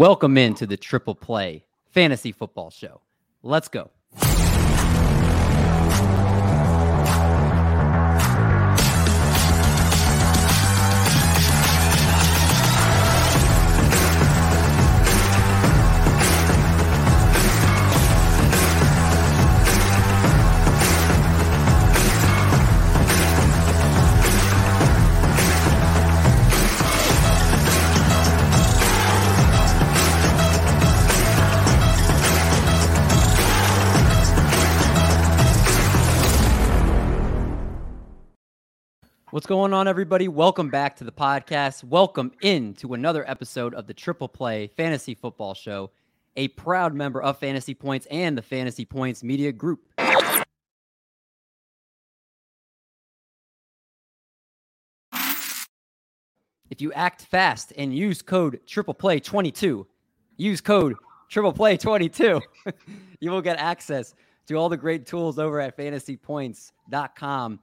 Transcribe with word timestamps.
Welcome 0.00 0.38
into 0.38 0.66
the 0.66 0.78
Triple 0.78 1.14
Play 1.14 1.66
Fantasy 1.90 2.32
Football 2.32 2.70
Show. 2.70 3.02
Let's 3.42 3.68
go. 3.68 3.90
Going 39.50 39.74
on, 39.74 39.88
everybody? 39.88 40.28
Welcome 40.28 40.70
back 40.70 40.94
to 40.94 41.02
the 41.02 41.10
podcast. 41.10 41.82
Welcome 41.82 42.30
in 42.40 42.72
to 42.74 42.94
another 42.94 43.28
episode 43.28 43.74
of 43.74 43.88
the 43.88 43.92
Triple 43.92 44.28
Play 44.28 44.68
Fantasy 44.76 45.12
Football 45.12 45.54
Show, 45.54 45.90
a 46.36 46.46
proud 46.46 46.94
member 46.94 47.20
of 47.20 47.36
Fantasy 47.36 47.74
Points 47.74 48.06
and 48.12 48.38
the 48.38 48.42
Fantasy 48.42 48.84
Points 48.84 49.24
Media 49.24 49.50
Group. 49.50 49.80
If 56.70 56.80
you 56.80 56.92
act 56.92 57.22
fast 57.22 57.72
and 57.76 57.92
use 57.92 58.22
code 58.22 58.60
Triple 58.68 58.94
Play 58.94 59.18
22, 59.18 59.84
use 60.36 60.60
code 60.60 60.94
Triple 61.28 61.52
Play 61.52 61.76
22, 61.76 62.40
you 63.18 63.32
will 63.32 63.42
get 63.42 63.58
access 63.58 64.14
to 64.46 64.54
all 64.54 64.68
the 64.68 64.76
great 64.76 65.06
tools 65.06 65.40
over 65.40 65.60
at 65.60 65.76
fantasypoints.com. 65.76 67.58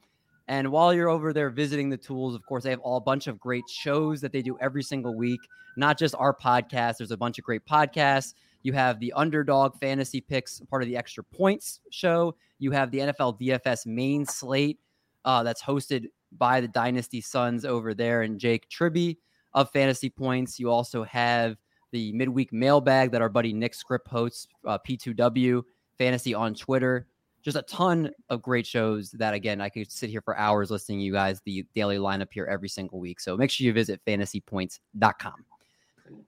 And 0.47 0.71
while 0.71 0.93
you're 0.93 1.09
over 1.09 1.33
there 1.33 1.49
visiting 1.49 1.89
the 1.89 1.97
tools, 1.97 2.33
of 2.33 2.45
course, 2.45 2.63
they 2.63 2.69
have 2.69 2.79
all 2.79 2.97
a 2.97 3.01
bunch 3.01 3.27
of 3.27 3.39
great 3.39 3.67
shows 3.69 4.21
that 4.21 4.31
they 4.31 4.41
do 4.41 4.57
every 4.61 4.83
single 4.83 5.13
week, 5.13 5.41
not 5.75 5.97
just 5.97 6.15
our 6.17 6.33
podcast. 6.33 6.97
There's 6.97 7.11
a 7.11 7.17
bunch 7.17 7.37
of 7.37 7.43
great 7.43 7.65
podcasts. 7.65 8.33
You 8.63 8.73
have 8.73 8.99
the 8.99 9.13
underdog 9.13 9.77
fantasy 9.79 10.21
picks, 10.21 10.59
part 10.61 10.83
of 10.83 10.87
the 10.87 10.95
extra 10.95 11.23
points 11.23 11.81
show. 11.91 12.35
You 12.59 12.71
have 12.71 12.91
the 12.91 12.99
NFL 12.99 13.39
DFS 13.39 13.85
main 13.85 14.25
slate 14.25 14.79
uh, 15.25 15.43
that's 15.43 15.61
hosted 15.61 16.05
by 16.37 16.61
the 16.61 16.67
Dynasty 16.67 17.21
Sons 17.21 17.65
over 17.65 17.93
there 17.93 18.21
and 18.21 18.39
Jake 18.39 18.69
Tribbey 18.69 19.17
of 19.53 19.69
Fantasy 19.71 20.09
Points. 20.09 20.59
You 20.59 20.69
also 20.69 21.03
have 21.03 21.57
the 21.91 22.11
midweek 22.13 22.51
mailbag 22.51 23.11
that 23.11 23.21
our 23.21 23.29
buddy 23.29 23.53
Nick 23.53 23.73
Script 23.73 24.07
hosts, 24.07 24.47
uh, 24.65 24.77
P2W 24.87 25.63
Fantasy 25.97 26.33
on 26.33 26.53
Twitter 26.53 27.07
just 27.47 27.55
a 27.55 27.61
ton 27.61 28.11
of 28.27 28.41
great 28.41 28.67
shows 28.67 29.11
that 29.11 29.33
again 29.33 29.61
I 29.61 29.69
could 29.69 29.89
sit 29.89 30.09
here 30.09 30.19
for 30.19 30.37
hours 30.37 30.69
listening 30.69 30.99
to 30.99 31.05
you 31.05 31.13
guys 31.13 31.39
the 31.45 31.65
daily 31.73 31.95
lineup 31.95 32.27
here 32.29 32.45
every 32.45 32.67
single 32.67 32.99
week. 32.99 33.21
So 33.21 33.37
make 33.37 33.49
sure 33.51 33.63
you 33.63 33.71
visit 33.71 34.01
fantasypoints.com. 34.05 35.45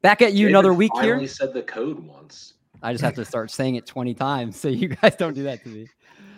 Back 0.01 0.21
at 0.21 0.31
you 0.31 0.45
David 0.45 0.51
another 0.51 0.73
week 0.73 0.93
finally 0.93 1.19
here. 1.19 1.27
said 1.27 1.53
the 1.53 1.63
code 1.63 1.99
once. 1.99 2.53
I 2.81 2.93
just 2.93 3.03
have 3.03 3.15
to 3.15 3.25
start 3.25 3.51
saying 3.51 3.75
it 3.75 3.85
20 3.85 4.13
times 4.13 4.55
so 4.55 4.69
you 4.69 4.87
guys 4.87 5.17
don't 5.17 5.33
do 5.33 5.43
that 5.43 5.61
to 5.63 5.69
me. 5.69 5.87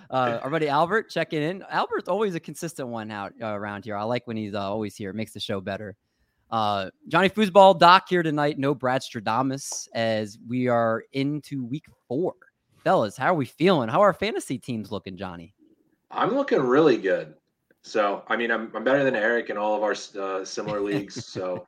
Uh, 0.09 0.39
our 0.41 0.49
buddy 0.49 0.67
Albert 0.67 1.11
checking 1.11 1.43
in. 1.43 1.63
Albert's 1.69 2.09
always 2.09 2.33
a 2.33 2.39
consistent 2.39 2.87
one 2.87 3.11
out 3.11 3.33
uh, 3.39 3.49
around 3.49 3.85
here. 3.85 3.95
I 3.95 4.01
like 4.01 4.25
when 4.25 4.35
he's 4.35 4.55
uh, 4.55 4.61
always 4.61 4.95
here. 4.95 5.11
It 5.11 5.15
makes 5.15 5.33
the 5.33 5.39
show 5.39 5.61
better. 5.61 5.95
Uh, 6.49 6.89
Johnny 7.07 7.29
Foosball 7.29 7.77
Doc 7.77 8.07
here 8.09 8.23
tonight. 8.23 8.57
No 8.57 8.73
Brad 8.73 9.03
Stradamus 9.03 9.87
as 9.93 10.39
we 10.47 10.67
are 10.67 11.03
into 11.13 11.63
week 11.63 11.85
four 12.07 12.33
fellas, 12.83 13.17
how 13.17 13.27
are 13.27 13.33
we 13.33 13.45
feeling? 13.45 13.89
How 13.89 14.01
are 14.01 14.07
our 14.07 14.13
fantasy 14.13 14.57
teams 14.57 14.91
looking, 14.91 15.17
Johnny? 15.17 15.53
I'm 16.09 16.35
looking 16.35 16.59
really 16.59 16.97
good. 16.97 17.35
So, 17.83 18.23
I 18.27 18.35
mean, 18.35 18.51
I'm, 18.51 18.71
I'm 18.75 18.83
better 18.83 19.03
than 19.03 19.15
Eric 19.15 19.49
in 19.49 19.57
all 19.57 19.75
of 19.75 19.83
our 19.83 19.95
uh, 20.21 20.45
similar 20.45 20.81
leagues. 20.81 21.25
So, 21.25 21.67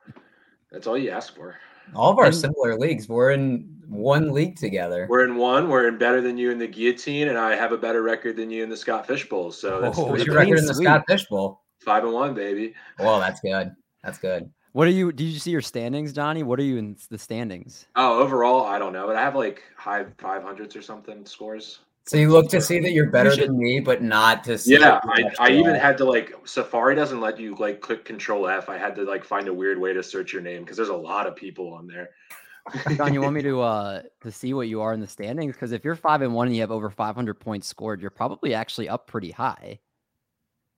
that's 0.70 0.86
all 0.86 0.98
you 0.98 1.10
ask 1.10 1.34
for. 1.34 1.56
All 1.94 2.10
of 2.10 2.18
our 2.18 2.26
and, 2.26 2.34
similar 2.34 2.78
leagues. 2.78 3.08
We're 3.08 3.32
in 3.32 3.82
one 3.88 4.32
league 4.32 4.56
together. 4.56 5.06
We're 5.08 5.24
in 5.24 5.36
one. 5.36 5.68
We're 5.68 5.88
in 5.88 5.98
better 5.98 6.20
than 6.20 6.38
you 6.38 6.50
in 6.50 6.58
the 6.58 6.66
guillotine, 6.66 7.28
and 7.28 7.38
I 7.38 7.56
have 7.56 7.72
a 7.72 7.78
better 7.78 8.02
record 8.02 8.36
than 8.36 8.50
you 8.50 8.62
in 8.62 8.70
the 8.70 8.76
Scott 8.76 9.06
Fish 9.06 9.28
Bowl. 9.28 9.50
So, 9.50 9.80
that's 9.80 9.98
oh, 9.98 10.06
what's 10.06 10.24
your 10.24 10.36
record 10.36 10.58
in 10.58 10.66
the. 10.66 10.74
Scott 10.74 11.04
Fish 11.08 11.26
Bowl? 11.26 11.60
Five 11.80 12.04
and 12.04 12.12
one, 12.12 12.34
baby. 12.34 12.74
Well, 12.98 13.20
that's 13.20 13.40
good. 13.40 13.72
That's 14.02 14.18
good. 14.18 14.50
What 14.74 14.88
are 14.88 14.90
you? 14.90 15.12
Did 15.12 15.26
you 15.26 15.38
see 15.38 15.52
your 15.52 15.62
standings, 15.62 16.12
Johnny? 16.12 16.42
What 16.42 16.58
are 16.58 16.64
you 16.64 16.78
in 16.78 16.96
the 17.08 17.16
standings? 17.16 17.86
Oh, 17.94 18.20
overall, 18.20 18.64
I 18.64 18.80
don't 18.80 18.92
know, 18.92 19.06
but 19.06 19.14
I 19.14 19.20
have 19.20 19.36
like 19.36 19.62
high 19.76 20.04
five 20.18 20.42
hundreds 20.42 20.74
or 20.74 20.82
something 20.82 21.24
scores. 21.26 21.78
So 22.06 22.16
you 22.16 22.30
look 22.30 22.48
to 22.48 22.60
see 22.60 22.80
that 22.80 22.90
you're 22.90 23.08
better 23.08 23.32
you 23.32 23.46
than 23.46 23.56
me, 23.56 23.78
but 23.78 24.02
not 24.02 24.42
to 24.44 24.58
see. 24.58 24.72
Yeah, 24.72 24.98
I, 25.04 25.30
I 25.38 25.50
even 25.52 25.76
had 25.76 25.96
to 25.98 26.04
like 26.04 26.34
Safari 26.42 26.96
doesn't 26.96 27.20
let 27.20 27.38
you 27.38 27.54
like 27.54 27.82
click 27.82 28.04
Control 28.04 28.48
F. 28.48 28.68
I 28.68 28.76
had 28.76 28.96
to 28.96 29.04
like 29.04 29.24
find 29.24 29.46
a 29.46 29.54
weird 29.54 29.78
way 29.78 29.92
to 29.92 30.02
search 30.02 30.32
your 30.32 30.42
name 30.42 30.62
because 30.62 30.76
there's 30.76 30.88
a 30.88 30.96
lot 30.96 31.28
of 31.28 31.36
people 31.36 31.72
on 31.72 31.86
there. 31.86 32.10
John, 32.96 33.14
you 33.14 33.20
want 33.20 33.34
me 33.34 33.42
to 33.42 33.60
uh 33.60 34.02
to 34.22 34.32
see 34.32 34.54
what 34.54 34.66
you 34.66 34.80
are 34.80 34.92
in 34.92 34.98
the 34.98 35.06
standings? 35.06 35.54
Because 35.54 35.70
if 35.70 35.84
you're 35.84 35.94
five 35.94 36.20
and 36.20 36.34
one 36.34 36.48
and 36.48 36.56
you 36.56 36.62
have 36.62 36.72
over 36.72 36.90
500 36.90 37.34
points 37.34 37.68
scored, 37.68 38.00
you're 38.00 38.10
probably 38.10 38.54
actually 38.54 38.88
up 38.88 39.06
pretty 39.06 39.30
high. 39.30 39.78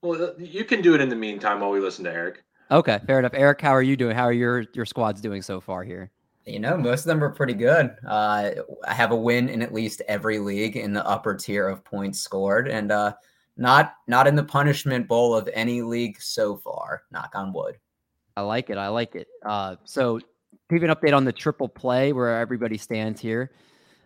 Well, 0.02 0.34
you 0.38 0.66
can 0.66 0.82
do 0.82 0.94
it 0.94 1.00
in 1.00 1.08
the 1.08 1.16
meantime 1.16 1.60
while 1.60 1.70
we 1.70 1.80
listen 1.80 2.04
to 2.04 2.12
Eric. 2.12 2.44
Okay, 2.70 3.00
fair 3.06 3.18
enough. 3.18 3.34
Eric, 3.34 3.60
how 3.60 3.70
are 3.70 3.82
you 3.82 3.96
doing? 3.96 4.16
How 4.16 4.24
are 4.24 4.32
your 4.32 4.64
your 4.72 4.84
squads 4.84 5.20
doing 5.20 5.42
so 5.42 5.60
far 5.60 5.84
here? 5.84 6.10
You 6.46 6.60
know, 6.60 6.76
most 6.76 7.00
of 7.00 7.06
them 7.06 7.22
are 7.22 7.30
pretty 7.30 7.54
good. 7.54 7.96
Uh, 8.06 8.50
I 8.86 8.94
have 8.94 9.10
a 9.10 9.16
win 9.16 9.48
in 9.48 9.62
at 9.62 9.74
least 9.74 10.02
every 10.06 10.38
league 10.38 10.76
in 10.76 10.92
the 10.92 11.04
upper 11.06 11.34
tier 11.34 11.68
of 11.68 11.84
points 11.84 12.20
scored, 12.20 12.68
and 12.68 12.92
uh, 12.92 13.14
not 13.56 13.94
not 14.06 14.26
in 14.26 14.36
the 14.36 14.44
punishment 14.44 15.08
bowl 15.08 15.34
of 15.34 15.48
any 15.52 15.82
league 15.82 16.20
so 16.20 16.56
far. 16.56 17.02
Knock 17.10 17.32
on 17.34 17.52
wood. 17.52 17.78
I 18.36 18.42
like 18.42 18.70
it. 18.70 18.78
I 18.78 18.88
like 18.88 19.14
it. 19.14 19.28
Uh, 19.44 19.76
so, 19.84 20.20
give 20.68 20.82
an 20.82 20.90
update 20.90 21.16
on 21.16 21.24
the 21.24 21.32
triple 21.32 21.68
play 21.68 22.12
where 22.12 22.38
everybody 22.38 22.78
stands 22.78 23.20
here. 23.20 23.52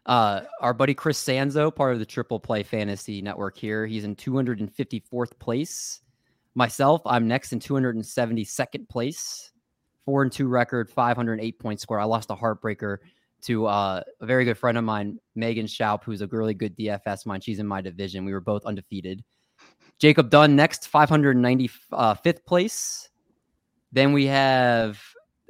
Uh, 0.06 0.42
our 0.60 0.72
buddy 0.72 0.94
Chris 0.94 1.22
Sanzo, 1.22 1.74
part 1.74 1.92
of 1.92 1.98
the 1.98 2.06
Triple 2.06 2.40
Play 2.40 2.62
Fantasy 2.62 3.20
Network 3.20 3.56
here, 3.56 3.86
he's 3.86 4.04
in 4.04 4.16
254th 4.16 5.38
place. 5.38 6.00
Myself, 6.54 7.02
I'm 7.06 7.28
next 7.28 7.52
in 7.52 7.60
272nd 7.60 8.88
place, 8.88 9.52
four 10.04 10.22
and 10.22 10.32
two 10.32 10.48
record, 10.48 10.90
508 10.90 11.58
point 11.58 11.80
score. 11.80 12.00
I 12.00 12.04
lost 12.04 12.30
a 12.30 12.34
heartbreaker 12.34 12.98
to 13.42 13.66
uh, 13.66 14.02
a 14.20 14.26
very 14.26 14.44
good 14.44 14.58
friend 14.58 14.76
of 14.76 14.84
mine, 14.84 15.18
Megan 15.34 15.66
Schaup, 15.66 16.04
who's 16.04 16.22
a 16.22 16.26
really 16.26 16.54
good 16.54 16.76
DFS 16.76 17.26
mine. 17.26 17.40
She's 17.40 17.58
in 17.58 17.66
my 17.66 17.80
division. 17.80 18.24
We 18.24 18.32
were 18.32 18.40
both 18.40 18.64
undefeated. 18.64 19.22
Jacob 19.98 20.30
Dunn 20.30 20.56
next, 20.56 20.90
595th 20.90 21.70
uh, 21.92 22.14
place. 22.46 23.08
Then 23.92 24.12
we 24.12 24.26
have 24.26 25.00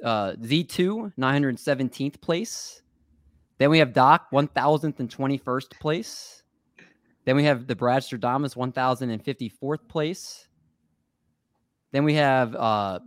uh, 0.03 0.33
Z2, 0.33 1.13
917th 1.17 2.21
place. 2.21 2.81
Then 3.57 3.69
we 3.69 3.79
have 3.79 3.93
Doc, 3.93 4.27
1021st 4.31 5.79
place. 5.79 6.43
Then 7.25 7.35
we 7.35 7.43
have 7.43 7.67
the 7.67 7.75
Brad 7.75 8.01
Stradamus, 8.01 8.55
1054th 8.55 9.87
place. 9.87 10.47
Then 11.91 12.03
we 12.03 12.13
have 12.15 12.55
uh, 12.55 12.99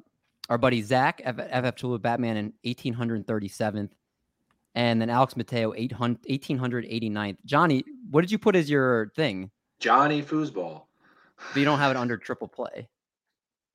our 0.49 0.59
buddy 0.59 0.83
Zach, 0.83 1.23
FF 1.25 1.77
Tula 1.77 1.99
Batman, 1.99 2.37
in 2.37 2.53
1837th. 2.65 3.91
And 4.75 5.01
then 5.01 5.09
Alex 5.09 5.37
Mateo, 5.37 5.73
1889th. 5.73 7.37
Johnny, 7.45 7.85
what 8.11 8.23
did 8.23 8.31
you 8.31 8.39
put 8.39 8.57
as 8.57 8.69
your 8.69 9.13
thing? 9.15 9.51
Johnny 9.79 10.23
Foosball. 10.23 10.83
But 11.53 11.59
you 11.59 11.65
don't 11.65 11.79
have 11.79 11.91
it 11.91 11.97
under 11.97 12.17
triple 12.17 12.49
play. 12.49 12.89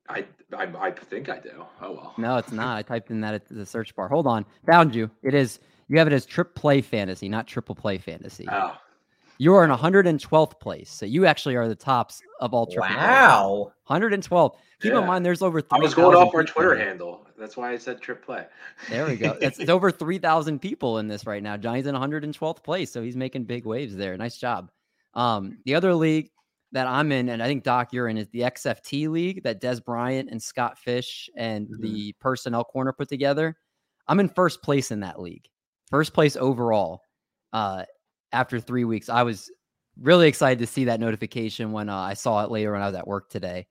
I, 0.07 0.25
I, 0.57 0.63
I 0.79 0.91
think 0.91 1.29
I 1.29 1.39
do. 1.39 1.65
Oh 1.81 1.91
well. 1.91 2.13
No, 2.17 2.37
it's 2.37 2.51
not. 2.53 2.77
I 2.77 2.81
typed 2.81 3.11
in 3.11 3.21
that 3.21 3.33
at 3.35 3.47
the 3.47 3.65
search 3.65 3.95
bar. 3.95 4.07
Hold 4.07 4.27
on, 4.27 4.45
found 4.65 4.95
you. 4.95 5.09
It 5.21 5.33
is. 5.33 5.59
You 5.87 5.97
have 5.99 6.07
it 6.07 6.13
as 6.13 6.25
triple 6.25 6.59
play 6.59 6.81
fantasy, 6.81 7.29
not 7.29 7.47
triple 7.47 7.75
play 7.75 7.97
fantasy. 7.97 8.47
Oh, 8.51 8.75
you 9.39 9.55
are 9.55 9.63
in 9.63 9.71
112th 9.71 10.59
place. 10.59 10.91
So 10.91 11.05
you 11.05 11.25
actually 11.25 11.55
are 11.55 11.67
the 11.67 11.75
tops 11.75 12.21
of 12.41 12.53
all 12.53 12.67
triple. 12.67 12.95
Wow. 12.95 13.71
112. 13.87 14.55
Keep 14.81 14.91
yeah. 14.91 14.99
in 14.99 15.07
mind, 15.07 15.25
there's 15.25 15.41
over. 15.41 15.61
3, 15.61 15.69
I 15.71 15.79
was 15.79 15.93
going 15.93 16.15
off 16.15 16.35
our 16.35 16.43
Twitter 16.43 16.75
handle. 16.75 17.25
That's 17.39 17.55
why 17.55 17.71
I 17.71 17.77
said 17.77 18.01
trip 18.01 18.23
play. 18.23 18.45
There 18.89 19.07
we 19.07 19.15
go. 19.15 19.37
it's, 19.41 19.57
it's 19.57 19.69
over 19.69 19.91
3,000 19.91 20.59
people 20.59 20.99
in 20.99 21.07
this 21.07 21.25
right 21.25 21.41
now. 21.41 21.55
Johnny's 21.55 21.87
in 21.87 21.95
112th 21.95 22.63
place, 22.63 22.91
so 22.91 23.01
he's 23.01 23.15
making 23.15 23.45
big 23.45 23.65
waves 23.65 23.95
there. 23.95 24.15
Nice 24.17 24.37
job. 24.37 24.71
Um, 25.13 25.57
the 25.65 25.73
other 25.73 25.95
league 25.95 26.29
that 26.73 26.85
I'm 26.85 27.11
in, 27.13 27.29
and 27.29 27.41
I 27.41 27.47
think 27.47 27.63
Doc, 27.63 27.93
you're 27.93 28.09
in, 28.09 28.17
is 28.17 28.27
the 28.29 28.41
XFT 28.41 29.09
league 29.09 29.43
that 29.43 29.61
Des 29.61 29.79
Bryant 29.79 30.29
and 30.29 30.43
Scott 30.43 30.77
Fish 30.77 31.29
and 31.37 31.65
mm-hmm. 31.65 31.81
the 31.81 32.15
personnel 32.19 32.65
corner 32.65 32.91
put 32.91 33.07
together. 33.07 33.55
I'm 34.05 34.19
in 34.19 34.27
first 34.27 34.61
place 34.61 34.91
in 34.91 34.99
that 34.99 35.21
league, 35.21 35.47
first 35.89 36.13
place 36.13 36.35
overall. 36.35 37.01
Uh, 37.53 37.85
after 38.31 38.59
three 38.59 38.83
weeks. 38.83 39.09
I 39.09 39.23
was 39.23 39.51
really 39.99 40.27
excited 40.27 40.59
to 40.59 40.67
see 40.67 40.85
that 40.85 40.99
notification 40.99 41.71
when 41.71 41.89
uh, 41.89 41.97
I 41.97 42.13
saw 42.13 42.43
it 42.43 42.51
later 42.51 42.71
when 42.71 42.81
I 42.81 42.87
was 42.87 42.95
at 42.95 43.07
work 43.07 43.29
today. 43.29 43.67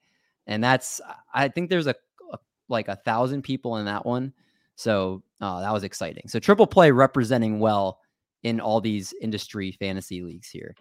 And 0.47 0.63
that's, 0.63 1.01
I 1.33 1.49
think 1.49 1.71
there's 1.71 1.87
a, 1.87 1.95
a 2.33 2.39
like 2.69 2.89
a 2.89 2.97
thousand 2.97 3.43
people 3.43 3.77
in 3.77 3.87
that 3.87 4.05
one. 4.05 4.33
So 4.77 5.23
uh, 5.41 5.61
that 5.61 5.73
was 5.73 5.85
exciting. 5.85 6.29
So 6.29 6.39
triple 6.39 6.67
play 6.67 6.91
representing 6.91 7.61
well 7.61 8.01
in 8.43 8.61
all 8.61 8.81
these 8.81 9.13
industry 9.21 9.73
fantasy 9.73 10.23
leagues 10.23 10.49
here. 10.49 10.75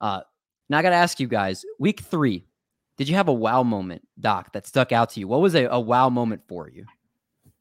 Uh, 0.00 0.20
now 0.68 0.78
I 0.78 0.82
got 0.82 0.90
to 0.90 0.96
ask 0.96 1.20
you 1.20 1.28
guys, 1.28 1.64
week 1.78 2.00
three, 2.00 2.44
did 2.96 3.08
you 3.08 3.14
have 3.14 3.28
a 3.28 3.32
wow 3.32 3.62
moment, 3.62 4.02
Doc, 4.18 4.52
that 4.52 4.66
stuck 4.66 4.90
out 4.90 5.10
to 5.10 5.20
you? 5.20 5.28
What 5.28 5.40
was 5.40 5.54
a, 5.54 5.66
a 5.66 5.78
wow 5.78 6.08
moment 6.08 6.42
for 6.48 6.68
you? 6.68 6.84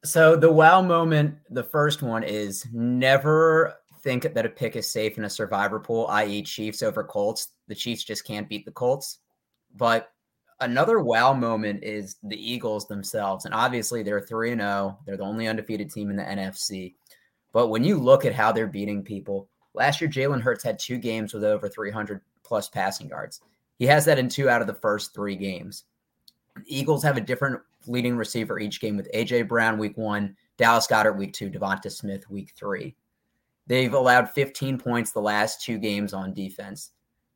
So 0.03 0.35
the 0.35 0.51
wow 0.51 0.81
moment, 0.81 1.37
the 1.49 1.63
first 1.63 2.01
one 2.01 2.23
is 2.23 2.65
never 2.71 3.75
think 4.05 4.33
that 4.35 4.45
a 4.45 4.49
pick 4.49 4.75
is 4.75 4.89
safe 4.89 5.17
in 5.17 5.25
a 5.25 5.29
survivor 5.29 5.79
pool, 5.79 6.05
i.e., 6.11 6.43
Chiefs 6.43 6.83
over 6.83 7.03
Colts. 7.03 7.49
The 7.67 7.75
Chiefs 7.75 8.03
just 8.03 8.25
can't 8.25 8.47
beat 8.47 8.63
the 8.63 8.71
Colts. 8.71 9.19
But 9.75 10.11
another 10.59 10.99
wow 10.99 11.33
moment 11.33 11.83
is 11.83 12.15
the 12.23 12.37
Eagles 12.37 12.87
themselves. 12.87 13.45
And 13.45 13.53
obviously, 13.53 14.03
they're 14.03 14.21
3 14.21 14.51
0. 14.51 14.99
They're 15.05 15.17
the 15.17 15.23
only 15.23 15.47
undefeated 15.47 15.89
team 15.91 16.11
in 16.11 16.15
the 16.15 16.23
NFC. 16.23 16.93
But 17.51 17.67
when 17.67 17.83
you 17.83 17.97
look 17.97 18.25
at 18.25 18.35
how 18.35 18.51
they're 18.51 18.67
beating 18.67 19.03
people, 19.03 19.49
last 19.73 19.99
year, 19.99 20.09
Jalen 20.09 20.41
Hurts 20.41 20.63
had 20.63 20.77
two 20.77 20.99
games 20.99 21.33
with 21.33 21.43
over 21.43 21.67
300 21.67 22.21
plus 22.43 22.69
passing 22.69 23.09
yards. 23.09 23.41
He 23.79 23.87
has 23.87 24.05
that 24.05 24.19
in 24.19 24.29
two 24.29 24.49
out 24.49 24.61
of 24.61 24.67
the 24.67 24.75
first 24.75 25.15
three 25.15 25.35
games. 25.35 25.83
Eagles 26.67 27.03
have 27.03 27.17
a 27.17 27.21
different 27.21 27.59
leading 27.87 28.15
receiver 28.15 28.59
each 28.59 28.79
game 28.79 28.97
with 28.97 29.11
AJ 29.13 29.47
Brown 29.47 29.77
week 29.79 29.97
one, 29.97 30.37
Dallas 30.57 30.87
Goedert 30.87 31.17
week 31.17 31.33
two, 31.33 31.49
Devonta 31.49 31.91
Smith 31.91 32.29
week 32.29 32.53
three. 32.55 32.95
They've 33.67 33.93
allowed 33.93 34.29
15 34.31 34.77
points 34.77 35.11
the 35.11 35.21
last 35.21 35.61
two 35.61 35.77
games 35.77 36.13
on 36.13 36.33
defense. 36.33 36.91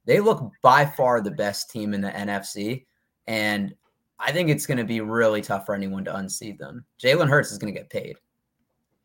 They 0.05 0.19
look 0.19 0.51
by 0.61 0.85
far 0.85 1.21
the 1.21 1.31
best 1.31 1.69
team 1.69 1.93
in 1.93 2.01
the 2.01 2.11
NFC. 2.11 2.85
And 3.27 3.73
I 4.19 4.31
think 4.31 4.49
it's 4.49 4.65
going 4.65 4.77
to 4.77 4.83
be 4.83 5.01
really 5.01 5.41
tough 5.41 5.65
for 5.65 5.73
anyone 5.73 6.03
to 6.05 6.15
unseat 6.15 6.59
them. 6.59 6.85
Jalen 7.01 7.29
Hurts 7.29 7.51
is 7.51 7.57
going 7.57 7.73
to 7.73 7.79
get 7.79 7.89
paid. 7.89 8.17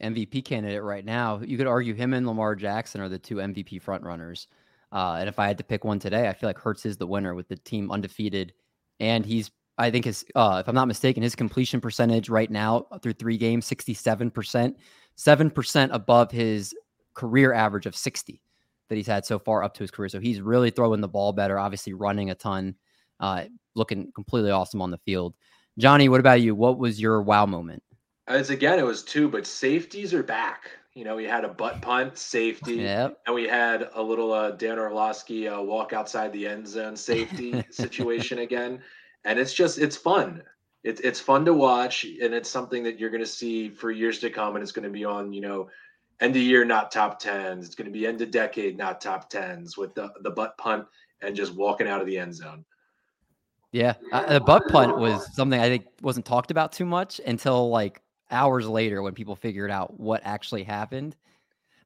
MVP 0.02 0.44
candidate 0.44 0.82
right 0.82 1.04
now. 1.04 1.40
You 1.40 1.56
could 1.56 1.66
argue 1.66 1.94
him 1.94 2.14
and 2.14 2.26
Lamar 2.26 2.54
Jackson 2.56 3.00
are 3.00 3.08
the 3.08 3.18
two 3.18 3.36
MVP 3.36 3.82
frontrunners. 3.82 4.46
Uh, 4.92 5.16
and 5.18 5.28
if 5.28 5.38
I 5.38 5.46
had 5.46 5.58
to 5.58 5.64
pick 5.64 5.84
one 5.84 5.98
today, 5.98 6.28
I 6.28 6.32
feel 6.32 6.48
like 6.48 6.58
Hurts 6.58 6.84
is 6.84 6.96
the 6.96 7.06
winner 7.06 7.34
with 7.34 7.48
the 7.48 7.56
team 7.56 7.90
undefeated. 7.90 8.52
And 9.00 9.24
he's, 9.24 9.50
I 9.78 9.90
think 9.90 10.04
his, 10.04 10.24
uh, 10.34 10.58
if 10.60 10.68
I'm 10.68 10.74
not 10.74 10.88
mistaken, 10.88 11.22
his 11.22 11.34
completion 11.34 11.80
percentage 11.80 12.28
right 12.28 12.50
now 12.50 12.86
through 13.02 13.14
three 13.14 13.36
games, 13.36 13.68
67%, 13.68 14.74
7% 15.16 15.88
above 15.92 16.30
his 16.30 16.74
career 17.14 17.52
average 17.52 17.87
of 17.87 17.96
60 17.96 18.40
that 18.88 18.96
he's 18.96 19.06
had 19.06 19.25
so 19.25 19.38
far 19.38 19.62
up 19.62 19.75
to 19.75 19.82
his 19.82 19.90
career. 19.90 20.08
So 20.08 20.20
he's 20.20 20.40
really 20.40 20.70
throwing 20.70 21.00
the 21.00 21.08
ball 21.08 21.32
better, 21.32 21.58
obviously 21.58 21.94
running 21.94 22.31
a 22.31 22.34
ton, 22.34 22.75
uh, 23.20 23.44
looking 23.75 24.12
completely 24.12 24.50
awesome 24.50 24.82
on 24.82 24.90
the 24.90 24.99
field. 24.99 25.34
Johnny, 25.78 26.08
what 26.08 26.20
about 26.20 26.40
you? 26.40 26.55
What 26.55 26.78
was 26.78 27.00
your 27.00 27.22
wow 27.22 27.46
moment? 27.46 27.82
As 28.26 28.50
again, 28.50 28.78
it 28.78 28.84
was 28.84 29.02
two, 29.02 29.28
but 29.28 29.46
safeties 29.46 30.14
are 30.14 30.22
back. 30.22 30.70
You 30.94 31.05
know, 31.05 31.16
we 31.16 31.25
had 31.25 31.44
a 31.44 31.49
butt 31.49 31.82
punt 31.82 32.16
safety, 32.16 32.76
yep. 32.76 33.19
and 33.26 33.34
we 33.34 33.49
had 33.49 33.90
a 33.94 34.02
little 34.02 34.32
uh, 34.32 34.52
Dan 34.52 34.78
Orlovsky 34.78 35.49
uh, 35.49 35.60
walk 35.60 35.93
outside 35.93 36.32
the 36.32 36.46
end 36.46 36.69
zone 36.69 36.96
safety 36.96 37.64
situation 37.70 38.38
again. 38.38 38.81
And 39.25 39.38
it's 39.38 39.52
just 39.52 39.78
it's 39.78 39.96
fun. 39.96 40.43
It's 40.84 41.00
it's 41.00 41.19
fun 41.19 41.44
to 41.46 41.52
watch, 41.52 42.05
and 42.05 42.32
it's 42.32 42.49
something 42.49 42.84
that 42.84 43.00
you're 43.00 43.10
going 43.10 43.22
to 43.22 43.26
see 43.26 43.69
for 43.69 43.90
years 43.90 44.20
to 44.20 44.31
come, 44.31 44.55
and 44.55 44.62
it's 44.62 44.72
going 44.72 44.84
to 44.84 44.90
be 44.90 45.05
on 45.05 45.32
you 45.32 45.40
know 45.40 45.69
end 46.20 46.37
of 46.37 46.43
year 46.43 46.64
not 46.64 46.90
top 46.90 47.19
tens. 47.19 47.66
It's 47.66 47.75
going 47.75 47.87
to 47.87 47.93
be 47.93 48.06
end 48.06 48.20
of 48.22 48.31
decade 48.31 48.76
not 48.76 49.00
top 49.00 49.28
tens 49.28 49.76
with 49.76 49.94
the 49.94 50.12
the 50.20 50.31
butt 50.31 50.56
punt 50.58 50.87
and 51.22 51.34
just 51.34 51.55
walking 51.55 51.88
out 51.88 52.00
of 52.00 52.06
the 52.06 52.19
end 52.19 52.34
zone. 52.34 52.64
Yeah, 53.72 53.94
uh, 54.12 54.34
the 54.34 54.40
butt 54.40 54.69
punt 54.69 54.99
was 54.99 55.34
something 55.34 55.61
I 55.61 55.69
think 55.69 55.87
wasn't 56.00 56.26
talked 56.26 56.50
about 56.50 56.72
too 56.72 56.84
much 56.84 57.20
until 57.26 57.70
like 57.70 58.02
hours 58.31 58.69
later 58.69 59.02
when 59.02 59.14
people 59.14 59.34
figured 59.34 59.70
out 59.70 59.99
what 59.99 60.20
actually 60.25 60.62
happened. 60.62 61.16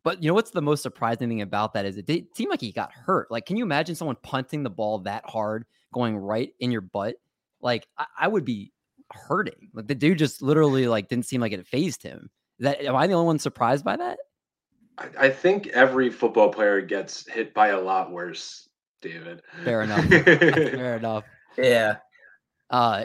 But 0.05 0.23
you 0.23 0.29
know 0.29 0.35
what's 0.35 0.51
the 0.51 0.63
most 0.63 0.83
surprising 0.83 1.29
thing 1.29 1.43
about 1.43 1.73
that 1.75 1.85
is 1.85 1.97
it 1.97 2.07
did 2.07 2.35
seem 2.37 2.51
like 2.51 2.61
he 2.61 2.73
got 2.73 2.93
hurt. 2.93 3.31
Like, 3.31 3.47
can 3.47 3.57
you 3.57 3.65
imagine 3.65 3.95
someone 3.95 4.17
punting 4.23 4.63
the 4.63 4.71
ball 4.71 4.99
that 5.01 5.25
hard, 5.29 5.65
going 5.93 6.17
right 6.17 6.53
in 6.61 6.71
your 6.71 6.81
butt? 6.83 7.17
Like, 7.61 7.87
I, 7.97 8.07
I 8.21 8.29
would 8.29 8.45
be 8.45 8.73
hurting. 9.11 9.71
Like 9.73 9.87
the 9.87 9.95
dude 9.95 10.19
just 10.19 10.43
literally 10.43 10.87
like 10.87 11.09
didn't 11.09 11.27
seem 11.27 11.41
like 11.41 11.53
it 11.53 11.67
phased 11.67 12.03
him. 12.03 12.31
Is 12.59 12.65
that 12.65 12.83
am 12.83 12.97
I 12.97 13.07
the 13.07 13.15
only 13.15 13.27
one 13.27 13.39
surprised 13.39 13.85
by 13.85 13.97
that? 13.97 14.19
I, 14.97 15.09
I 15.19 15.31
think 15.31 15.69
every 15.69 16.11
football 16.11 16.51
player 16.51 16.81
gets 16.81 17.27
hit 17.29 17.55
by 17.55 17.69
a 17.69 17.81
lot 17.81 18.11
worse, 18.11 18.69
David. 19.01 19.43
Fair 19.65 19.83
enough. 19.83 20.05
Fair 20.09 20.97
enough. 20.97 21.25
Yeah. 21.57 21.97
Uh, 22.71 23.05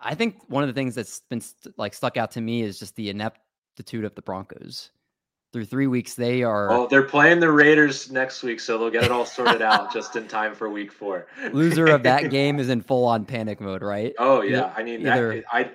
I 0.00 0.14
think 0.14 0.36
one 0.48 0.62
of 0.62 0.68
the 0.68 0.74
things 0.74 0.94
that's 0.94 1.22
been 1.30 1.40
st- 1.40 1.76
like 1.78 1.94
stuck 1.94 2.16
out 2.16 2.32
to 2.32 2.40
me 2.40 2.62
is 2.62 2.78
just 2.78 2.94
the 2.96 3.08
ineptitude 3.08 4.04
of 4.04 4.14
the 4.14 4.22
Broncos. 4.22 4.90
Through 5.52 5.66
three 5.66 5.86
weeks, 5.86 6.14
they 6.14 6.42
are. 6.42 6.70
Oh, 6.72 6.88
they're 6.88 7.04
playing 7.04 7.38
the 7.38 7.50
Raiders 7.50 8.10
next 8.10 8.42
week, 8.42 8.58
so 8.58 8.76
they'll 8.76 8.90
get 8.90 9.04
it 9.04 9.12
all 9.12 9.24
sorted 9.24 9.62
out 9.62 9.92
just 9.92 10.16
in 10.16 10.26
time 10.26 10.52
for 10.52 10.68
Week 10.68 10.90
Four. 10.90 11.28
Loser 11.52 11.86
of 11.86 12.02
that 12.02 12.28
game 12.30 12.58
is 12.58 12.70
in 12.70 12.82
full 12.82 13.04
on 13.06 13.24
panic 13.24 13.60
mode, 13.60 13.80
right? 13.80 14.12
Oh 14.18 14.42
yeah, 14.42 14.72
I 14.76 14.82
mean, 14.82 15.06
either... 15.06 15.36
that, 15.36 15.44
I 15.52 15.70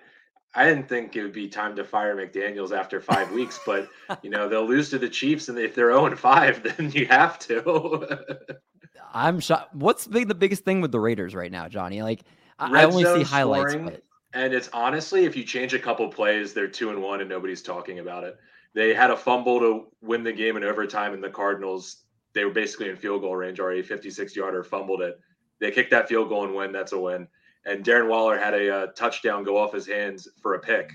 I 0.59 0.65
didn't 0.65 0.89
think 0.89 1.15
it 1.15 1.23
would 1.23 1.31
be 1.31 1.47
time 1.47 1.73
to 1.77 1.85
fire 1.85 2.17
McDaniels 2.17 2.77
after 2.77 2.99
five 2.99 3.31
weeks, 3.31 3.57
but 3.65 3.87
you 4.23 4.29
know 4.29 4.49
they'll 4.49 4.67
lose 4.67 4.89
to 4.89 4.99
the 4.99 5.07
Chiefs, 5.07 5.47
and 5.47 5.57
if 5.57 5.73
they're 5.73 5.85
zero 5.85 6.01
oh 6.01 6.05
and 6.07 6.19
five, 6.19 6.61
then 6.77 6.91
you 6.91 7.05
have 7.05 7.39
to. 7.39 8.27
I'm 9.13 9.39
shocked. 9.39 9.73
What's 9.73 10.05
big, 10.05 10.27
the 10.27 10.35
biggest 10.35 10.65
thing 10.65 10.81
with 10.81 10.91
the 10.91 10.99
Raiders 10.99 11.33
right 11.33 11.49
now, 11.49 11.69
Johnny? 11.69 12.03
Like 12.03 12.25
I 12.59 12.83
only 12.83 13.05
see 13.05 13.23
highlights, 13.23 13.71
scoring, 13.71 13.97
and 14.33 14.53
it's 14.53 14.69
honestly, 14.73 15.23
if 15.23 15.37
you 15.37 15.45
change 15.45 15.73
a 15.73 15.79
couple 15.79 16.09
plays, 16.09 16.53
they're 16.53 16.67
two 16.67 16.89
and 16.89 17.01
one, 17.01 17.21
and 17.21 17.29
nobody's 17.29 17.61
talking 17.61 17.99
about 17.99 18.25
it. 18.25 18.37
They 18.73 18.93
had 18.93 19.11
a 19.11 19.17
fumble 19.17 19.61
to 19.61 19.87
win 20.01 20.25
the 20.25 20.33
game 20.33 20.57
in 20.57 20.65
overtime, 20.65 21.13
and 21.13 21.23
the 21.23 21.29
Cardinals 21.29 22.03
they 22.33 22.43
were 22.43 22.51
basically 22.51 22.89
in 22.89 22.97
field 22.97 23.21
goal 23.21 23.35
range, 23.35 23.61
already, 23.61 23.81
56 23.81 24.35
yarder 24.35 24.63
fumbled 24.63 25.01
it. 25.01 25.19
They 25.61 25.71
kicked 25.71 25.91
that 25.91 26.09
field 26.09 26.27
goal 26.27 26.43
and 26.43 26.53
win. 26.53 26.73
That's 26.73 26.91
a 26.91 26.99
win. 26.99 27.29
And 27.69 27.85
Darren 27.85 28.09
Waller 28.09 28.37
had 28.37 28.53
a, 28.53 28.75
uh, 28.75 28.87
touchdown 28.87 29.43
go 29.43 29.57
off 29.57 29.73
his 29.73 29.87
hands 29.87 30.27
for 30.41 30.55
a 30.55 30.59
pick, 30.59 30.91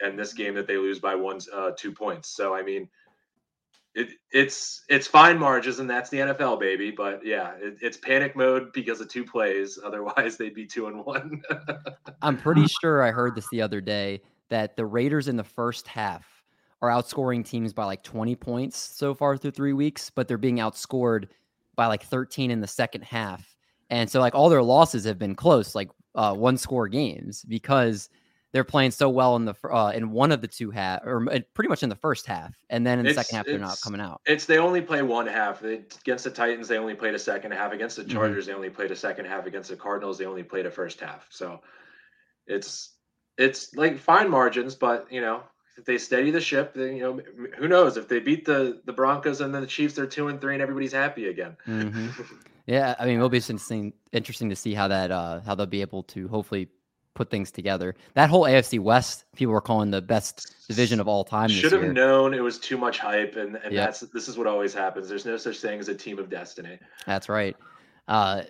and 0.00 0.18
this 0.18 0.32
game 0.32 0.54
that 0.54 0.66
they 0.66 0.76
lose 0.76 0.98
by 0.98 1.14
one 1.14 1.38
uh, 1.52 1.72
two 1.76 1.92
points. 1.92 2.28
So 2.28 2.54
I 2.54 2.62
mean, 2.62 2.88
it, 3.94 4.08
it's 4.30 4.84
it's 4.88 5.06
fine 5.06 5.38
margins, 5.38 5.78
and 5.78 5.88
that's 5.88 6.08
the 6.08 6.18
NFL, 6.18 6.58
baby. 6.58 6.90
But 6.90 7.24
yeah, 7.24 7.52
it, 7.60 7.76
it's 7.82 7.98
panic 7.98 8.34
mode 8.34 8.72
because 8.72 9.00
of 9.00 9.08
two 9.08 9.24
plays. 9.24 9.78
Otherwise, 9.84 10.36
they'd 10.36 10.54
be 10.54 10.66
two 10.66 10.86
and 10.86 11.04
one. 11.04 11.42
I'm 12.22 12.38
pretty 12.38 12.66
sure 12.66 13.02
I 13.02 13.10
heard 13.10 13.34
this 13.34 13.48
the 13.50 13.60
other 13.60 13.80
day 13.80 14.22
that 14.48 14.76
the 14.76 14.86
Raiders 14.86 15.28
in 15.28 15.36
the 15.36 15.44
first 15.44 15.86
half 15.86 16.26
are 16.80 16.88
outscoring 16.88 17.44
teams 17.44 17.72
by 17.72 17.84
like 17.84 18.02
20 18.02 18.34
points 18.36 18.76
so 18.76 19.14
far 19.14 19.36
through 19.36 19.52
three 19.52 19.72
weeks, 19.72 20.10
but 20.10 20.26
they're 20.26 20.36
being 20.36 20.56
outscored 20.56 21.28
by 21.76 21.86
like 21.86 22.02
13 22.02 22.50
in 22.50 22.60
the 22.60 22.66
second 22.66 23.02
half. 23.02 23.51
And 23.92 24.10
so 24.10 24.20
like 24.20 24.34
all 24.34 24.48
their 24.48 24.62
losses 24.62 25.04
have 25.04 25.18
been 25.18 25.34
close, 25.34 25.74
like 25.74 25.90
uh, 26.14 26.34
one 26.34 26.56
score 26.56 26.88
games 26.88 27.44
because 27.46 28.08
they're 28.50 28.64
playing 28.64 28.90
so 28.90 29.10
well 29.10 29.36
in 29.36 29.44
the 29.44 29.54
uh, 29.70 29.92
in 29.94 30.12
one 30.12 30.32
of 30.32 30.40
the 30.40 30.48
two 30.48 30.70
half 30.70 31.02
or 31.04 31.26
pretty 31.52 31.68
much 31.68 31.82
in 31.82 31.90
the 31.90 31.94
first 31.96 32.26
half, 32.26 32.54
and 32.70 32.86
then 32.86 32.98
in 32.98 33.04
the 33.04 33.10
it's, 33.10 33.18
second 33.18 33.36
half 33.36 33.44
they're 33.44 33.58
not 33.58 33.78
coming 33.82 34.00
out. 34.00 34.22
It's 34.24 34.46
they 34.46 34.56
only 34.56 34.80
play 34.80 35.02
one 35.02 35.26
half. 35.26 35.60
They, 35.60 35.82
against 36.00 36.24
the 36.24 36.30
Titans, 36.30 36.68
they 36.68 36.78
only 36.78 36.94
played 36.94 37.14
a 37.14 37.18
second 37.18 37.52
half. 37.52 37.72
Against 37.72 37.96
the 37.96 38.02
mm-hmm. 38.02 38.12
Chargers, 38.12 38.44
mm-hmm. 38.44 38.52
they 38.52 38.56
only 38.56 38.70
played 38.70 38.90
a 38.92 38.96
second 38.96 39.26
half. 39.26 39.44
Against 39.44 39.68
the 39.68 39.76
Cardinals, 39.76 40.16
they 40.16 40.24
only 40.24 40.42
played 40.42 40.64
a 40.64 40.70
first 40.70 40.98
half. 40.98 41.26
So 41.28 41.60
it's 42.46 42.94
it's 43.36 43.74
like 43.76 43.98
fine 43.98 44.30
margins, 44.30 44.74
but 44.74 45.06
you 45.10 45.20
know 45.20 45.42
if 45.76 45.84
they 45.84 45.98
steady 45.98 46.30
the 46.30 46.40
ship, 46.40 46.74
then 46.74 46.96
you 46.96 47.02
know 47.02 47.20
who 47.56 47.68
knows 47.68 47.96
if 47.96 48.08
they 48.08 48.20
beat 48.20 48.44
the 48.44 48.80
the 48.84 48.92
Broncos 48.92 49.40
and 49.40 49.54
then 49.54 49.62
the 49.62 49.66
Chiefs, 49.66 49.94
they're 49.94 50.06
two 50.06 50.28
and 50.28 50.40
three 50.40 50.54
and 50.54 50.62
everybody's 50.62 50.92
happy 50.92 51.28
again. 51.28 51.56
Mm-hmm. 51.66 52.22
yeah, 52.66 52.94
I 52.98 53.06
mean 53.06 53.16
it'll 53.16 53.28
be 53.28 53.38
interesting 53.38 53.92
interesting 54.12 54.50
to 54.50 54.56
see 54.56 54.74
how 54.74 54.88
that 54.88 55.10
uh 55.10 55.40
how 55.40 55.54
they'll 55.54 55.66
be 55.66 55.80
able 55.80 56.02
to 56.04 56.28
hopefully 56.28 56.68
put 57.14 57.30
things 57.30 57.50
together. 57.50 57.94
That 58.14 58.30
whole 58.30 58.44
AFC 58.44 58.80
West, 58.80 59.24
people 59.36 59.52
were 59.52 59.60
calling 59.60 59.90
the 59.90 60.02
best 60.02 60.66
division 60.68 61.00
of 61.00 61.08
all 61.08 61.24
time. 61.24 61.48
Should 61.48 61.72
have 61.72 61.84
known 61.84 62.34
it 62.34 62.40
was 62.40 62.58
too 62.58 62.76
much 62.76 62.98
hype, 62.98 63.36
and 63.36 63.56
and 63.56 63.72
yep. 63.72 63.86
that's 63.86 64.00
this 64.00 64.28
is 64.28 64.36
what 64.36 64.46
always 64.46 64.74
happens. 64.74 65.08
There's 65.08 65.26
no 65.26 65.36
such 65.36 65.58
thing 65.60 65.78
as 65.80 65.88
a 65.88 65.94
team 65.94 66.18
of 66.18 66.30
destiny. 66.30 66.78
That's 67.06 67.28
right. 67.28 67.56
Uh, 68.08 68.42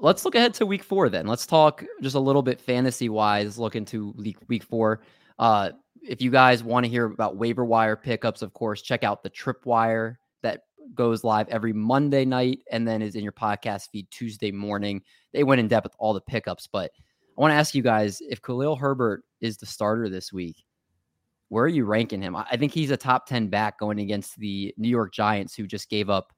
let's 0.00 0.24
look 0.24 0.34
ahead 0.34 0.54
to 0.54 0.66
week 0.66 0.82
four 0.82 1.08
then. 1.08 1.26
Let's 1.26 1.46
talk 1.46 1.84
just 2.02 2.16
a 2.16 2.20
little 2.20 2.42
bit 2.42 2.60
fantasy 2.60 3.08
wise. 3.08 3.58
Look 3.58 3.76
into 3.76 4.12
week 4.16 4.38
week 4.48 4.62
four. 4.62 5.00
Uh, 5.38 5.70
if 6.06 6.20
you 6.20 6.30
guys 6.30 6.62
want 6.62 6.84
to 6.84 6.90
hear 6.90 7.06
about 7.06 7.36
waiver 7.36 7.64
wire 7.64 7.96
pickups, 7.96 8.42
of 8.42 8.52
course, 8.52 8.82
check 8.82 9.04
out 9.04 9.22
the 9.22 9.30
Tripwire 9.30 10.16
that 10.42 10.62
goes 10.94 11.24
live 11.24 11.48
every 11.48 11.72
Monday 11.72 12.24
night 12.24 12.60
and 12.70 12.86
then 12.86 13.02
is 13.02 13.16
in 13.16 13.22
your 13.22 13.32
podcast 13.32 13.90
feed 13.90 14.10
Tuesday 14.10 14.50
morning. 14.50 15.02
They 15.32 15.44
went 15.44 15.60
in 15.60 15.68
depth 15.68 15.84
with 15.84 15.94
all 15.98 16.12
the 16.12 16.20
pickups, 16.20 16.66
but 16.66 16.90
I 17.36 17.40
want 17.40 17.52
to 17.52 17.56
ask 17.56 17.74
you 17.74 17.82
guys 17.82 18.20
if 18.28 18.42
Khalil 18.42 18.76
Herbert 18.76 19.24
is 19.40 19.56
the 19.56 19.66
starter 19.66 20.08
this 20.08 20.32
week, 20.32 20.64
where 21.48 21.64
are 21.64 21.68
you 21.68 21.84
ranking 21.84 22.22
him? 22.22 22.36
I 22.36 22.56
think 22.56 22.72
he's 22.72 22.90
a 22.90 22.96
top 22.96 23.26
10 23.26 23.48
back 23.48 23.78
going 23.78 24.00
against 24.00 24.38
the 24.38 24.74
New 24.76 24.88
York 24.88 25.12
Giants, 25.12 25.54
who 25.54 25.66
just 25.66 25.88
gave 25.88 26.10
up 26.10 26.32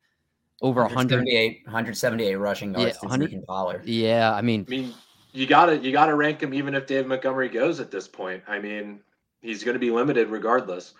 over 0.63 0.83
178, 0.83 1.63
178 1.65 2.37
rushing 2.37 2.75
yards 2.75 2.99
yeah, 3.03 3.17
to 3.17 3.43
Pollard. 3.47 3.85
Yeah, 3.85 4.33
I 4.33 4.43
mean, 4.43 4.65
I 4.67 4.71
mean, 4.71 4.95
you 5.33 5.47
gotta 5.47 5.77
you 5.79 5.93
gotta 5.93 6.15
rank 6.15 6.43
him 6.43 6.55
even 6.55 6.75
if 6.75 6.87
David 6.87 7.09
Montgomery 7.09 7.49
goes 7.49 7.79
at 7.79 7.91
this 7.91 8.09
point. 8.09 8.43
I 8.49 8.59
mean, 8.59 9.01
he's 9.41 9.65
going 9.65 9.75
to 9.75 9.81
be 9.81 9.91
limited 9.91 10.29
regardless. 10.29 10.95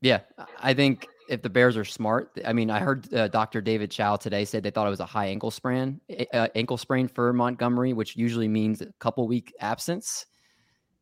Yeah, 0.00 0.20
I 0.60 0.74
think 0.74 1.08
if 1.28 1.42
the 1.42 1.48
Bears 1.48 1.76
are 1.76 1.84
smart, 1.84 2.38
I 2.44 2.52
mean, 2.52 2.70
I 2.70 2.78
heard 2.80 3.12
uh, 3.14 3.28
Dr. 3.28 3.60
David 3.60 3.90
Chao 3.90 4.16
today 4.16 4.44
said 4.44 4.62
they 4.62 4.70
thought 4.70 4.86
it 4.86 4.90
was 4.90 5.00
a 5.00 5.06
high 5.06 5.26
ankle 5.26 5.50
sprain, 5.50 6.00
uh, 6.32 6.48
ankle 6.54 6.76
sprain 6.76 7.08
for 7.08 7.32
Montgomery, 7.32 7.92
which 7.92 8.16
usually 8.16 8.48
means 8.48 8.82
a 8.82 8.92
couple 8.98 9.26
week 9.26 9.54
absence. 9.60 10.26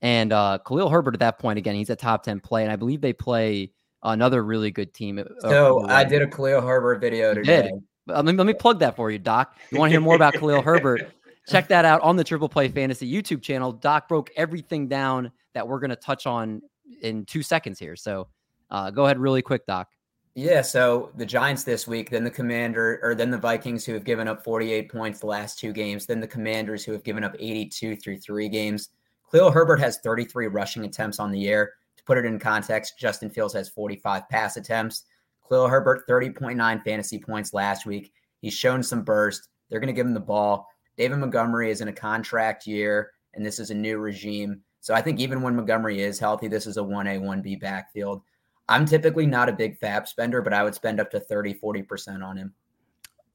And 0.01 0.33
uh, 0.33 0.59
Khalil 0.67 0.89
Herbert 0.89 1.15
at 1.15 1.21
that 1.21 1.39
point, 1.39 1.59
again, 1.59 1.75
he's 1.75 1.91
a 1.91 1.97
top 1.97 2.25
10 2.25 2.41
play. 2.41 2.63
And 2.63 2.73
I 2.73 2.77
believe 2.77 3.01
they 3.01 3.13
play 3.13 3.73
another 4.03 4.45
really 4.45 4.71
good 4.71 4.93
team. 4.93 5.23
So 5.41 5.89
I 5.89 6.05
did 6.05 6.23
a 6.23 6.27
Khalil 6.27 6.61
Herbert 6.61 7.01
video 7.01 7.35
today. 7.35 7.63
Did. 7.63 7.73
Let 8.09 8.25
me, 8.25 8.33
let 8.33 8.47
me 8.47 8.55
plug 8.55 8.81
that 8.81 8.97
for 8.97 9.11
you, 9.13 9.19
Doc. 9.19 9.57
You 9.71 9.79
want 9.79 9.91
to 9.91 9.93
hear 9.93 10.01
more 10.01 10.17
about 10.17 10.35
Khalil 10.35 10.63
Herbert? 10.63 11.13
Check 11.49 11.69
that 11.69 11.85
out 11.85 12.01
on 12.03 12.17
the 12.17 12.25
Triple 12.25 12.49
Play 12.49 12.69
Fantasy 12.69 13.11
YouTube 13.11 13.43
channel. 13.43 13.73
Doc 13.73 14.09
broke 14.09 14.31
everything 14.37 14.89
down 14.89 15.33
that 15.55 15.67
we're 15.67 15.81
going 15.81 15.91
to 15.91 15.97
touch 15.97 16.27
on 16.27 16.63
in 17.03 17.25
two 17.25 17.43
seconds 17.43 17.79
here. 17.79 17.97
So 17.97 18.29
uh, 18.71 18.91
go 18.91 19.05
ahead 19.07 19.19
really 19.19 19.43
quick, 19.43 19.67
Doc. 19.67 19.89
Yeah, 20.35 20.63
so 20.63 21.11
the 21.17 21.27
Giants 21.27 21.63
this 21.63 21.87
week, 21.87 22.09
then 22.09 22.25
the 22.25 22.31
Commander, 22.31 23.01
or 23.03 23.15
then 23.15 23.31
the 23.31 23.39
Vikings 23.39 23.85
who 23.85 23.93
have 23.93 24.05
given 24.05 24.29
up 24.29 24.43
48 24.43 24.91
points 24.91 25.21
the 25.21 25.27
last 25.27 25.59
two 25.59 25.73
games, 25.73 26.07
then 26.07 26.21
the 26.21 26.27
Commanders 26.27 26.85
who 26.85 26.93
have 26.93 27.05
given 27.05 27.23
up 27.23 27.37
82 27.39 27.97
through 27.97 28.17
three 28.17 28.49
games. 28.49 28.89
Cleo 29.29 29.51
Herbert 29.51 29.81
has 29.81 29.99
33 29.99 30.47
rushing 30.47 30.85
attempts 30.85 31.19
on 31.19 31.31
the 31.31 31.39
year. 31.39 31.75
To 31.99 32.05
put 32.05 32.17
it 32.19 32.25
in 32.25 32.39
context, 32.39 32.99
Justin 32.99 33.29
Fields 33.29 33.53
has 33.53 33.69
45 33.69 34.29
pass 34.31 34.57
attempts. 34.57 35.05
Khalil 35.47 35.69
Herbert, 35.69 36.09
30.9 36.09 36.83
fantasy 36.83 37.19
points 37.19 37.53
last 37.53 37.85
week. 37.85 38.13
He's 38.41 38.55
shown 38.55 38.83
some 38.83 39.03
burst. 39.03 39.49
They're 39.69 39.81
going 39.81 39.89
to 39.89 39.93
give 39.93 40.07
him 40.07 40.15
the 40.15 40.21
ball. 40.21 40.67
David 41.03 41.19
Montgomery 41.19 41.69
is 41.69 41.81
in 41.81 41.89
a 41.89 41.93
contract 41.93 42.65
year, 42.65 43.11
and 43.35 43.45
this 43.45 43.59
is 43.59 43.73
a 43.73 43.75
new 43.75 43.99
regime. 43.99 44.61
So 44.79 44.95
I 44.95 45.03
think 45.03 45.19
even 45.19 45.43
when 45.43 45.57
Montgomery 45.57 46.01
is 46.01 46.21
healthy, 46.21 46.47
this 46.47 46.65
is 46.65 46.77
a 46.77 46.81
1A, 46.81 47.21
1B 47.21 47.59
backfield. 47.59 48.23
I'm 48.69 48.87
typically 48.87 49.27
not 49.27 49.49
a 49.49 49.53
big 49.53 49.77
fab 49.79 50.07
spender, 50.07 50.43
but 50.43 50.53
I 50.53 50.63
would 50.63 50.77
spend 50.77 51.01
up 51.01 51.11
to 51.11 51.19
30, 51.19 51.55
40% 51.55 52.23
on 52.25 52.37
him. 52.37 52.55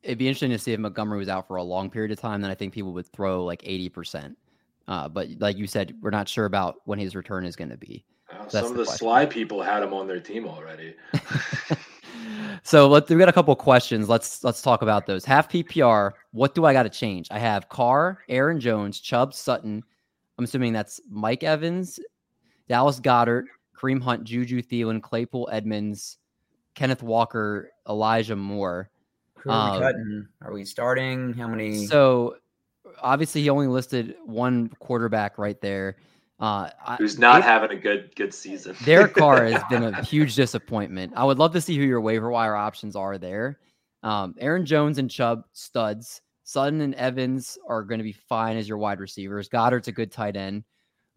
It'd 0.01 0.17
be 0.17 0.29
interesting 0.29 0.51
to 0.51 0.57
see 0.57 0.71
if 0.71 0.79
Montgomery 0.79 1.19
was 1.19 1.27
out 1.27 1.45
for 1.45 1.57
a 1.57 1.63
long 1.63 1.89
period 1.89 2.13
of 2.13 2.21
time. 2.21 2.39
Then 2.39 2.49
I 2.49 2.55
think 2.55 2.73
people 2.73 2.93
would 2.93 3.11
throw 3.11 3.43
like 3.43 3.61
80%. 3.63 4.33
Uh, 4.87 5.09
but 5.09 5.27
like 5.39 5.57
you 5.57 5.67
said, 5.67 5.93
we're 5.99 6.09
not 6.09 6.29
sure 6.29 6.45
about 6.45 6.77
when 6.85 6.99
his 6.99 7.17
return 7.17 7.43
is 7.43 7.57
going 7.57 7.71
to 7.71 7.77
be. 7.77 8.05
Well, 8.31 8.49
some 8.49 8.65
of 8.67 8.71
the, 8.77 8.85
the 8.85 8.85
sly 8.85 9.25
people 9.25 9.61
had 9.61 9.83
him 9.83 9.93
on 9.93 10.07
their 10.07 10.21
team 10.21 10.47
already. 10.47 10.95
so 12.63 12.87
let 12.87 13.09
we 13.09 13.15
got 13.17 13.29
a 13.29 13.33
couple 13.33 13.55
questions. 13.55 14.09
Let's 14.09 14.43
let's 14.43 14.61
talk 14.61 14.81
about 14.81 15.05
those. 15.05 15.25
Half 15.25 15.49
PPR. 15.49 16.11
What 16.31 16.55
do 16.55 16.65
I 16.65 16.73
got 16.73 16.83
to 16.83 16.89
change? 16.89 17.27
I 17.31 17.39
have 17.39 17.69
Carr, 17.69 18.19
Aaron 18.29 18.59
Jones, 18.59 18.99
Chubb, 18.99 19.33
Sutton. 19.33 19.83
I'm 20.37 20.43
assuming 20.43 20.73
that's 20.73 21.01
Mike 21.09 21.43
Evans, 21.43 21.99
Dallas 22.67 22.99
Goedert, 22.99 23.45
Kareem 23.75 24.01
Hunt, 24.01 24.23
Juju 24.23 24.61
Thielen, 24.61 25.01
Claypool 25.01 25.49
Edmonds, 25.51 26.17
Kenneth 26.75 27.03
Walker, 27.03 27.71
Elijah 27.87 28.35
Moore. 28.35 28.89
Who 29.39 29.49
are 29.49 29.71
we 29.71 29.77
um, 29.77 29.81
cutting? 29.81 30.27
Are 30.41 30.53
we 30.53 30.65
starting? 30.65 31.33
How 31.33 31.47
many? 31.47 31.85
So 31.85 32.37
obviously 33.01 33.41
he 33.41 33.49
only 33.49 33.67
listed 33.67 34.15
one 34.25 34.69
quarterback 34.79 35.37
right 35.37 35.59
there. 35.61 35.97
Uh, 36.39 36.69
Who's 36.97 37.17
not 37.17 37.43
having 37.43 37.71
a 37.71 37.79
good 37.79 38.15
good 38.15 38.33
season? 38.33 38.75
their 38.85 39.07
Carr 39.07 39.45
has 39.45 39.63
been 39.69 39.83
a 39.83 40.03
huge 40.05 40.35
disappointment. 40.35 41.13
I 41.15 41.23
would 41.23 41.39
love 41.39 41.53
to 41.53 41.61
see 41.61 41.75
who 41.75 41.83
your 41.83 42.01
waiver 42.01 42.29
wire 42.29 42.55
options 42.55 42.95
are 42.95 43.17
there. 43.17 43.59
Um, 44.03 44.35
Aaron 44.39 44.65
Jones 44.65 44.99
and 44.99 45.09
Chubb 45.09 45.43
studs. 45.53 46.21
Sutton 46.43 46.79
and 46.79 46.95
Evans 46.95 47.57
are 47.67 47.83
going 47.83 47.97
to 47.97 48.03
be 48.03 48.13
fine 48.13 48.55
as 48.55 48.69
your 48.69 48.77
wide 48.77 49.01
receivers. 49.01 49.49
Goedert's 49.49 49.89
a 49.89 49.91
good 49.91 50.11
tight 50.11 50.37
end. 50.37 50.63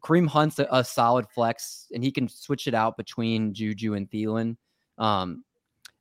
Kareem 0.02 0.26
Hunt's 0.26 0.58
a, 0.58 0.66
a, 0.72 0.82
solid 0.82 1.26
flex, 1.28 1.86
and 1.94 2.02
he 2.02 2.10
can 2.10 2.28
switch 2.28 2.66
it 2.66 2.74
out 2.74 2.96
between 2.96 3.54
Juju 3.54 3.94
and 3.94 4.10
Thielen. 4.10 4.56
Um, 4.98 5.44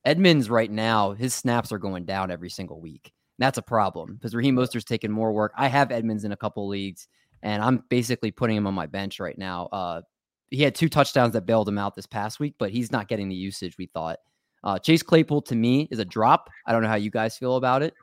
Edmonds 0.05 0.49
right 0.49 0.71
now, 0.71 1.11
his 1.11 1.35
snaps 1.35 1.71
are 1.71 1.77
going 1.77 2.05
down 2.05 2.31
every 2.31 2.49
single 2.49 2.79
week. 2.79 3.11
That's 3.37 3.57
a 3.57 3.61
problem 3.61 4.15
because 4.15 4.33
Raheem 4.33 4.55
Mostert's 4.55 4.85
taking 4.85 5.11
more 5.11 5.31
work. 5.31 5.53
I 5.55 5.67
have 5.67 5.91
Edmonds 5.91 6.23
in 6.23 6.31
a 6.31 6.37
couple 6.37 6.67
leagues, 6.67 7.07
and 7.41 7.63
I'm 7.63 7.83
basically 7.89 8.31
putting 8.31 8.57
him 8.57 8.67
on 8.67 8.73
my 8.73 8.85
bench 8.85 9.19
right 9.19 9.37
now. 9.37 9.67
Uh, 9.71 10.01
he 10.49 10.63
had 10.63 10.75
two 10.75 10.89
touchdowns 10.89 11.33
that 11.33 11.45
bailed 11.45 11.67
him 11.67 11.77
out 11.77 11.95
this 11.95 12.07
past 12.07 12.39
week, 12.39 12.55
but 12.57 12.71
he's 12.71 12.91
not 12.91 13.07
getting 13.07 13.29
the 13.29 13.35
usage 13.35 13.77
we 13.77 13.85
thought. 13.87 14.19
Uh, 14.63 14.77
Chase 14.77 15.03
Claypool 15.03 15.43
to 15.43 15.55
me 15.55 15.87
is 15.91 15.99
a 15.99 16.05
drop. 16.05 16.49
I 16.65 16.71
don't 16.71 16.81
know 16.81 16.89
how 16.89 16.95
you 16.95 17.11
guys 17.11 17.37
feel 17.37 17.55
about 17.55 17.81
it. 17.83 17.93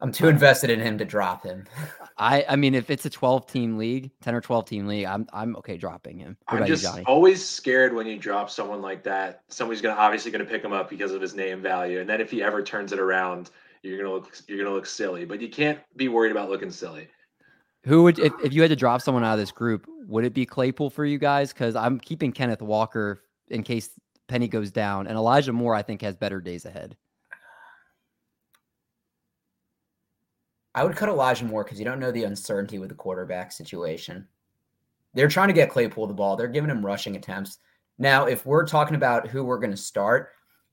I'm 0.00 0.12
too 0.12 0.28
invested 0.28 0.70
in 0.70 0.80
him 0.80 0.98
to 0.98 1.04
drop 1.04 1.44
him. 1.44 1.64
I 2.18 2.44
I 2.48 2.56
mean, 2.56 2.74
if 2.74 2.90
it's 2.90 3.06
a 3.06 3.10
12 3.10 3.46
team 3.46 3.78
league, 3.78 4.10
10 4.22 4.34
or 4.34 4.40
12 4.40 4.66
team 4.66 4.86
league, 4.86 5.06
I'm 5.06 5.26
I'm 5.32 5.56
okay 5.56 5.76
dropping 5.76 6.18
him. 6.18 6.36
What 6.48 6.62
I'm 6.62 6.68
just 6.68 6.84
you, 6.96 7.04
always 7.06 7.44
scared 7.44 7.94
when 7.94 8.06
you 8.06 8.18
drop 8.18 8.50
someone 8.50 8.82
like 8.82 9.02
that. 9.04 9.42
Somebody's 9.48 9.80
gonna 9.80 9.98
obviously 9.98 10.30
gonna 10.30 10.44
pick 10.44 10.62
him 10.62 10.72
up 10.72 10.90
because 10.90 11.12
of 11.12 11.22
his 11.22 11.34
name 11.34 11.62
value, 11.62 12.00
and 12.00 12.08
then 12.08 12.20
if 12.20 12.30
he 12.30 12.42
ever 12.42 12.62
turns 12.62 12.92
it 12.92 12.98
around, 12.98 13.50
you're 13.82 13.96
gonna 13.96 14.12
look 14.12 14.36
you're 14.46 14.58
gonna 14.58 14.74
look 14.74 14.86
silly. 14.86 15.24
But 15.24 15.40
you 15.40 15.48
can't 15.48 15.78
be 15.96 16.08
worried 16.08 16.32
about 16.32 16.50
looking 16.50 16.70
silly. 16.70 17.08
Who 17.84 18.02
would 18.04 18.18
if, 18.18 18.32
if 18.42 18.52
you 18.52 18.62
had 18.62 18.70
to 18.70 18.76
drop 18.76 19.02
someone 19.02 19.24
out 19.24 19.34
of 19.34 19.38
this 19.38 19.52
group? 19.52 19.86
Would 20.06 20.24
it 20.24 20.34
be 20.34 20.46
Claypool 20.46 20.90
for 20.90 21.04
you 21.04 21.18
guys? 21.18 21.52
Because 21.52 21.76
I'm 21.76 21.98
keeping 22.00 22.32
Kenneth 22.32 22.62
Walker 22.62 23.22
in 23.48 23.62
case 23.62 23.90
Penny 24.26 24.48
goes 24.48 24.70
down, 24.70 25.06
and 25.06 25.16
Elijah 25.16 25.52
Moore 25.52 25.74
I 25.74 25.82
think 25.82 26.00
has 26.02 26.16
better 26.16 26.40
days 26.40 26.64
ahead. 26.64 26.96
I 30.74 30.82
would 30.82 30.96
cut 30.96 31.08
Elijah 31.08 31.44
Moore 31.44 31.62
because 31.62 31.78
you 31.78 31.84
don't 31.84 32.00
know 32.00 32.10
the 32.10 32.24
uncertainty 32.24 32.78
with 32.78 32.88
the 32.88 32.96
quarterback 32.96 33.52
situation. 33.52 34.26
They're 35.12 35.28
trying 35.28 35.48
to 35.48 35.54
get 35.54 35.70
Claypool 35.70 36.08
the 36.08 36.14
ball. 36.14 36.36
They're 36.36 36.48
giving 36.48 36.70
him 36.70 36.84
rushing 36.84 37.14
attempts. 37.14 37.58
Now, 37.98 38.26
if 38.26 38.44
we're 38.44 38.66
talking 38.66 38.96
about 38.96 39.28
who 39.28 39.44
we're 39.44 39.60
going 39.60 39.70
to 39.70 39.76
start, 39.76 40.30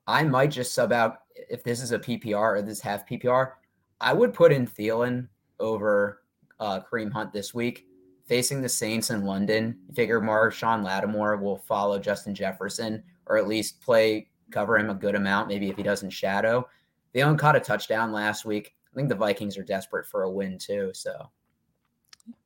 I 0.07 0.23
might 0.23 0.49
just 0.49 0.73
sub 0.73 0.91
out 0.91 1.19
if 1.35 1.63
this 1.63 1.83
is 1.83 1.91
a 1.91 1.99
PPR 1.99 2.57
or 2.57 2.61
this 2.63 2.81
half 2.81 3.07
PPR. 3.07 3.51
I 3.99 4.13
would 4.13 4.33
put 4.33 4.51
in 4.51 4.65
Thielen 4.65 5.27
over 5.59 6.20
uh, 6.61 6.79
Kareem 6.79 7.11
Hunt 7.11 7.33
this 7.33 7.53
week, 7.53 7.87
facing 8.25 8.61
the 8.61 8.69
Saints 8.69 9.09
in 9.09 9.25
London. 9.25 9.77
You 9.89 9.93
figure 9.93 10.21
Marshon 10.21 10.83
Lattimore 10.83 11.35
will 11.37 11.57
follow 11.57 11.99
Justin 11.99 12.33
Jefferson, 12.33 13.03
or 13.25 13.37
at 13.37 13.47
least 13.47 13.81
play 13.81 14.27
cover 14.51 14.77
him 14.77 14.89
a 14.89 14.93
good 14.93 15.15
amount. 15.15 15.47
Maybe 15.47 15.69
if 15.69 15.75
he 15.75 15.83
doesn't 15.83 16.11
shadow. 16.11 16.67
They 17.13 17.23
only 17.23 17.37
caught 17.37 17.55
a 17.55 17.59
touchdown 17.59 18.11
last 18.11 18.45
week. 18.45 18.75
I 18.91 18.95
think 18.95 19.09
the 19.09 19.15
Vikings 19.15 19.57
are 19.57 19.63
desperate 19.63 20.05
for 20.05 20.23
a 20.23 20.31
win 20.31 20.57
too. 20.57 20.91
So 20.93 21.29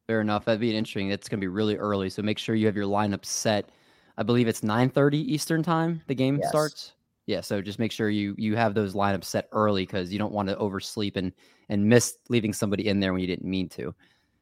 fair 0.08 0.22
enough. 0.22 0.46
That'd 0.46 0.62
be 0.62 0.76
interesting. 0.76 1.10
It's 1.10 1.28
going 1.28 1.40
to 1.40 1.44
be 1.44 1.48
really 1.48 1.76
early, 1.76 2.10
so 2.10 2.22
make 2.22 2.38
sure 2.38 2.56
you 2.56 2.66
have 2.68 2.76
your 2.76 2.86
lineup 2.86 3.26
set. 3.26 3.70
I 4.18 4.24
believe 4.24 4.48
it's 4.48 4.62
9:30 4.62 5.16
Eastern 5.16 5.62
time. 5.62 6.02
The 6.08 6.16
game 6.16 6.38
yes. 6.38 6.50
starts. 6.50 6.94
Yeah, 7.28 7.42
so 7.42 7.62
just 7.62 7.80
make 7.80 7.92
sure 7.92 8.10
you 8.10 8.36
you 8.38 8.56
have 8.56 8.76
those 8.76 8.94
lineups 8.94 9.26
set 9.26 9.50
early 9.52 9.86
because 9.86 10.14
you 10.14 10.20
don't 10.20 10.34
want 10.34 10.48
to 10.50 10.58
oversleep 10.58 11.16
and 11.16 11.32
and 11.70 11.84
miss 11.84 12.18
leaving 12.30 12.54
somebody 12.54 12.88
in 12.88 13.00
there 13.00 13.14
when 13.14 13.22
you 13.22 13.28
didn't 13.28 13.50
mean 13.50 13.68
to, 13.70 13.96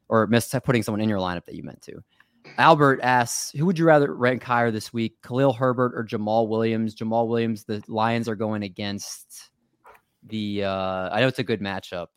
or 0.10 0.28
miss 0.28 0.54
putting 0.64 0.84
someone 0.84 1.00
in 1.02 1.08
your 1.08 1.20
lineup 1.20 1.46
that 1.46 1.56
you 1.56 1.64
meant 1.64 1.82
to. 1.84 2.04
Albert 2.58 3.00
asks, 3.02 3.52
who 3.52 3.66
would 3.66 3.80
you 3.80 3.86
rather 3.86 4.14
rank 4.14 4.44
higher 4.44 4.70
this 4.70 4.92
week, 4.92 5.22
Khalil 5.22 5.54
Herbert 5.54 5.94
or 5.96 6.04
Jamaal 6.04 6.50
Williams? 6.50 6.94
Jamaal 6.94 7.30
Williams, 7.30 7.64
the 7.64 7.82
Lions 7.88 8.28
are 8.28 8.36
going 8.36 8.64
against 8.64 9.50
the 10.28 10.66
uh 10.66 11.10
I 11.12 11.22
know 11.22 11.28
it's 11.28 11.40
a 11.40 11.44
good 11.44 11.62
matchup. 11.62 12.08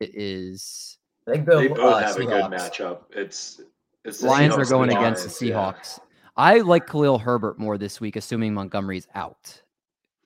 It 0.00 0.12
is. 0.14 0.98
I 1.28 1.32
think 1.32 1.46
they 1.46 1.68
both 1.68 1.78
uh, 1.78 1.98
have 1.98 2.16
Seahawks. 2.16 2.20
a 2.20 2.24
good 2.24 2.58
matchup. 2.58 2.98
It's, 3.10 3.60
it's 4.04 4.22
Lions 4.22 4.56
are 4.56 4.64
going 4.64 4.88
against 4.90 5.24
the 5.24 5.28
Seahawks. 5.28 5.98
Yeah. 5.98 6.04
I 6.36 6.58
like 6.60 6.86
Khalil 6.86 7.18
Herbert 7.18 7.58
more 7.58 7.76
this 7.76 8.00
week, 8.00 8.16
assuming 8.16 8.54
Montgomery's 8.54 9.06
out. 9.14 9.60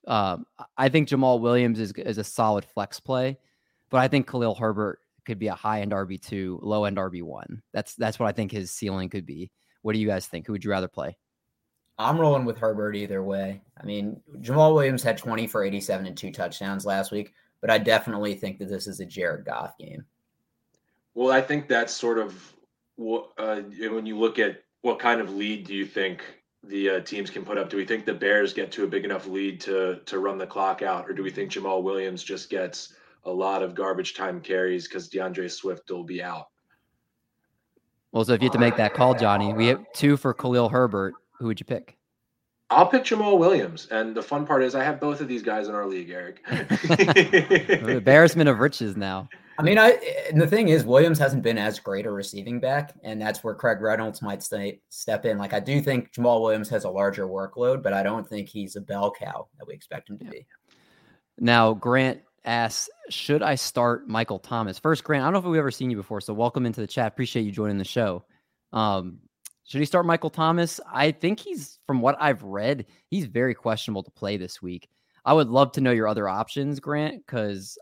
Um, 0.06 0.46
I 0.76 0.88
think 0.88 1.08
Jamaal 1.08 1.40
Williams 1.40 1.80
is 1.80 1.92
is 1.92 2.18
a 2.18 2.24
solid 2.24 2.64
flex 2.64 3.00
play, 3.00 3.38
but 3.90 3.98
I 3.98 4.08
think 4.08 4.28
Khalil 4.30 4.54
Herbert 4.54 5.00
could 5.24 5.38
be 5.38 5.48
a 5.48 5.54
high 5.54 5.80
end 5.80 5.92
RB 5.92 6.20
two, 6.20 6.58
low 6.62 6.84
end 6.84 6.96
RB 6.96 7.22
one. 7.22 7.62
That's 7.72 7.94
that's 7.94 8.18
what 8.18 8.28
I 8.28 8.32
think 8.32 8.52
his 8.52 8.70
ceiling 8.70 9.08
could 9.08 9.26
be. 9.26 9.50
What 9.82 9.94
do 9.94 9.98
you 9.98 10.06
guys 10.06 10.26
think? 10.26 10.46
Who 10.46 10.52
would 10.52 10.64
you 10.64 10.70
rather 10.70 10.88
play? 10.88 11.16
I'm 11.98 12.18
rolling 12.18 12.44
with 12.44 12.58
Herbert 12.58 12.96
either 12.96 13.22
way. 13.22 13.62
I 13.80 13.84
mean, 13.84 14.20
Jamaal 14.38 14.74
Williams 14.74 15.02
had 15.02 15.16
20 15.16 15.46
for 15.46 15.62
87 15.62 16.06
and 16.06 16.16
two 16.16 16.32
touchdowns 16.32 16.84
last 16.84 17.12
week, 17.12 17.32
but 17.60 17.70
I 17.70 17.78
definitely 17.78 18.34
think 18.34 18.58
that 18.58 18.68
this 18.68 18.88
is 18.88 18.98
a 18.98 19.06
Jared 19.06 19.44
Goff 19.44 19.78
game. 19.78 20.04
Well, 21.14 21.30
I 21.30 21.40
think 21.40 21.68
that's 21.68 21.92
sort 21.92 22.18
of 22.18 22.52
what 22.96 23.30
uh, 23.38 23.60
when 23.60 24.06
you 24.06 24.18
look 24.18 24.38
at 24.38 24.62
what 24.82 24.98
kind 24.98 25.20
of 25.20 25.34
lead 25.34 25.66
do 25.66 25.74
you 25.74 25.86
think 25.86 26.22
the 26.68 26.90
uh, 26.90 27.00
teams 27.00 27.30
can 27.30 27.44
put 27.44 27.58
up? 27.58 27.70
Do 27.70 27.76
we 27.76 27.84
think 27.84 28.04
the 28.04 28.14
Bears 28.14 28.52
get 28.52 28.72
to 28.72 28.84
a 28.84 28.86
big 28.86 29.04
enough 29.04 29.26
lead 29.26 29.60
to 29.62 30.00
to 30.06 30.18
run 30.18 30.38
the 30.38 30.46
clock 30.46 30.82
out, 30.82 31.08
or 31.08 31.12
do 31.12 31.22
we 31.22 31.30
think 31.30 31.50
Jamaal 31.50 31.82
Williams 31.82 32.22
just 32.22 32.50
gets 32.50 32.94
a 33.24 33.30
lot 33.30 33.62
of 33.62 33.74
garbage 33.74 34.14
time 34.14 34.40
carries 34.40 34.86
because 34.86 35.08
D'Andre 35.08 35.48
Swift 35.48 35.90
will 35.90 36.04
be 36.04 36.22
out? 36.22 36.48
Well, 38.12 38.24
so 38.24 38.32
if 38.34 38.42
you 38.42 38.46
have 38.46 38.52
to 38.52 38.60
make 38.60 38.76
that 38.76 38.94
call, 38.94 39.14
Johnny, 39.14 39.52
we 39.52 39.66
have 39.66 39.84
two 39.92 40.16
for 40.16 40.32
Khalil 40.32 40.68
Herbert 40.68 41.14
who 41.38 41.46
would 41.46 41.60
you 41.60 41.66
pick? 41.66 41.96
I'll 42.70 42.86
pick 42.86 43.04
Jamaal 43.04 43.38
Williams. 43.38 43.86
And 43.90 44.14
the 44.14 44.22
fun 44.22 44.46
part 44.46 44.62
is 44.62 44.74
I 44.74 44.82
have 44.82 44.98
both 45.00 45.20
of 45.20 45.28
these 45.28 45.42
guys 45.42 45.68
in 45.68 45.74
our 45.74 45.86
league, 45.86 46.10
Eric. 46.10 46.40
Embarrassment 47.86 48.48
of 48.48 48.58
riches 48.58 48.96
now. 48.96 49.28
I 49.56 49.62
mean, 49.62 49.78
I 49.78 49.98
and 50.30 50.40
the 50.40 50.46
thing 50.46 50.68
is, 50.68 50.84
Williams 50.84 51.18
hasn't 51.18 51.42
been 51.42 51.58
as 51.58 51.78
great 51.78 52.06
a 52.06 52.10
receiving 52.10 52.58
back, 52.58 52.94
and 53.04 53.20
that's 53.20 53.44
where 53.44 53.54
Craig 53.54 53.80
Reynolds 53.80 54.20
might 54.20 54.42
stay, 54.42 54.80
step 54.88 55.24
in. 55.24 55.38
Like, 55.38 55.52
I 55.52 55.60
do 55.60 55.80
think 55.80 56.12
Jamaal 56.12 56.40
Williams 56.40 56.68
has 56.70 56.84
a 56.84 56.90
larger 56.90 57.26
workload, 57.26 57.82
but 57.82 57.92
I 57.92 58.02
don't 58.02 58.28
think 58.28 58.48
he's 58.48 58.76
a 58.76 58.80
bell 58.80 59.12
cow 59.12 59.46
that 59.58 59.66
we 59.66 59.74
expect 59.74 60.10
him 60.10 60.18
to 60.18 60.24
be. 60.24 60.46
Now, 61.38 61.72
Grant 61.72 62.20
asks, 62.44 62.90
should 63.10 63.42
I 63.42 63.54
start 63.54 64.08
Michael 64.08 64.38
Thomas? 64.38 64.78
First, 64.78 65.04
Grant, 65.04 65.22
I 65.22 65.26
don't 65.26 65.34
know 65.34 65.38
if 65.38 65.44
we've 65.44 65.58
ever 65.58 65.70
seen 65.70 65.90
you 65.90 65.96
before, 65.96 66.20
so 66.20 66.34
welcome 66.34 66.66
into 66.66 66.80
the 66.80 66.86
chat. 66.86 67.12
Appreciate 67.12 67.42
you 67.42 67.52
joining 67.52 67.78
the 67.78 67.84
show. 67.84 68.24
Um, 68.72 69.20
should 69.64 69.80
he 69.80 69.86
start 69.86 70.04
Michael 70.04 70.30
Thomas? 70.30 70.80
I 70.92 71.12
think 71.12 71.40
he's, 71.40 71.78
from 71.86 72.00
what 72.00 72.16
I've 72.20 72.42
read, 72.42 72.86
he's 73.08 73.26
very 73.26 73.54
questionable 73.54 74.02
to 74.02 74.10
play 74.10 74.36
this 74.36 74.60
week. 74.60 74.88
I 75.24 75.32
would 75.32 75.48
love 75.48 75.72
to 75.72 75.80
know 75.80 75.92
your 75.92 76.06
other 76.06 76.28
options, 76.28 76.80
Grant, 76.80 77.24
because 77.24 77.78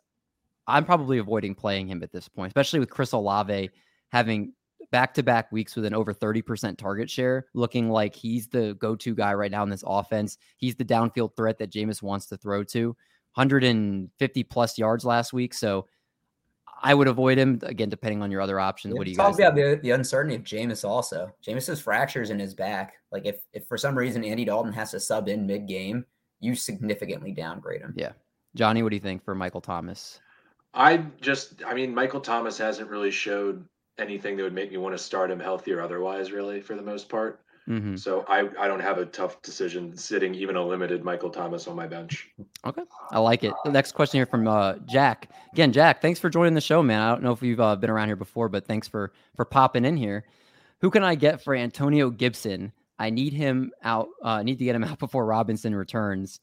I'm 0.67 0.85
probably 0.85 1.19
avoiding 1.19 1.55
playing 1.55 1.89
him 1.89 2.03
at 2.03 2.13
this 2.13 2.29
point, 2.29 2.51
especially 2.51 2.81
with 2.81 2.91
Chris 2.91 3.13
Olave 3.13 3.71
having 4.11 4.53
back 4.91 5.15
to 5.15 5.23
back 5.23 5.51
weeks 5.51 5.75
with 5.75 5.85
an 5.85 5.95
over 5.95 6.15
30% 6.15 6.77
target 6.77 7.11
share, 7.11 7.47
looking 7.55 7.91
like 7.91 8.15
he's 8.15 8.47
the 8.47 8.75
go 8.75 8.95
to 8.95 9.15
guy 9.15 9.35
right 9.35 9.51
now 9.51 9.63
in 9.63 9.71
this 9.71 9.85
offense. 9.87 10.39
He's 10.59 10.77
the 10.77 10.85
downfield 10.85 11.35
threat 11.35 11.59
that 11.59 11.73
Jameis 11.73 12.03
wants 12.03 12.27
to 12.27 12.37
throw 12.37 12.63
to. 12.65 12.97
150 13.35 14.45
plus 14.45 14.79
yards 14.79 15.05
last 15.07 15.33
week. 15.33 15.55
So 15.55 15.87
I 16.83 16.95
would 16.95 17.09
avoid 17.09 17.39
him 17.39 17.61
again, 17.63 17.89
depending 17.89 18.23
on 18.23 18.31
your 18.31 18.41
other 18.41 18.61
options. 18.61 18.95
what 18.95 19.05
do 19.05 19.11
you 19.11 19.17
guys? 19.17 19.37
Talk 19.37 19.41
about 19.41 19.55
the, 19.55 19.81
the 19.83 19.93
uncertainty 19.93 20.37
of 20.37 20.43
Jameis 20.43 20.87
also. 20.87 21.33
Jameis's 21.47 21.81
fractures 21.81 22.31
in 22.31 22.39
his 22.39 22.55
back. 22.55 22.95
Like 23.11 23.25
if 23.25 23.41
if 23.53 23.67
for 23.67 23.79
some 23.79 23.97
reason 23.97 24.25
Andy 24.25 24.45
Dalton 24.45 24.73
has 24.73 24.91
to 24.91 25.01
sub 25.01 25.29
in 25.29 25.47
mid 25.47 25.67
game, 25.67 26.05
you 26.41 26.55
significantly 26.55 27.33
downgrade 27.33 27.81
him. 27.81 27.95
Yeah, 27.97 28.13
Johnny, 28.55 28.83
what 28.83 28.91
do 28.91 28.97
you 28.97 29.01
think 29.01 29.25
for 29.25 29.35
Michael 29.35 29.61
Thomas? 29.61 30.21
I 30.75 30.99
just, 31.21 31.63
I 31.67 31.75
mean, 31.75 31.95
Michael 31.95 32.21
Thomas 32.21 32.59
hasn't 32.59 32.89
really 32.89 33.11
showed 33.11 33.65
anything 33.99 34.37
that 34.37 34.43
would 34.43 34.55
make 34.55 34.71
me 34.71 34.79
want 34.79 34.95
to 34.97 35.03
start 35.03 35.31
him 35.31 35.41
healthy 35.41 35.73
or 35.73 35.83
otherwise, 35.83 36.33
really, 36.33 36.61
for 36.61 36.75
the 36.75 36.83
most 36.83 37.09
part. 37.09 37.41
Mm-hmm. 37.69 37.97
So 37.97 38.25
I, 38.27 38.49
I 38.59 38.67
don't 38.67 38.81
have 38.81 38.99
a 38.99 39.07
tough 39.07 39.41
decision 39.43 39.97
sitting 39.97 40.35
even 40.35 40.57
a 40.57 40.65
limited 40.65 41.05
Michael 41.05 41.31
Thomas 41.31 41.69
on 41.69 41.77
my 41.77 41.87
bench. 41.87 42.29
Okay, 42.65 42.83
I 43.11 43.21
like 43.21 43.45
it. 43.45 43.53
The 43.65 43.71
next 43.71 43.93
question 43.93 44.19
here 44.19 44.27
from 44.27 44.49
uh, 44.49 44.75
Jack. 44.87 45.31
Again, 45.53 45.73
Jack, 45.73 46.03
thanks 46.03 46.19
for 46.19 46.29
joining 46.29 46.55
the 46.55 46.61
show, 46.61 46.83
man. 46.83 47.01
I 47.01 47.11
don't 47.11 47.23
know 47.23 47.33
if 47.33 47.43
you've 47.43 47.61
uh, 47.61 47.77
been 47.77 47.91
around 47.91 48.09
here 48.09 48.17
before, 48.17 48.49
but 48.49 48.67
thanks 48.67 48.89
for 48.89 49.13
for 49.37 49.45
popping 49.45 49.85
in 49.85 49.97
here. 49.97 50.25
Who 50.81 50.91
can 50.91 51.05
I 51.05 51.15
get 51.15 51.45
for 51.45 51.55
Antonio 51.55 52.11
Gibson? 52.11 52.73
I 52.99 53.11
need 53.11 53.33
him 53.33 53.71
out. 53.85 54.09
Uh, 54.25 54.29
I 54.29 54.43
need 54.43 54.59
to 54.59 54.65
get 54.65 54.75
him 54.75 54.85
out 54.85 54.99
before 54.99 55.25
Robinson 55.25 55.75
returns 55.75 56.41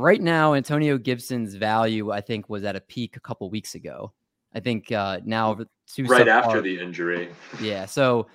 right 0.00 0.20
now, 0.20 0.54
Antonio 0.54 0.98
Gibson's 0.98 1.54
value, 1.54 2.10
I 2.10 2.20
think, 2.20 2.48
was 2.48 2.64
at 2.64 2.76
a 2.76 2.80
peak 2.80 3.16
a 3.16 3.20
couple 3.20 3.48
weeks 3.50 3.74
ago. 3.74 4.12
I 4.54 4.60
think 4.60 4.90
uh, 4.90 5.20
now 5.24 5.58
two 5.86 6.04
right 6.04 6.26
after 6.26 6.60
the 6.60 6.80
injury. 6.80 7.30
Yeah. 7.60 7.86
So, 7.86 8.26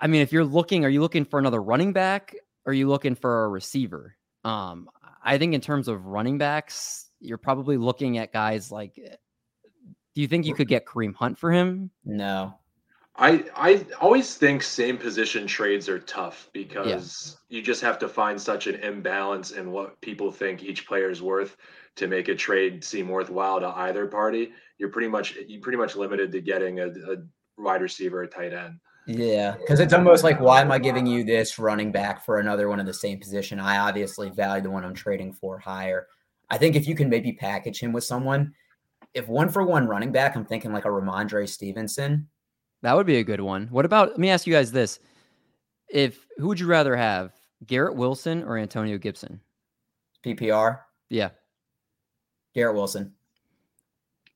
I 0.00 0.06
mean, 0.06 0.22
if 0.22 0.32
you're 0.32 0.44
looking, 0.44 0.84
are 0.84 0.88
you 0.88 1.00
looking 1.00 1.24
for 1.24 1.38
another 1.38 1.62
running 1.62 1.92
back? 1.92 2.34
Or 2.64 2.70
are 2.70 2.74
you 2.74 2.88
looking 2.88 3.14
for 3.14 3.44
a 3.44 3.48
receiver? 3.48 4.14
Um, 4.44 4.88
I 5.24 5.38
think 5.38 5.54
in 5.54 5.60
terms 5.60 5.88
of 5.88 6.04
running 6.04 6.38
backs, 6.38 7.10
you're 7.20 7.38
probably 7.38 7.76
looking 7.76 8.18
at 8.18 8.32
guys 8.32 8.70
like. 8.70 8.94
Do 8.94 10.22
you 10.22 10.28
think 10.28 10.46
you 10.46 10.54
could 10.54 10.68
get 10.68 10.84
Kareem 10.84 11.14
Hunt 11.14 11.38
for 11.38 11.50
him? 11.52 11.90
No. 12.04 12.58
I 13.18 13.44
I 13.56 13.84
always 14.00 14.36
think 14.36 14.62
same 14.62 14.96
position 14.96 15.46
trades 15.46 15.88
are 15.88 15.98
tough 15.98 16.48
because 16.52 17.36
yeah. 17.48 17.56
you 17.56 17.62
just 17.62 17.80
have 17.82 17.98
to 17.98 18.08
find 18.08 18.40
such 18.40 18.68
an 18.68 18.76
imbalance 18.76 19.50
in 19.50 19.72
what 19.72 20.00
people 20.00 20.30
think 20.30 20.62
each 20.62 20.86
player 20.86 21.10
is 21.10 21.20
worth 21.20 21.56
to 21.96 22.06
make 22.06 22.28
a 22.28 22.34
trade 22.36 22.84
seem 22.84 23.08
worthwhile 23.08 23.58
to 23.58 23.68
either 23.68 24.06
party. 24.06 24.52
You're 24.78 24.90
pretty 24.90 25.08
much 25.08 25.34
you 25.48 25.60
pretty 25.60 25.78
much 25.78 25.96
limited 25.96 26.30
to 26.30 26.40
getting 26.40 26.78
a, 26.78 26.86
a 26.86 27.16
wide 27.58 27.82
receiver, 27.82 28.22
a 28.22 28.28
tight 28.28 28.52
end. 28.52 28.78
Yeah, 29.08 29.56
because 29.58 29.80
it's 29.80 29.94
almost 29.94 30.22
like, 30.22 30.38
why 30.38 30.60
am 30.60 30.70
I 30.70 30.78
giving 30.78 31.06
you 31.06 31.24
this 31.24 31.58
running 31.58 31.90
back 31.90 32.24
for 32.24 32.38
another 32.38 32.68
one 32.68 32.78
in 32.78 32.84
the 32.84 32.92
same 32.92 33.18
position? 33.18 33.58
I 33.58 33.78
obviously 33.78 34.28
value 34.28 34.62
the 34.62 34.70
one 34.70 34.84
I'm 34.84 34.94
trading 34.94 35.32
for 35.32 35.58
higher. 35.58 36.06
I 36.50 36.58
think 36.58 36.76
if 36.76 36.86
you 36.86 36.94
can 36.94 37.08
maybe 37.08 37.32
package 37.32 37.80
him 37.80 37.92
with 37.92 38.04
someone, 38.04 38.52
if 39.14 39.26
one 39.26 39.48
for 39.48 39.64
one 39.64 39.88
running 39.88 40.12
back, 40.12 40.36
I'm 40.36 40.44
thinking 40.44 40.72
like 40.72 40.84
a 40.84 40.88
Rhamondre 40.88 41.48
Stevenson 41.48 42.28
that 42.82 42.96
would 42.96 43.06
be 43.06 43.16
a 43.16 43.24
good 43.24 43.40
one. 43.40 43.66
What 43.68 43.84
about? 43.84 44.10
Let 44.10 44.18
me 44.18 44.30
ask 44.30 44.46
you 44.46 44.52
guys 44.52 44.72
this: 44.72 44.98
If 45.88 46.26
who 46.36 46.48
would 46.48 46.60
you 46.60 46.66
rather 46.66 46.96
have, 46.96 47.32
Garrett 47.66 47.94
Wilson 47.94 48.42
or 48.44 48.56
Antonio 48.56 48.98
Gibson? 48.98 49.40
PPR. 50.24 50.80
Yeah. 51.08 51.30
Garrett 52.54 52.76
Wilson. 52.76 53.12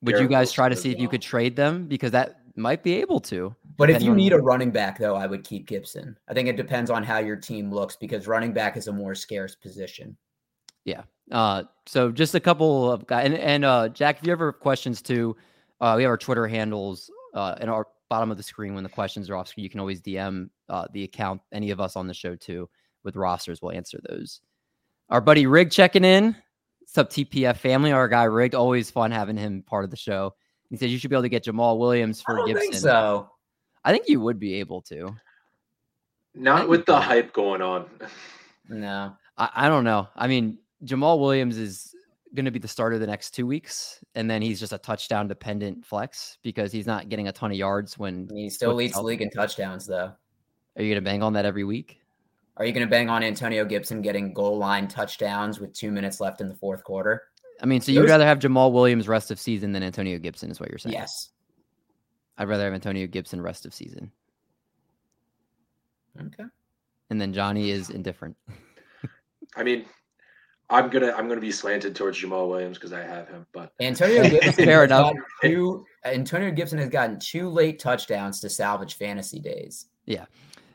Would 0.01 0.11
Garrett 0.11 0.23
you 0.23 0.29
guys 0.29 0.47
Wilson 0.47 0.55
try 0.55 0.69
to 0.69 0.75
see 0.75 0.91
if 0.91 0.99
you 0.99 1.07
could 1.07 1.21
trade 1.21 1.55
them 1.55 1.87
because 1.87 2.11
that 2.11 2.41
might 2.55 2.83
be 2.83 2.95
able 2.95 3.19
to? 3.21 3.55
But 3.77 3.89
if 3.89 4.01
you 4.01 4.13
need 4.13 4.33
a 4.33 4.37
running 4.37 4.71
back, 4.71 4.99
though, 4.99 5.15
I 5.15 5.25
would 5.25 5.43
keep 5.43 5.65
Gibson. 5.67 6.17
I 6.27 6.33
think 6.33 6.47
it 6.47 6.57
depends 6.57 6.89
on 6.91 7.03
how 7.03 7.19
your 7.19 7.35
team 7.35 7.71
looks 7.71 7.95
because 7.95 8.27
running 8.27 8.53
back 8.53 8.77
is 8.77 8.87
a 8.87 8.93
more 8.93 9.15
scarce 9.15 9.55
position. 9.55 10.15
Yeah. 10.85 11.03
Uh, 11.31 11.63
so 11.85 12.11
just 12.11 12.35
a 12.35 12.39
couple 12.39 12.91
of 12.91 13.07
guys, 13.07 13.25
and, 13.25 13.35
and 13.35 13.65
uh, 13.65 13.89
Jack, 13.89 14.19
if 14.19 14.27
you 14.27 14.31
ever 14.31 14.51
have 14.51 14.59
questions 14.59 15.01
too, 15.01 15.35
uh, 15.81 15.93
we 15.97 16.03
have 16.03 16.09
our 16.09 16.17
Twitter 16.17 16.47
handles 16.47 17.09
uh, 17.33 17.55
and 17.59 17.69
our 17.69 17.87
bottom 18.13 18.29
of 18.29 18.37
the 18.37 18.43
screen 18.43 18.75
when 18.75 18.83
the 18.83 18.89
questions 18.91 19.27
are 19.27 19.35
off 19.35 19.47
screen. 19.47 19.63
You 19.63 19.71
can 19.71 19.79
always 19.79 19.99
DM 19.99 20.47
uh, 20.69 20.85
the 20.93 21.03
account, 21.03 21.41
any 21.51 21.71
of 21.71 21.79
us 21.79 21.95
on 21.95 22.05
the 22.05 22.13
show 22.13 22.35
too, 22.35 22.69
with 23.03 23.15
rosters. 23.15 23.59
We'll 23.59 23.71
answer 23.71 23.99
those. 24.07 24.39
Our 25.09 25.19
buddy 25.19 25.47
Rig 25.47 25.71
checking 25.71 26.05
in. 26.05 26.35
What's 26.77 26.95
up, 26.95 27.09
TPF 27.09 27.57
family? 27.57 27.91
Our 27.91 28.07
guy 28.07 28.25
Rig, 28.25 28.53
always 28.53 28.91
fun 28.91 29.09
having 29.09 29.35
him 29.35 29.63
part 29.63 29.83
of 29.83 29.89
the 29.89 29.97
show. 29.97 30.35
He 30.69 30.77
says 30.77 30.91
you 30.91 30.99
should 30.99 31.09
be 31.09 31.15
able 31.15 31.23
to 31.23 31.29
get 31.29 31.43
Jamaal 31.43 31.79
Williams 31.79 32.21
for 32.21 32.39
I 32.39 32.45
Gibson. 32.45 32.73
so 32.73 33.31
I 33.83 33.91
think 33.91 34.07
you 34.07 34.21
would 34.21 34.37
be 34.37 34.53
able 34.59 34.83
to. 34.83 35.15
Not 36.35 36.69
with 36.69 36.85
the 36.85 37.01
hype 37.01 37.33
going 37.33 37.63
on. 37.63 37.89
no, 38.69 39.17
I, 39.39 39.49
I 39.55 39.69
don't 39.69 39.85
know. 39.85 40.07
I 40.15 40.27
mean, 40.27 40.59
Jamal 40.83 41.19
Williams 41.19 41.57
is 41.57 41.95
going 42.35 42.45
to 42.45 42.51
be 42.51 42.59
the 42.59 42.67
starter 42.67 42.97
the 42.97 43.07
next 43.07 43.31
two 43.31 43.45
weeks, 43.45 44.03
and 44.15 44.29
then 44.29 44.41
he's 44.41 44.59
just 44.59 44.73
a 44.73 44.77
touchdown 44.77 45.27
dependent 45.27 45.85
flex 45.85 46.37
because 46.41 46.71
he's 46.71 46.87
not 46.87 47.09
getting 47.09 47.27
a 47.27 47.31
ton 47.31 47.51
of 47.51 47.57
yards 47.57 47.97
when 47.97 48.27
he 48.33 48.49
still 48.49 48.73
leads 48.73 48.93
the 48.93 49.01
league 49.01 49.21
in 49.21 49.29
touchdowns. 49.29 49.85
Though, 49.85 50.11
are 50.75 50.81
you 50.81 50.89
going 50.89 50.95
to 50.95 51.01
bang 51.01 51.21
on 51.21 51.33
that 51.33 51.45
every 51.45 51.63
week? 51.63 51.99
Are 52.57 52.65
you 52.65 52.71
going 52.71 52.85
to 52.85 52.89
bang 52.89 53.09
on 53.09 53.23
Antonio 53.23 53.65
Gibson 53.65 54.01
getting 54.01 54.33
goal 54.33 54.57
line 54.57 54.87
touchdowns 54.87 55.59
with 55.59 55.73
two 55.73 55.91
minutes 55.91 56.19
left 56.19 56.39
in 56.39 56.49
the 56.49 56.55
fourth 56.55 56.83
quarter? 56.83 57.23
I 57.61 57.65
mean, 57.65 57.81
so 57.81 57.91
you'd 57.91 58.09
rather 58.09 58.25
have 58.25 58.39
Jamaal 58.39 58.71
Williams 58.71 59.07
rest 59.07 59.31
of 59.31 59.39
season 59.39 59.71
than 59.71 59.83
Antonio 59.83 60.19
Gibson, 60.19 60.51
is 60.51 60.59
what 60.59 60.69
you're 60.69 60.77
saying? 60.77 60.93
Yes. 60.93 61.29
I'd 62.37 62.47
rather 62.47 62.65
have 62.65 62.73
Antonio 62.73 63.07
Gibson 63.07 63.41
rest 63.41 63.65
of 63.65 63.73
season. 63.73 64.11
Okay. 66.19 66.43
And 67.09 67.21
then 67.21 67.33
Johnny 67.33 67.71
is 67.71 67.89
indifferent. 67.89 68.35
I 69.55 69.63
mean, 69.63 69.85
I'm 70.73 70.89
gonna 70.89 71.13
I'm 71.15 71.27
gonna 71.27 71.39
be 71.39 71.51
slanted 71.51 71.95
towards 71.95 72.19
Jamaal 72.19 72.49
Williams 72.49 72.77
because 72.77 72.93
I 72.93 73.01
have 73.01 73.29
him. 73.29 73.45
But 73.53 73.73
Antonio 73.79 74.23
Gibson, 74.29 74.65
fair 74.65 74.83
enough. 74.83 75.13
Two, 75.41 75.85
Antonio 76.03 76.51
Gibson 76.51 76.79
has 76.79 76.89
gotten 76.89 77.19
two 77.19 77.47
late 77.47 77.79
touchdowns 77.79 78.39
to 78.41 78.49
salvage 78.49 78.95
fantasy 78.95 79.39
days. 79.39 79.85
Yeah, 80.05 80.25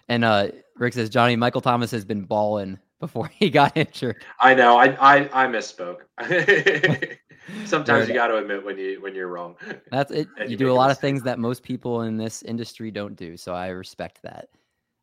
and 0.08 0.24
uh, 0.24 0.48
Rick 0.76 0.94
says 0.94 1.10
Johnny 1.10 1.34
Michael 1.34 1.60
Thomas 1.60 1.90
has 1.90 2.04
been 2.04 2.22
balling 2.22 2.78
before 3.00 3.28
he 3.34 3.50
got 3.50 3.76
injured. 3.76 4.24
I 4.40 4.54
know. 4.54 4.78
I 4.78 4.86
I, 5.00 5.44
I 5.44 5.46
misspoke. 5.48 5.98
Sometimes 7.64 8.08
you 8.08 8.14
got 8.14 8.28
to 8.28 8.36
admit 8.36 8.64
when 8.64 8.78
you 8.78 9.00
when 9.00 9.16
you're 9.16 9.28
wrong. 9.28 9.56
That's 9.90 10.12
it. 10.12 10.28
You, 10.38 10.50
you 10.50 10.56
do 10.56 10.70
a 10.70 10.74
lot 10.74 10.92
of 10.92 10.98
things 10.98 11.22
that 11.24 11.40
most 11.40 11.64
people 11.64 12.02
in 12.02 12.16
this 12.16 12.42
industry 12.42 12.92
don't 12.92 13.16
do, 13.16 13.36
so 13.36 13.52
I 13.52 13.68
respect 13.68 14.20
that. 14.22 14.48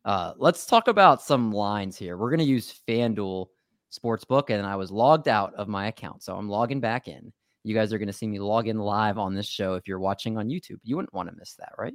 Uh, 0.06 0.32
let's 0.38 0.64
talk 0.66 0.88
about 0.88 1.20
some 1.20 1.52
lines 1.52 1.96
here. 1.96 2.16
We're 2.16 2.30
going 2.30 2.38
to 2.38 2.44
use 2.44 2.80
FanDuel 2.86 3.48
Sportsbook, 3.92 4.50
and 4.50 4.66
I 4.66 4.76
was 4.76 4.90
logged 4.90 5.28
out 5.28 5.54
of 5.54 5.68
my 5.68 5.88
account. 5.88 6.22
So 6.22 6.36
I'm 6.36 6.48
logging 6.48 6.80
back 6.80 7.08
in. 7.08 7.32
You 7.64 7.74
guys 7.74 7.92
are 7.92 7.98
going 7.98 8.06
to 8.06 8.12
see 8.12 8.26
me 8.26 8.38
log 8.38 8.68
in 8.68 8.78
live 8.78 9.18
on 9.18 9.34
this 9.34 9.46
show 9.48 9.74
if 9.74 9.88
you're 9.88 9.98
watching 9.98 10.38
on 10.38 10.48
YouTube. 10.48 10.78
You 10.84 10.96
wouldn't 10.96 11.14
want 11.14 11.28
to 11.28 11.34
miss 11.36 11.54
that, 11.54 11.72
right? 11.78 11.94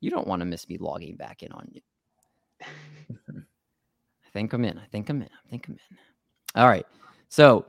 You 0.00 0.10
don't 0.10 0.26
want 0.26 0.40
to 0.40 0.46
miss 0.46 0.68
me 0.68 0.78
logging 0.78 1.16
back 1.16 1.42
in 1.42 1.52
on 1.52 1.68
you. 1.72 1.80
I 2.64 4.28
think 4.32 4.52
I'm 4.52 4.64
in. 4.64 4.78
I 4.78 4.86
think 4.86 5.08
I'm 5.08 5.20
in. 5.20 5.28
I 5.28 5.50
think 5.50 5.68
I'm 5.68 5.74
in. 5.74 5.98
All 6.54 6.68
right. 6.68 6.86
So 7.28 7.66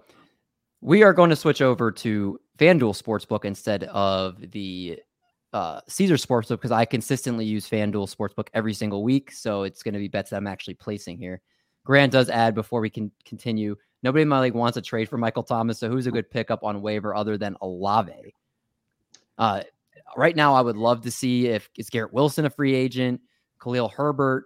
we 0.82 1.04
are 1.04 1.14
going 1.14 1.30
to 1.30 1.36
switch 1.36 1.62
over 1.62 1.92
to 1.92 2.40
FanDuel 2.58 3.02
Sportsbook 3.02 3.46
instead 3.46 3.86
of 3.86 4.52
the 4.52 5.00
uh, 5.54 5.82
Caesar 5.88 6.16
Sportsbook 6.16 6.58
because 6.58 6.72
I 6.72 6.86
consistently 6.86 7.46
use 7.46 7.70
FanDuel 7.70 8.14
Sportsbook 8.14 8.48
every 8.54 8.74
single 8.74 9.04
week. 9.04 9.32
So 9.32 9.64
it's 9.64 9.84
going 9.84 9.94
to 9.94 10.00
be 10.00 10.08
bets 10.08 10.32
that 10.32 10.38
I'm 10.38 10.48
actually 10.48 10.74
placing 10.76 11.18
here. 11.18 11.42
Grant 11.86 12.12
does 12.12 12.30
add 12.30 12.56
before 12.56 12.82
we 12.82 12.90
can 12.90 13.12
continue. 13.26 13.76
Nobody 14.04 14.24
in 14.24 14.28
my 14.28 14.40
league 14.42 14.54
wants 14.54 14.78
a 14.78 14.82
trade 14.82 15.10
for 15.10 15.18
Michael 15.18 15.44
Thomas. 15.44 15.80
So 15.80 15.90
who's 15.90 16.08
a 16.08 16.12
good 16.12 16.30
pickup 16.30 16.64
on 16.64 16.82
waiver 16.82 17.16
other 17.16 17.38
than 17.38 17.56
Olave? 17.62 18.34
Uh, 19.38 19.64
right 20.16 20.36
now, 20.36 20.54
I 20.54 20.62
would 20.62 20.78
love 20.78 21.02
to 21.02 21.12
see 21.12 21.48
if 21.48 21.70
is 21.78 21.90
Garrett 21.90 22.14
Wilson 22.14 22.46
a 22.46 22.50
free 22.50 22.76
agent, 22.76 23.22
Khalil 23.62 23.90
Herbert, 23.90 24.46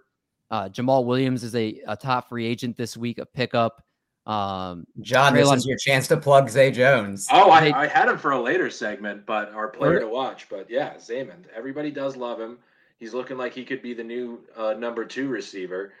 uh, 0.50 0.68
Jamaal 0.68 1.04
Williams 1.04 1.44
is 1.44 1.54
a, 1.54 1.80
a 1.86 1.96
top 1.96 2.28
free 2.28 2.46
agent 2.46 2.76
this 2.76 2.96
week, 2.96 3.18
a 3.18 3.26
pickup. 3.26 3.84
Um, 4.26 4.86
John, 5.00 5.34
this 5.34 5.50
is 5.50 5.66
your 5.66 5.78
chance 5.78 6.06
to 6.08 6.16
plug 6.16 6.50
Zay 6.50 6.70
Jones. 6.70 7.26
Oh, 7.30 7.50
I, 7.50 7.84
I 7.84 7.86
had 7.86 8.08
him 8.08 8.18
for 8.18 8.32
a 8.32 8.40
later 8.40 8.68
segment, 8.68 9.24
but 9.24 9.52
our 9.52 9.68
player 9.68 9.92
Where- 9.92 10.00
to 10.00 10.08
watch. 10.08 10.48
But 10.48 10.70
yeah, 10.70 10.94
Zaymond. 10.94 11.44
Everybody 11.54 11.90
does 11.90 12.16
love 12.16 12.38
him. 12.38 12.58
He's 12.98 13.14
looking 13.14 13.38
like 13.38 13.54
he 13.54 13.64
could 13.64 13.80
be 13.80 13.94
the 13.94 14.04
new 14.04 14.40
uh, 14.56 14.74
number 14.74 15.04
two 15.04 15.28
receiver. 15.28 15.92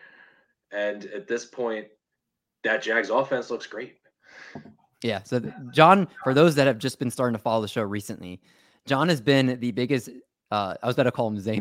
And 0.72 1.06
at 1.06 1.26
this 1.26 1.46
point, 1.46 1.86
that 2.64 2.82
Jags 2.82 3.10
offense 3.10 3.50
looks 3.50 3.66
great. 3.66 3.96
Yeah. 5.02 5.22
So 5.22 5.40
John, 5.72 6.08
for 6.24 6.34
those 6.34 6.54
that 6.56 6.66
have 6.66 6.78
just 6.78 6.98
been 6.98 7.10
starting 7.10 7.36
to 7.36 7.42
follow 7.42 7.62
the 7.62 7.68
show 7.68 7.82
recently, 7.82 8.40
John 8.86 9.08
has 9.08 9.20
been 9.20 9.58
the 9.60 9.70
biggest. 9.70 10.10
Uh, 10.50 10.74
I 10.82 10.86
was 10.86 10.96
about 10.96 11.02
to 11.04 11.12
call 11.12 11.28
him 11.28 11.38
Zay, 11.40 11.60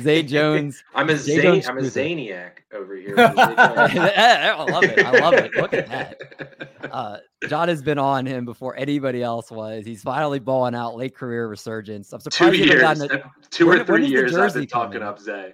Zay 0.00 0.22
Jones. 0.22 0.82
I'm 0.94 1.10
a 1.10 1.16
Zane, 1.16 1.42
Jones 1.42 1.68
I'm 1.68 1.76
a. 1.78 1.82
Zaniac 1.82 2.50
over 2.72 2.96
here. 2.96 3.14
the 3.14 3.28
Zay. 3.34 4.14
I 4.16 4.62
love 4.64 4.84
it. 4.84 5.04
I 5.04 5.10
love 5.20 5.34
it. 5.34 5.54
Look 5.54 5.74
at 5.74 5.88
that. 5.88 6.90
Uh, 6.90 7.18
John 7.48 7.68
has 7.68 7.82
been 7.82 7.98
on 7.98 8.24
him 8.24 8.46
before 8.46 8.74
anybody 8.76 9.22
else 9.22 9.50
was. 9.50 9.84
He's 9.84 10.02
finally 10.02 10.38
balling 10.38 10.74
out, 10.74 10.96
late 10.96 11.14
career 11.14 11.46
resurgence. 11.46 12.10
I'm 12.14 12.20
surprised 12.20 12.54
haven't 12.56 12.68
years, 12.68 12.80
gotten 12.80 13.18
a- 13.20 13.30
two 13.50 13.68
or 13.70 13.76
when 13.76 13.84
three 13.86 14.02
the 14.02 14.08
years 14.08 14.32
I've 14.34 14.38
jersey 14.52 14.60
been 14.60 14.68
talking 14.68 14.92
coming? 15.00 15.08
up 15.08 15.18
Zay. 15.20 15.52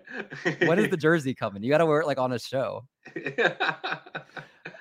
when 0.66 0.78
is 0.78 0.88
the 0.88 0.96
jersey 0.96 1.34
coming? 1.34 1.64
You 1.64 1.70
got 1.70 1.78
to 1.78 1.86
wear 1.86 2.00
it 2.00 2.06
like 2.06 2.18
on 2.18 2.32
a 2.32 2.38
show. 2.38 2.86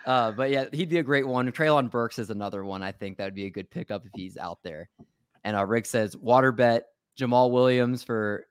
Uh, 0.05 0.31
but 0.31 0.49
yeah, 0.49 0.65
he'd 0.71 0.89
be 0.89 0.97
a 0.97 1.03
great 1.03 1.27
one. 1.27 1.51
Treylon 1.51 1.89
Burks 1.91 2.19
is 2.19 2.29
another 2.29 2.63
one. 2.63 2.81
I 2.81 2.91
think 2.91 3.17
that 3.17 3.25
would 3.25 3.35
be 3.35 3.45
a 3.45 3.49
good 3.51 3.69
pickup 3.69 4.05
if 4.05 4.11
he's 4.15 4.37
out 4.37 4.59
there. 4.63 4.89
And 5.43 5.55
uh, 5.55 5.65
Rick 5.65 5.85
says 5.85 6.17
water 6.17 6.51
bet 6.51 6.85
Jamaal 7.17 7.51
Williams 7.51 8.03
for. 8.03 8.45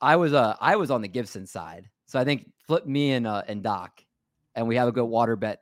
I 0.00 0.16
was 0.16 0.32
uh 0.32 0.56
I 0.60 0.76
was 0.76 0.90
on 0.90 1.02
the 1.02 1.08
Gibson 1.08 1.46
side, 1.46 1.88
so 2.06 2.18
I 2.18 2.24
think 2.24 2.50
flip 2.66 2.86
me 2.86 3.12
and 3.12 3.26
uh 3.26 3.42
and 3.46 3.62
Doc, 3.62 4.04
and 4.54 4.66
we 4.66 4.76
have 4.76 4.88
a 4.88 4.92
good 4.92 5.04
water 5.04 5.36
bet. 5.36 5.60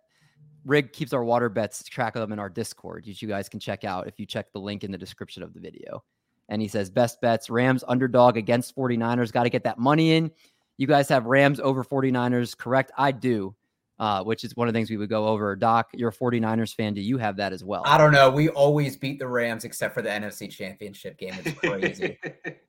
Rig 0.65 0.93
keeps 0.93 1.13
our 1.13 1.25
water 1.25 1.49
bets 1.49 1.83
track 1.85 2.17
of 2.17 2.21
them 2.21 2.33
in 2.33 2.39
our 2.39 2.51
Discord, 2.51 3.07
which 3.07 3.23
you 3.23 3.29
guys 3.29 3.49
can 3.49 3.61
check 3.61 3.85
out 3.85 4.07
if 4.07 4.21
you 4.21 4.27
check 4.27 4.53
the 4.53 4.61
link 4.61 4.85
in 4.85 4.91
the 4.91 4.99
description 4.99 5.43
of 5.43 5.55
the 5.55 5.61
video. 5.61 6.05
And 6.51 6.61
he 6.61 6.69
says 6.69 6.91
best 6.91 7.21
bets 7.21 7.49
Rams 7.49 7.85
underdog 7.89 8.37
against 8.37 8.77
49ers. 8.77 9.33
Got 9.33 9.45
to 9.45 9.51
get 9.51 9.65
that 9.65 9.79
money 9.79 10.13
in. 10.13 10.31
You 10.77 10.87
guys 10.87 11.09
have 11.09 11.27
Rams 11.27 11.61
over 11.61 11.85
49ers, 11.85 12.57
correct? 12.57 12.91
I 12.99 13.13
do 13.13 13.55
uh, 14.01 14.25
which 14.25 14.45
is 14.45 14.57
one 14.57 14.67
of 14.67 14.73
the 14.73 14.79
things 14.79 14.89
we 14.89 14.97
would 14.97 15.11
go 15.11 15.29
over. 15.29 15.55
Doc, 15.55 15.91
you're 15.93 16.09
a 16.09 16.13
49ers 16.13 16.75
fan. 16.75 16.95
Do 16.95 17.03
you 17.03 17.19
have 17.19 17.37
that 17.37 17.53
as 17.53 17.63
well? 17.63 17.83
I 17.85 17.99
don't 17.99 18.13
know. 18.13 18.31
We 18.31 18.49
always 18.49 18.97
beat 18.97 19.19
the 19.19 19.29
Rams 19.29 19.65
except 19.65 19.93
for 19.93 20.01
the 20.01 20.09
NFC 20.09 20.51
Championship 20.51 21.19
game. 21.19 21.35
It's 21.45 21.61
crazy. 21.61 22.19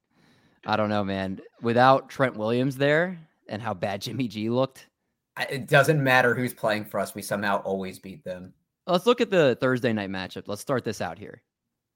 I 0.66 0.76
don't 0.76 0.90
know, 0.90 1.06
man. 1.06 1.40
Without 1.62 2.10
Trent 2.10 2.36
Williams 2.36 2.76
there 2.76 3.18
and 3.48 3.62
how 3.62 3.74
bad 3.74 4.02
Jimmy 4.02 4.28
G 4.28 4.50
looked, 4.50 4.88
it 5.50 5.68
doesn't 5.68 6.04
matter 6.04 6.36
who's 6.36 6.54
playing 6.54 6.86
for 6.86 7.00
us. 7.00 7.16
We 7.16 7.22
somehow 7.22 7.62
always 7.62 7.98
beat 7.98 8.26
them. 8.26 8.54
let's 8.86 9.06
look 9.06 9.22
at 9.22 9.32
the 9.32 9.58
Thursday 9.62 9.94
night 9.94 10.10
matchup. 10.10 10.44
Let's 10.48 10.62
start 10.62 10.84
this 10.84 11.00
out 11.00 11.18
here. 11.18 11.42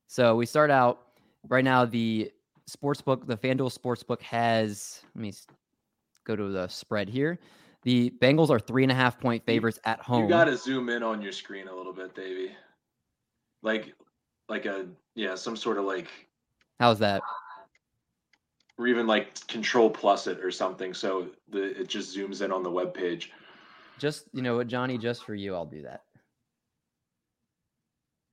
So 0.07 0.37
we 0.37 0.45
start 0.45 0.71
out 0.71 1.01
right 1.49 1.63
now. 1.63 1.83
The 1.83 2.31
sportsbook, 2.71 3.27
the 3.27 3.37
FanDuel 3.37 3.77
sportsbook 3.77 4.21
has. 4.21 5.01
Let 5.13 5.21
me 5.21 5.33
go 6.23 6.37
to 6.37 6.49
the 6.49 6.69
spread 6.69 7.09
here. 7.09 7.37
The 7.85 8.11
Bengals 8.19 8.49
are 8.49 8.59
three 8.59 8.83
and 8.83 8.91
a 8.91 8.95
half 8.95 9.19
point 9.19 9.45
favorites 9.45 9.79
at 9.85 10.01
home. 10.01 10.23
You 10.23 10.29
got 10.29 10.45
to 10.45 10.57
zoom 10.57 10.89
in 10.89 11.03
on 11.03 11.21
your 11.21 11.31
screen 11.31 11.67
a 11.67 11.73
little 11.73 11.93
bit, 11.93 12.15
Davey. 12.15 12.51
Like, 13.61 13.93
like 14.49 14.65
a 14.65 14.87
yeah, 15.13 15.35
some 15.35 15.55
sort 15.55 15.77
of 15.77 15.85
like, 15.85 16.07
How's 16.79 16.99
that? 16.99 17.21
or 18.77 18.87
even 18.87 19.07
like 19.07 19.47
Control 19.47 19.89
Plus 19.89 20.27
it 20.27 20.39
or 20.43 20.51
something, 20.51 20.93
so 20.93 21.27
the 21.49 21.79
it 21.79 21.87
just 21.87 22.15
zooms 22.15 22.41
in 22.41 22.51
on 22.51 22.63
the 22.63 22.71
web 22.71 22.93
page. 22.93 23.31
Just 23.99 24.25
you 24.33 24.41
know 24.41 24.57
what, 24.57 24.67
Johnny. 24.67 24.97
Just 24.97 25.23
for 25.23 25.35
you, 25.35 25.53
I'll 25.53 25.65
do 25.65 25.83
that. 25.83 26.01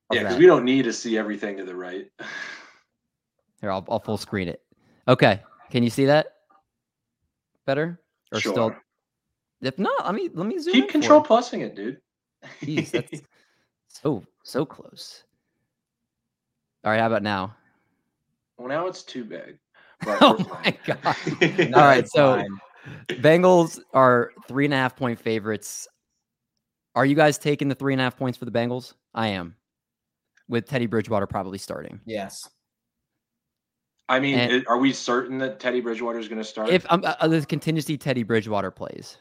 How's 0.09 0.17
Yeah, 0.17 0.23
because 0.23 0.39
we 0.39 0.47
don't 0.47 0.65
need 0.65 0.85
to 0.85 0.95
see 0.95 1.19
everything 1.19 1.59
to 1.59 1.65
the 1.65 1.77
right. 1.77 2.07
Here, 3.61 3.71
I'll, 3.71 3.87
I'll 3.89 4.01
full 4.01 4.17
screen 4.17 4.49
it. 4.49 4.63
Okay. 5.07 5.41
Can 5.71 5.83
you 5.83 5.91
see 5.91 6.07
that 6.07 6.39
better? 7.65 8.01
Or 8.33 8.41
sure. 8.41 8.53
still? 8.53 8.77
If 9.63 9.79
not, 9.79 10.05
let 10.05 10.15
me 10.15 10.29
let 10.35 10.47
me 10.47 10.59
zoom. 10.59 10.75
Keep 10.75 10.83
in 10.85 10.89
for 10.89 10.93
Control 10.93 11.21
it. 11.23 11.27
Plusing 11.27 11.61
it, 11.63 11.75
dude. 11.77 11.99
Jeez, 12.63 12.91
that's 12.91 13.23
so 13.89 14.23
so 14.43 14.65
close. 14.67 15.25
All 16.85 16.91
right. 16.91 17.01
How 17.01 17.07
about 17.07 17.23
now? 17.23 17.55
well, 18.59 18.69
now 18.69 18.87
it's 18.87 19.03
too 19.03 19.25
big. 19.25 19.59
But 20.05 20.19
Oh 20.23 20.37
my 20.39 20.45
fine. 20.63 20.79
God. 20.85 21.75
All 21.75 21.83
right, 21.85 22.09
so- 22.09 22.37
fine. 22.37 22.59
Bengals 23.21 23.79
are 23.95 24.33
three 24.49 24.65
and 24.65 24.75
a 24.75 24.77
half 24.77 24.97
point 24.97 25.19
favorites. 25.19 25.87
Are 26.97 27.07
you 27.07 27.15
guys 27.15 27.39
taking 27.39 27.69
the 27.69 27.75
three 27.77 27.95
and 27.95 28.01
a 28.01 28.05
half 28.05 28.17
points 28.17 28.37
for 28.37 28.45
the 28.45 28.51
Bengals? 28.51 28.95
I 29.15 29.29
am. 29.29 29.55
With 30.49 30.67
Teddy 30.69 30.87
Bridgewater 30.87 31.27
probably 31.29 31.59
starting. 31.59 32.01
yes. 32.05 32.49
I 34.09 34.19
mean, 34.19 34.39
And- 34.39 34.67
are 34.67 34.77
we 34.79 34.93
certain 34.93 35.39
that 35.39 35.61
Teddy 35.61 35.81
Bridgewater 35.81 36.19
is 36.19 36.27
going 36.29 36.39
to 36.41 36.45
start? 36.45 36.69
If 36.71 36.85
um, 36.91 37.03
uh, 37.07 37.29
the 37.29 37.47
contingency 37.47 37.97
Teddy 37.97 38.25
Bridgewater 38.25 38.71
plays, 38.73 39.17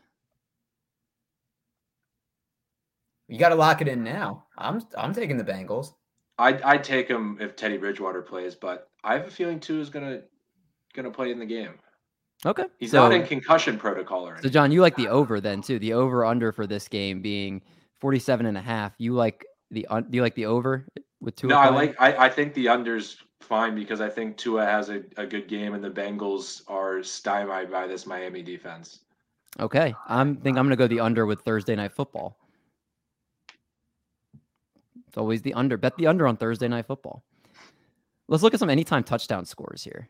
You 3.31 3.39
got 3.39 3.49
to 3.49 3.55
lock 3.55 3.81
it 3.81 3.87
in 3.87 4.03
now. 4.03 4.43
I'm 4.57 4.83
I'm 4.97 5.13
taking 5.13 5.37
the 5.37 5.43
Bengals. 5.43 5.93
I'd, 6.37 6.61
I'd 6.63 6.83
take 6.83 7.07
him 7.07 7.37
if 7.39 7.55
Teddy 7.55 7.77
Bridgewater 7.77 8.21
plays, 8.21 8.55
but 8.55 8.89
I 9.03 9.13
have 9.13 9.27
a 9.27 9.29
feeling 9.29 9.59
Tua 9.59 9.79
is 9.79 9.89
going 9.89 10.05
to 10.05 10.23
going 10.93 11.05
to 11.05 11.11
play 11.11 11.31
in 11.31 11.39
the 11.39 11.45
game. 11.45 11.75
okay. 12.45 12.65
He's 12.77 12.91
so, 12.91 13.03
not 13.03 13.13
in 13.13 13.25
concussion 13.25 13.77
protocol 13.77 14.27
or 14.27 14.33
anything. 14.33 14.49
So. 14.49 14.53
John, 14.53 14.71
you 14.71 14.81
like 14.81 14.97
the 14.97 15.07
over 15.07 15.39
then 15.39 15.61
too. 15.61 15.79
The 15.79 15.93
over 15.93 16.25
under 16.25 16.51
for 16.51 16.67
this 16.67 16.89
game 16.89 17.21
being 17.21 17.61
47 18.01 18.47
and 18.47 18.57
a 18.57 18.61
half. 18.61 18.93
You 18.97 19.13
like 19.13 19.45
the 19.69 19.87
do 19.89 20.05
you 20.11 20.21
like 20.21 20.35
the 20.35 20.47
over 20.47 20.85
with 21.21 21.37
two? 21.37 21.47
No, 21.47 21.57
I 21.57 21.69
like. 21.69 21.95
I, 22.01 22.25
I 22.25 22.29
think 22.29 22.53
the 22.53 22.67
under's 22.67 23.17
fine 23.39 23.75
because 23.75 24.01
I 24.01 24.09
think 24.09 24.35
Tua 24.35 24.65
has 24.65 24.89
a, 24.89 25.03
a 25.15 25.25
good 25.25 25.47
game 25.47 25.73
and 25.73 25.81
the 25.81 25.89
Bengals 25.89 26.63
are 26.67 27.01
stymied 27.01 27.71
by 27.71 27.87
this 27.87 28.05
Miami 28.05 28.41
defense. 28.41 28.99
Okay. 29.59 29.93
I'm 30.07 30.35
think 30.35 30.57
I'm 30.57 30.65
going 30.65 30.71
to 30.71 30.75
go 30.75 30.87
the 30.87 30.99
under 30.99 31.25
with 31.25 31.41
Thursday 31.41 31.75
night 31.75 31.93
football. 31.93 32.37
It's 35.11 35.17
always 35.17 35.41
the 35.41 35.53
under. 35.55 35.75
Bet 35.75 35.97
the 35.97 36.07
under 36.07 36.25
on 36.25 36.37
Thursday 36.37 36.69
night 36.69 36.85
football. 36.85 37.21
Let's 38.29 38.43
look 38.43 38.53
at 38.53 38.61
some 38.61 38.69
anytime 38.69 39.03
touchdown 39.03 39.43
scores 39.43 39.83
here. 39.83 40.07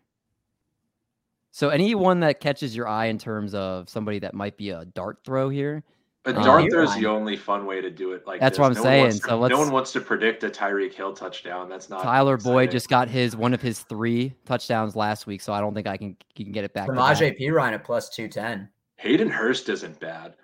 So 1.50 1.70
anyone 1.70 2.20
that 2.20 2.40
catches 2.40 2.76
your 2.76 2.88
eye 2.88 3.06
in 3.08 3.18
terms 3.18 3.56
of 3.56 3.90
somebody 3.90 4.20
that 4.20 4.36
might 4.36 4.58
be 4.58 4.70
a 4.70 4.86
dart 4.86 5.18
throw 5.26 5.50
here. 5.50 5.82
But 6.24 6.36
Um, 6.36 6.44
dart 6.44 6.70
throw 6.72 6.84
is 6.84 6.94
the 6.94 7.08
only 7.08 7.36
fun 7.36 7.66
way 7.66 7.82
to 7.82 7.90
do 7.90 8.12
it. 8.12 8.28
Like 8.28 8.40
That's 8.40 8.58
this. 8.58 8.60
what 8.60 8.68
I'm 8.68 8.74
No 8.76 8.84
saying, 8.84 9.12
to- 9.14 9.18
so 9.18 9.40
let's- 9.40 9.52
no 9.52 9.58
one 9.58 9.72
wants 9.72 9.92
to 9.94 10.02
predict 10.02 10.44
a 10.44 10.50
Tyreek 10.52 10.94
Hill 10.94 11.14
touchdown. 11.14 11.68
That's 11.68 11.90
not 11.90 12.04
Tyler 12.04 12.38
Boyd 12.38 12.70
just 12.70 12.88
got 12.90 13.10
his 13.10 13.36
one 13.36 13.56
of 13.56 13.62
his 13.64 13.80
three 13.80 14.36
touchdowns 14.46 14.96
last 14.96 15.26
week, 15.26 15.42
so 15.42 15.52
I 15.52 15.60
don't 15.62 15.74
think 15.74 15.88
I 15.88 15.98
can 15.98 16.16
he 16.36 16.44
can 16.44 16.54
get 16.54 16.64
it 16.64 16.76
back 16.76 16.86
to 16.86 16.94
back 16.94 17.18
Samaje 17.18 17.40
Perine 17.40 17.74
at 17.74 17.84
plus 17.84 18.10
two 18.12 18.28
ten. 18.28 18.70
Hayden 18.98 19.30
Hurst 19.32 19.68
isn't 19.68 20.00
bad. 20.00 20.36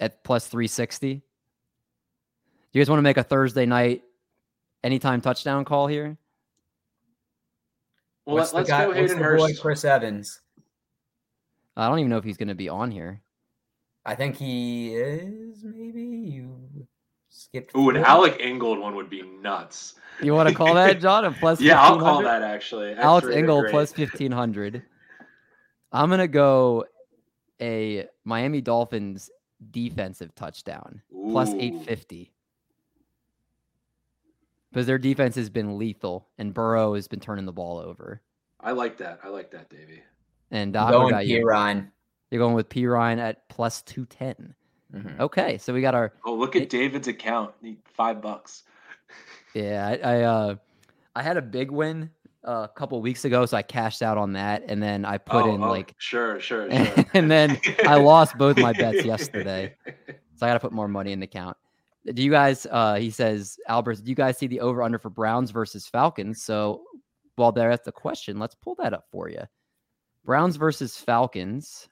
at 0.00 0.24
plus 0.24 0.46
360. 0.46 1.14
Do 1.16 1.22
you 2.78 2.84
guys 2.84 2.90
want 2.90 2.98
to 2.98 3.02
make 3.02 3.16
a 3.16 3.24
Thursday 3.24 3.66
night 3.66 4.02
anytime 4.84 5.20
touchdown 5.20 5.64
call 5.64 5.88
here? 5.88 6.16
Well, 8.24 8.36
what's 8.36 8.52
let's 8.52 8.68
guy? 8.68 8.82
go 8.82 8.88
what's 8.88 9.00
Hayden 9.00 9.18
the 9.18 9.24
boy, 9.24 9.48
Hurst. 9.48 9.60
Chris 9.60 9.84
Evans. 9.84 10.40
I 11.76 11.88
don't 11.88 11.98
even 11.98 12.08
know 12.08 12.18
if 12.18 12.24
he's 12.24 12.36
going 12.36 12.48
to 12.48 12.54
be 12.54 12.68
on 12.68 12.92
here. 12.92 13.20
I 14.04 14.14
think 14.14 14.36
he 14.36 14.94
is. 14.94 15.64
Maybe 15.64 16.02
you 16.02 16.86
skipped. 17.28 17.74
Ooh, 17.74 17.90
an 17.90 17.96
forward. 17.96 18.06
Alec 18.06 18.40
Ingold 18.40 18.78
one 18.78 18.94
would 18.94 19.10
be 19.10 19.22
nuts. 19.22 19.96
You 20.22 20.34
want 20.34 20.48
to 20.48 20.54
call 20.54 20.74
that, 20.74 21.00
John? 21.00 21.24
A 21.24 21.32
plus 21.32 21.60
Yeah, 21.60 21.82
I'll 21.82 21.98
call 21.98 22.22
that 22.22 22.42
actually. 22.42 22.92
Alex 22.92 23.26
X-rated 23.26 23.38
Engel 23.40 23.64
plus 23.70 23.90
1500. 23.96 24.82
I'm 25.90 26.08
going 26.10 26.20
to 26.20 26.28
go 26.28 26.84
a 27.60 28.06
Miami 28.24 28.60
Dolphins 28.60 29.30
defensive 29.72 30.32
touchdown 30.36 31.02
Ooh. 31.12 31.32
850. 31.40 32.32
Because 34.78 34.86
their 34.86 34.96
defense 34.98 35.34
has 35.34 35.50
been 35.50 35.76
lethal 35.76 36.28
and 36.38 36.54
Burrow 36.54 36.94
has 36.94 37.08
been 37.08 37.18
turning 37.18 37.46
the 37.46 37.52
ball 37.52 37.78
over. 37.78 38.20
I 38.60 38.70
like 38.70 38.96
that. 38.98 39.18
I 39.24 39.28
like 39.28 39.50
that, 39.50 39.68
Davey. 39.68 40.04
And 40.52 40.68
I'm 40.76 40.92
Doc, 40.92 41.02
what 41.02 41.10
going 41.10 41.26
P 41.26 41.32
you? 41.32 41.44
Ryan. 41.44 41.90
You're 42.30 42.38
going 42.38 42.54
with 42.54 42.68
Perine 42.68 43.18
at 43.18 43.48
plus 43.48 43.82
210. 43.82 44.54
Mhm. 44.94 45.18
Okay, 45.18 45.58
so 45.58 45.74
we 45.74 45.80
got 45.80 45.96
our 45.96 46.12
Oh, 46.24 46.32
look 46.32 46.54
It- 46.54 46.62
at 46.62 46.68
David's 46.68 47.08
account. 47.08 47.54
Need 47.60 47.78
Five 47.92 48.22
bucks. 48.22 48.62
yeah. 49.52 49.96
I, 50.00 50.12
I 50.18 50.22
uh 50.22 50.54
I 51.16 51.22
had 51.24 51.36
a 51.36 51.42
big 51.42 51.72
win 51.72 52.10
uh, 52.46 52.68
a 52.70 52.72
couple 52.72 53.00
weeks 53.02 53.24
ago, 53.24 53.46
so 53.46 53.56
I 53.56 53.62
cashed 53.62 54.00
out 54.00 54.16
on 54.16 54.34
that, 54.34 54.62
and 54.68 54.80
then 54.80 55.04
I 55.04 55.18
put 55.18 55.44
Oh, 55.44 55.54
in 55.56 55.60
oh, 55.64 55.68
like, 55.70 55.92
sure, 55.98 56.38
sure, 56.38 56.70
sure. 56.72 57.04
and 57.14 57.28
then 57.28 57.58
I 57.84 57.96
lost 57.96 58.38
both 58.38 58.56
my 58.58 58.72
bets 58.72 59.04
yesterday, 59.04 59.74
so 60.36 60.46
I 60.46 60.50
got 60.50 60.52
to 60.54 60.60
put 60.60 60.70
more 60.70 60.86
money 60.86 61.10
in 61.10 61.18
the 61.18 61.24
account. 61.24 61.56
Do 62.06 62.22
you 62.22 62.30
guys? 62.30 62.66
uh 62.70 62.94
He 62.94 63.10
says, 63.10 63.58
Albert, 63.68 64.02
do 64.02 64.10
you 64.10 64.14
guys 64.14 64.38
see 64.38 64.46
the 64.46 64.60
over 64.60 64.82
under 64.82 64.98
for 64.98 65.10
Browns 65.10 65.50
versus 65.50 65.86
Falcons? 65.86 66.42
So 66.42 66.82
while 67.36 67.52
they're 67.52 67.70
at 67.70 67.84
the 67.84 67.92
question, 67.92 68.38
let's 68.38 68.54
pull 68.54 68.74
that 68.76 68.92
up 68.92 69.04
for 69.10 69.28
you. 69.28 69.42
Browns 70.24 70.56
versus 70.56 70.96
Falcons. 70.96 71.88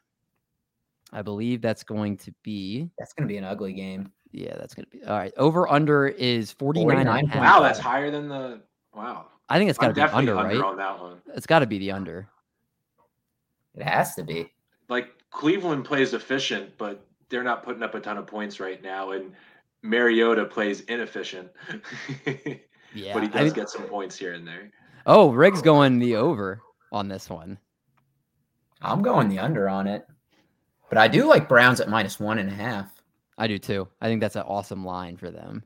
I 1.12 1.22
believe 1.22 1.62
that's 1.62 1.84
going 1.84 2.16
to 2.18 2.34
be. 2.42 2.90
That's 2.98 3.12
going 3.12 3.28
to 3.28 3.32
be 3.32 3.38
an 3.38 3.44
ugly 3.44 3.72
game. 3.72 4.12
Yeah, 4.32 4.56
that's 4.58 4.74
going 4.74 4.86
to 4.90 4.90
be. 4.90 5.04
All 5.04 5.16
right. 5.16 5.32
Over 5.36 5.68
under 5.68 6.08
is 6.08 6.52
49. 6.52 6.84
49 6.84 7.18
and 7.18 7.28
a 7.28 7.32
half. 7.32 7.56
Wow, 7.56 7.62
that's 7.62 7.78
higher 7.78 8.10
than 8.10 8.28
the 8.28 8.60
wow. 8.94 9.26
I 9.48 9.58
think 9.58 9.70
it's 9.70 9.78
got 9.78 9.88
to 9.88 9.94
be 9.94 10.00
definitely 10.00 10.30
under, 10.30 10.38
under 10.38 10.60
right? 10.60 10.70
on 10.70 10.76
that 10.76 11.00
one. 11.00 11.22
It's 11.34 11.46
got 11.46 11.60
to 11.60 11.66
be 11.66 11.78
the 11.78 11.92
under. 11.92 12.28
It 13.76 13.84
has 13.84 14.14
to 14.16 14.24
be. 14.24 14.52
Like 14.88 15.10
Cleveland 15.30 15.84
plays 15.84 16.12
efficient, 16.14 16.76
but 16.78 17.06
they're 17.28 17.44
not 17.44 17.62
putting 17.62 17.82
up 17.82 17.94
a 17.94 18.00
ton 18.00 18.18
of 18.18 18.26
points 18.26 18.58
right 18.58 18.82
now, 18.82 19.12
and 19.12 19.32
Mariota 19.82 20.44
plays 20.44 20.80
inefficient. 20.82 21.50
Yeah. 22.94 23.14
but 23.14 23.22
he 23.22 23.28
does 23.28 23.44
mean- 23.44 23.52
get 23.52 23.68
some 23.70 23.82
points 23.84 24.16
here 24.16 24.34
and 24.34 24.46
there. 24.46 24.70
oh, 25.06 25.30
Riggs 25.30 25.62
going 25.62 25.98
the 25.98 26.16
over 26.16 26.60
on 26.92 27.08
this 27.08 27.28
one. 27.30 27.58
I'm 28.82 29.02
going 29.02 29.28
the 29.28 29.38
under 29.38 29.68
on 29.68 29.86
it. 29.86 30.06
But 30.88 30.98
I 30.98 31.08
do 31.08 31.24
like 31.26 31.48
Browns 31.48 31.80
at 31.80 31.88
minus 31.88 32.20
one 32.20 32.38
and 32.38 32.48
a 32.48 32.54
half. 32.54 32.92
I 33.38 33.46
do 33.46 33.58
too. 33.58 33.88
I 34.00 34.06
think 34.06 34.20
that's 34.20 34.36
an 34.36 34.42
awesome 34.42 34.84
line 34.84 35.16
for 35.16 35.30
them. 35.30 35.64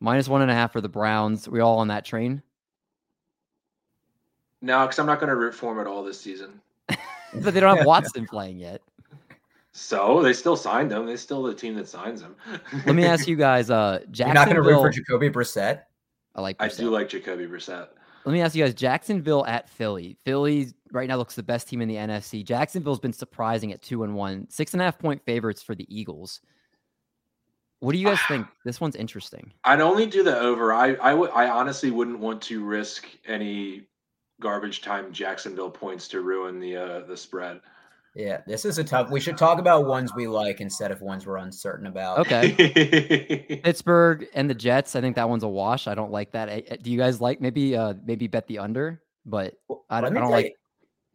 Minus 0.00 0.28
one 0.28 0.42
and 0.42 0.50
a 0.50 0.54
half 0.54 0.72
for 0.72 0.80
the 0.80 0.88
Browns. 0.88 1.48
We 1.48 1.60
all 1.60 1.78
on 1.78 1.88
that 1.88 2.04
train? 2.04 2.42
No, 4.62 4.82
because 4.82 4.98
I'm 4.98 5.06
not 5.06 5.18
going 5.18 5.30
to 5.30 5.36
root 5.36 5.54
for 5.54 5.72
him 5.72 5.80
at 5.80 5.86
all 5.86 6.02
this 6.04 6.20
season. 6.20 6.60
But 7.34 7.52
they 7.52 7.60
don't 7.60 7.76
have 7.76 7.86
Watson 7.86 8.26
playing 8.26 8.58
yet. 8.58 8.80
So 9.78 10.22
they 10.22 10.32
still 10.32 10.56
signed 10.56 10.90
him. 10.90 11.06
They're 11.06 11.16
still 11.16 11.44
the 11.44 11.54
team 11.54 11.76
that 11.76 11.88
signs 11.88 12.20
him. 12.20 12.34
Let 12.84 12.96
me 12.96 13.04
ask 13.04 13.28
you 13.28 13.36
guys. 13.36 13.70
Uh, 13.70 14.00
You're 14.12 14.34
not 14.34 14.46
going 14.46 14.56
to 14.56 14.62
root 14.62 14.80
for 14.80 14.90
Jacoby 14.90 15.30
Brissett? 15.30 15.82
I 16.34 16.40
like. 16.40 16.56
I 16.58 16.68
do 16.68 16.90
like 16.90 17.08
Jacoby 17.08 17.46
Brissett. 17.46 17.88
Let 18.24 18.32
me 18.32 18.40
ask 18.40 18.56
you 18.56 18.64
guys. 18.64 18.74
Jacksonville 18.74 19.46
at 19.46 19.68
Philly. 19.70 20.16
Philly 20.24 20.72
right 20.92 21.08
now 21.08 21.16
looks 21.16 21.36
the 21.36 21.44
best 21.44 21.68
team 21.68 21.80
in 21.80 21.88
the 21.88 21.94
NFC. 21.94 22.44
Jacksonville's 22.44 22.98
been 22.98 23.12
surprising 23.12 23.72
at 23.72 23.80
two 23.80 24.02
and 24.02 24.14
one, 24.14 24.48
six 24.50 24.72
and 24.72 24.82
a 24.82 24.84
half 24.84 24.98
point 24.98 25.22
favorites 25.24 25.62
for 25.62 25.76
the 25.76 25.86
Eagles. 25.88 26.40
What 27.78 27.92
do 27.92 27.98
you 27.98 28.06
guys 28.06 28.18
think? 28.26 28.46
This 28.64 28.80
one's 28.80 28.96
interesting. 28.96 29.52
I'd 29.64 29.80
only 29.80 30.06
do 30.06 30.24
the 30.24 30.36
over. 30.38 30.72
I 30.74 30.94
I 30.94 31.14
would 31.14 31.30
I 31.30 31.48
honestly 31.48 31.90
wouldn't 31.92 32.18
want 32.18 32.42
to 32.42 32.64
risk 32.64 33.06
any 33.26 33.86
garbage 34.40 34.82
time 34.82 35.12
Jacksonville 35.12 35.70
points 35.70 36.08
to 36.08 36.20
ruin 36.20 36.58
the 36.58 36.76
uh 36.76 37.00
the 37.06 37.16
spread. 37.16 37.60
Yeah, 38.14 38.40
this 38.46 38.64
is 38.64 38.78
a 38.78 38.84
tough. 38.84 39.10
We 39.10 39.20
should 39.20 39.36
talk 39.38 39.58
about 39.58 39.86
ones 39.86 40.12
we 40.14 40.26
like 40.26 40.60
instead 40.60 40.90
of 40.90 41.00
ones 41.02 41.26
we're 41.26 41.36
uncertain 41.36 41.86
about. 41.86 42.18
Okay. 42.20 43.60
Pittsburgh 43.64 44.26
and 44.34 44.50
the 44.50 44.54
Jets. 44.54 44.96
I 44.96 45.00
think 45.00 45.14
that 45.16 45.28
one's 45.28 45.44
a 45.44 45.48
wash. 45.48 45.86
I 45.86 45.94
don't 45.94 46.10
like 46.10 46.32
that. 46.32 46.82
Do 46.82 46.90
you 46.90 46.98
guys 46.98 47.20
like 47.20 47.40
maybe 47.40 47.76
uh 47.76 47.94
maybe 48.04 48.26
bet 48.26 48.46
the 48.46 48.58
under? 48.58 49.02
But 49.24 49.54
Well, 49.68 49.84
I 49.90 50.00
don't, 50.00 50.10
I 50.10 50.14
don't 50.14 50.22
tell 50.22 50.30
like. 50.32 50.46
you- 50.46 50.54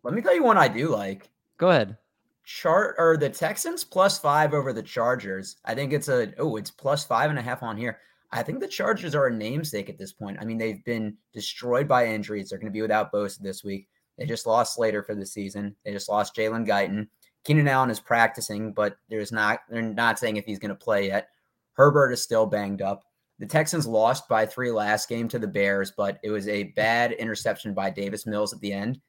let 0.04 0.14
me 0.14 0.22
tell 0.22 0.36
you 0.36 0.44
one 0.44 0.58
I 0.58 0.68
do 0.68 0.90
like. 0.90 1.30
Go 1.58 1.70
ahead. 1.70 1.98
Chart 2.46 2.96
or 2.98 3.16
the 3.18 3.30
Texans 3.30 3.84
plus 3.84 4.20
five 4.20 4.54
over 4.54 4.74
the 4.74 4.84
Chargers. 4.84 5.58
I 5.66 5.74
think 5.76 5.94
it's 5.94 6.10
a 6.10 6.34
oh, 6.38 6.58
it's 6.58 6.72
plus 6.72 7.06
five 7.06 7.30
and 7.30 7.40
a 7.40 7.42
half 7.42 7.64
on 7.64 7.78
here. 7.78 8.00
I 8.32 8.44
think 8.44 8.60
the 8.60 8.68
Chargers 8.68 9.16
are 9.16 9.28
a 9.28 9.34
namesake 9.34 9.90
at 9.90 9.98
this 9.98 10.12
point. 10.12 10.38
I 10.42 10.46
mean, 10.46 10.58
they've 10.58 10.84
been 10.84 11.16
destroyed 11.34 11.88
by 11.88 12.08
injuries. 12.08 12.50
They're 12.50 12.60
going 12.60 12.72
to 12.72 12.74
be 12.74 12.82
without 12.82 13.14
Bosa 13.14 13.40
this 13.40 13.64
week. 13.64 13.88
They 14.18 14.26
just 14.26 14.46
lost 14.46 14.76
Slater 14.76 15.04
for 15.04 15.16
the 15.16 15.26
season. 15.26 15.76
They 15.84 15.92
just 15.92 16.10
lost 16.10 16.36
Jalen 16.36 16.68
Guyton. 16.68 17.08
Keenan 17.44 17.68
Allen 17.68 17.90
is 17.90 18.00
practicing, 18.00 18.72
but 18.72 18.98
there's 19.10 19.32
not. 19.32 19.62
They're 19.70 19.82
not 19.82 20.20
saying 20.20 20.38
if 20.38 20.46
he's 20.46 20.60
going 20.60 20.70
to 20.70 20.76
play 20.76 21.08
yet. 21.08 21.30
Herbert 21.74 22.12
is 22.12 22.22
still 22.22 22.46
banged 22.46 22.82
up. 22.82 23.04
The 23.40 23.46
Texans 23.48 23.88
lost 23.88 24.30
by 24.30 24.46
three 24.46 24.72
last 24.72 25.10
game 25.10 25.28
to 25.30 25.40
the 25.40 25.48
Bears, 25.48 25.92
but 25.92 26.20
it 26.24 26.30
was 26.30 26.48
a 26.48 26.64
bad 26.76 27.12
interception 27.14 27.74
by 27.74 27.90
Davis 27.90 28.26
Mills 28.26 28.54
at 28.54 28.60
the 28.62 28.72
end. 28.72 29.00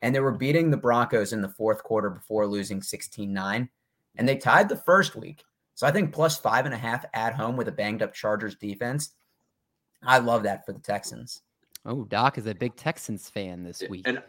And 0.00 0.14
they 0.14 0.20
were 0.20 0.32
beating 0.32 0.70
the 0.70 0.76
Broncos 0.76 1.32
in 1.32 1.42
the 1.42 1.48
fourth 1.48 1.82
quarter 1.82 2.10
before 2.10 2.46
losing 2.46 2.80
16 2.82 3.32
9. 3.32 3.68
And 4.16 4.28
they 4.28 4.36
tied 4.36 4.68
the 4.68 4.76
first 4.76 5.16
week. 5.16 5.42
So 5.74 5.86
I 5.86 5.90
think 5.90 6.12
plus 6.12 6.38
five 6.38 6.64
and 6.64 6.74
a 6.74 6.78
half 6.78 7.04
at 7.14 7.34
home 7.34 7.56
with 7.56 7.68
a 7.68 7.72
banged 7.72 8.02
up 8.02 8.14
Chargers 8.14 8.56
defense. 8.56 9.14
I 10.02 10.18
love 10.18 10.42
that 10.44 10.66
for 10.66 10.72
the 10.72 10.80
Texans. 10.80 11.42
Oh, 11.84 12.04
Doc 12.04 12.38
is 12.38 12.46
a 12.46 12.54
big 12.54 12.76
Texans 12.76 13.28
fan 13.28 13.62
this 13.62 13.82
week. 13.88 14.06
And 14.06 14.22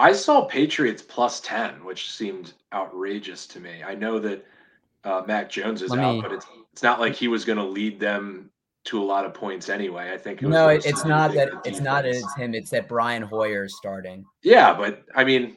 I 0.00 0.12
saw 0.12 0.44
Patriots 0.46 1.02
plus 1.02 1.40
10, 1.40 1.84
which 1.84 2.10
seemed 2.12 2.54
outrageous 2.72 3.46
to 3.48 3.60
me. 3.60 3.82
I 3.86 3.94
know 3.94 4.18
that 4.18 4.44
uh, 5.04 5.22
Mac 5.26 5.50
Jones 5.50 5.82
is 5.82 5.90
Let 5.90 6.00
out, 6.00 6.14
me- 6.16 6.22
but 6.22 6.32
it's 6.32 6.46
it's 6.72 6.82
not 6.82 7.00
like 7.00 7.14
he 7.14 7.26
was 7.28 7.44
going 7.44 7.58
to 7.58 7.64
lead 7.64 7.98
them 7.98 8.48
to 8.84 9.02
a 9.02 9.04
lot 9.04 9.26
of 9.26 9.34
points 9.34 9.68
anyway. 9.68 10.12
I 10.12 10.16
think 10.16 10.40
it 10.40 10.46
was 10.46 10.52
No, 10.54 10.68
it's 10.68 11.04
not 11.04 11.34
that 11.34 11.50
could 11.50 11.60
it's 11.66 11.80
not 11.80 12.04
that 12.04 12.14
it's 12.14 12.34
him. 12.36 12.54
It's 12.54 12.70
that 12.70 12.88
Brian 12.88 13.22
Hoyer 13.22 13.64
is 13.64 13.76
starting. 13.76 14.24
Yeah, 14.42 14.72
but 14.72 15.04
I 15.14 15.24
mean, 15.24 15.56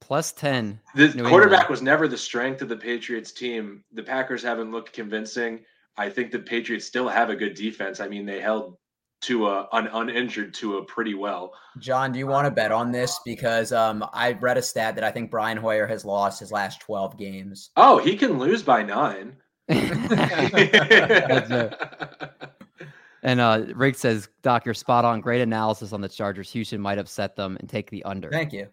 Plus 0.00 0.32
10. 0.32 0.78
the 0.94 1.08
New 1.08 1.28
quarterback 1.28 1.62
England. 1.62 1.70
was 1.70 1.82
never 1.82 2.06
the 2.08 2.16
strength 2.16 2.62
of 2.62 2.68
the 2.68 2.76
Patriots 2.76 3.32
team. 3.32 3.82
The 3.92 4.02
Packers 4.02 4.42
haven't 4.42 4.70
looked 4.70 4.92
convincing. 4.92 5.64
I 5.96 6.08
think 6.08 6.30
the 6.30 6.38
Patriots 6.38 6.86
still 6.86 7.08
have 7.08 7.30
a 7.30 7.36
good 7.36 7.54
defense. 7.54 7.98
I 8.00 8.06
mean, 8.08 8.24
they 8.24 8.40
held 8.40 8.76
to 9.22 9.48
a 9.48 9.68
un, 9.72 9.88
uninjured 9.88 10.54
to 10.54 10.78
a 10.78 10.84
pretty 10.84 11.14
well. 11.14 11.52
John, 11.78 12.12
do 12.12 12.18
you 12.18 12.26
want 12.26 12.46
to 12.46 12.50
bet 12.50 12.72
on 12.72 12.92
this? 12.92 13.18
Because 13.24 13.72
um, 13.72 14.04
I 14.12 14.32
read 14.32 14.58
a 14.58 14.62
stat 14.62 14.94
that 14.94 15.04
I 15.04 15.10
think 15.10 15.30
Brian 15.30 15.56
Hoyer 15.56 15.86
has 15.86 16.04
lost 16.04 16.40
his 16.40 16.52
last 16.52 16.80
12 16.80 17.18
games. 17.18 17.70
Oh, 17.76 17.98
he 17.98 18.16
can 18.16 18.38
lose 18.38 18.62
by 18.62 18.82
nine. 18.82 19.36
And 23.22 23.40
uh, 23.40 23.64
Rick 23.74 23.96
says, 23.96 24.28
Doc, 24.42 24.64
you're 24.64 24.74
spot 24.74 25.04
on. 25.04 25.20
Great 25.20 25.40
analysis 25.40 25.92
on 25.92 26.00
the 26.00 26.08
Chargers. 26.08 26.50
Houston 26.52 26.80
might 26.80 26.98
upset 26.98 27.36
them 27.36 27.56
and 27.60 27.68
take 27.68 27.90
the 27.90 28.02
under. 28.04 28.30
Thank 28.30 28.52
you. 28.52 28.68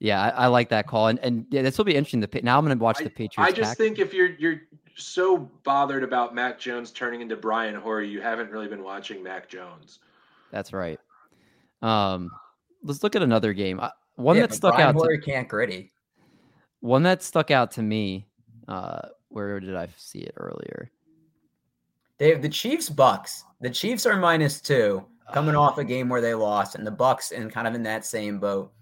Yeah, 0.00 0.22
I, 0.22 0.28
I 0.28 0.46
like 0.46 0.68
that 0.68 0.86
call. 0.86 1.08
And 1.08 1.18
and 1.20 1.46
yeah, 1.50 1.62
this 1.62 1.76
will 1.76 1.84
be 1.84 1.96
interesting. 1.96 2.20
The 2.20 2.40
now 2.42 2.58
I'm 2.58 2.64
going 2.64 2.76
to 2.76 2.82
watch 2.82 2.98
the 2.98 3.10
Patriots. 3.10 3.38
I 3.38 3.50
just 3.50 3.70
Pack- 3.70 3.78
think 3.78 3.98
if 3.98 4.14
you're 4.14 4.30
you're 4.38 4.62
so 4.96 5.50
bothered 5.64 6.02
about 6.04 6.34
Mac 6.34 6.58
Jones 6.58 6.90
turning 6.90 7.20
into 7.20 7.36
Brian 7.36 7.74
Hoyer, 7.74 8.02
you 8.02 8.20
haven't 8.20 8.50
really 8.50 8.68
been 8.68 8.82
watching 8.82 9.22
Mac 9.22 9.48
Jones. 9.48 9.98
that's 10.50 10.72
right. 10.72 10.98
Um, 11.82 12.30
let's 12.82 13.02
look 13.02 13.14
at 13.16 13.22
another 13.22 13.52
game. 13.52 13.80
Uh, 13.80 13.90
One 14.16 14.36
Yeah, 14.36 14.42
that 14.42 14.54
stuck 14.54 14.74
Brian 14.74 14.88
out. 14.88 14.92
To, 14.92 14.98
Hoyer 14.98 15.18
can't 15.18 15.48
gritty. 15.48 15.92
one 16.80 17.02
that 17.04 17.22
stuck 17.22 17.50
out 17.50 17.70
to 17.72 17.82
me. 17.82 18.26
Uh, 18.66 19.00
where 19.28 19.60
did 19.60 19.76
I 19.76 19.88
see 19.96 20.20
it 20.20 20.34
earlier? 20.36 20.90
They 22.18 22.30
have 22.30 22.42
the 22.42 22.48
Chiefs 22.48 22.88
Bucks. 22.88 23.44
The 23.60 23.70
Chiefs 23.70 24.06
are 24.06 24.16
minus 24.16 24.60
two, 24.60 25.04
coming 25.32 25.54
off 25.54 25.78
a 25.78 25.84
game 25.84 26.08
where 26.08 26.20
they 26.20 26.34
lost, 26.34 26.74
and 26.74 26.86
the 26.86 26.90
Bucks 26.90 27.30
in 27.30 27.50
kind 27.50 27.68
of 27.68 27.74
in 27.74 27.82
that 27.84 28.04
same 28.04 28.38
boat. 28.38 28.72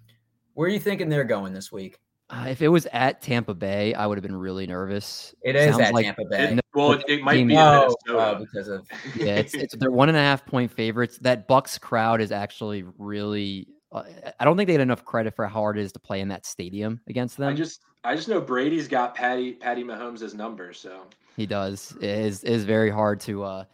Where 0.57 0.67
are 0.67 0.73
you 0.73 0.81
thinking 0.81 1.11
they're 1.11 1.23
going 1.23 1.53
this 1.53 1.71
week? 1.71 1.99
Uh, 2.31 2.47
if 2.49 2.63
it 2.63 2.69
was 2.69 2.87
at 2.87 3.21
Tampa 3.21 3.53
Bay, 3.53 3.93
I 3.93 4.07
would 4.07 4.17
have 4.17 4.23
been 4.23 4.35
really 4.35 4.67
nervous. 4.67 5.35
It 5.43 5.55
is 5.55 5.73
Sounds 5.77 5.81
at 5.81 5.93
like- 5.93 6.07
Tampa 6.07 6.25
Bay. 6.31 6.55
It- 6.55 6.61
well, 6.75 6.93
it, 6.93 7.05
it 7.09 7.23
might 7.23 7.35
be 7.47 7.55
in 7.55 7.59
Oh, 7.59 7.95
uh, 8.11 8.39
because 8.39 8.69
of 8.69 8.87
yeah, 9.17 9.37
it's 9.37 9.55
it's 9.55 9.77
they're 9.77 9.91
one 9.91 10.09
and 10.09 10.17
a 10.17 10.21
half 10.21 10.45
point 10.47 10.71
favorites. 10.71 11.19
That 11.19 11.47
Bucks 11.47 11.79
crowd 11.79 12.21
is 12.23 12.33
actually 12.33 12.85
really. 12.99 13.69
Uh, 13.93 14.03
I 14.41 14.45
don't 14.45 14.57
think 14.57 14.67
they 14.67 14.75
get 14.75 14.81
enough 14.81 15.05
credit 15.05 15.35
for 15.37 15.47
how 15.47 15.61
hard 15.61 15.79
it 15.79 15.83
is 15.83 15.93
to 15.93 15.99
play 15.99 16.21
in 16.21 16.29
that 16.29 16.45
stadium 16.45 17.01
against 17.07 17.37
them. 17.37 17.51
I 17.51 17.55
just 17.55 17.81
I 18.05 18.15
just 18.17 18.29
know 18.29 18.41
Brady's 18.41 18.89
got 18.89 19.15
Patty 19.15 19.53
Patty 19.53 19.85
Mahomes' 19.85 20.35
number, 20.35 20.73
so 20.73 21.03
He 21.37 21.47
does. 21.47 21.95
It 22.01 22.11
is 22.11 22.45
it 22.45 22.51
is 22.51 22.65
very 22.65 22.91
hard 22.91 23.21
to 23.21 23.45
uh 23.45 23.65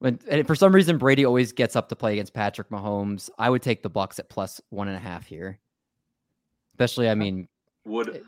when 0.00 0.20
and 0.28 0.46
for 0.46 0.54
some 0.54 0.72
reason 0.72 0.98
Brady 0.98 1.24
always 1.24 1.52
gets 1.52 1.74
up 1.74 1.88
to 1.88 1.96
play 1.96 2.12
against 2.12 2.32
Patrick 2.34 2.68
Mahomes. 2.70 3.28
I 3.38 3.50
would 3.50 3.62
take 3.62 3.82
the 3.82 3.90
Bucks 3.90 4.18
at 4.20 4.28
plus 4.28 4.60
one 4.70 4.86
and 4.88 4.96
a 4.96 5.00
half 5.00 5.26
here. 5.26 5.58
Especially, 6.80 7.10
I 7.10 7.14
mean, 7.14 7.46
would 7.84 8.22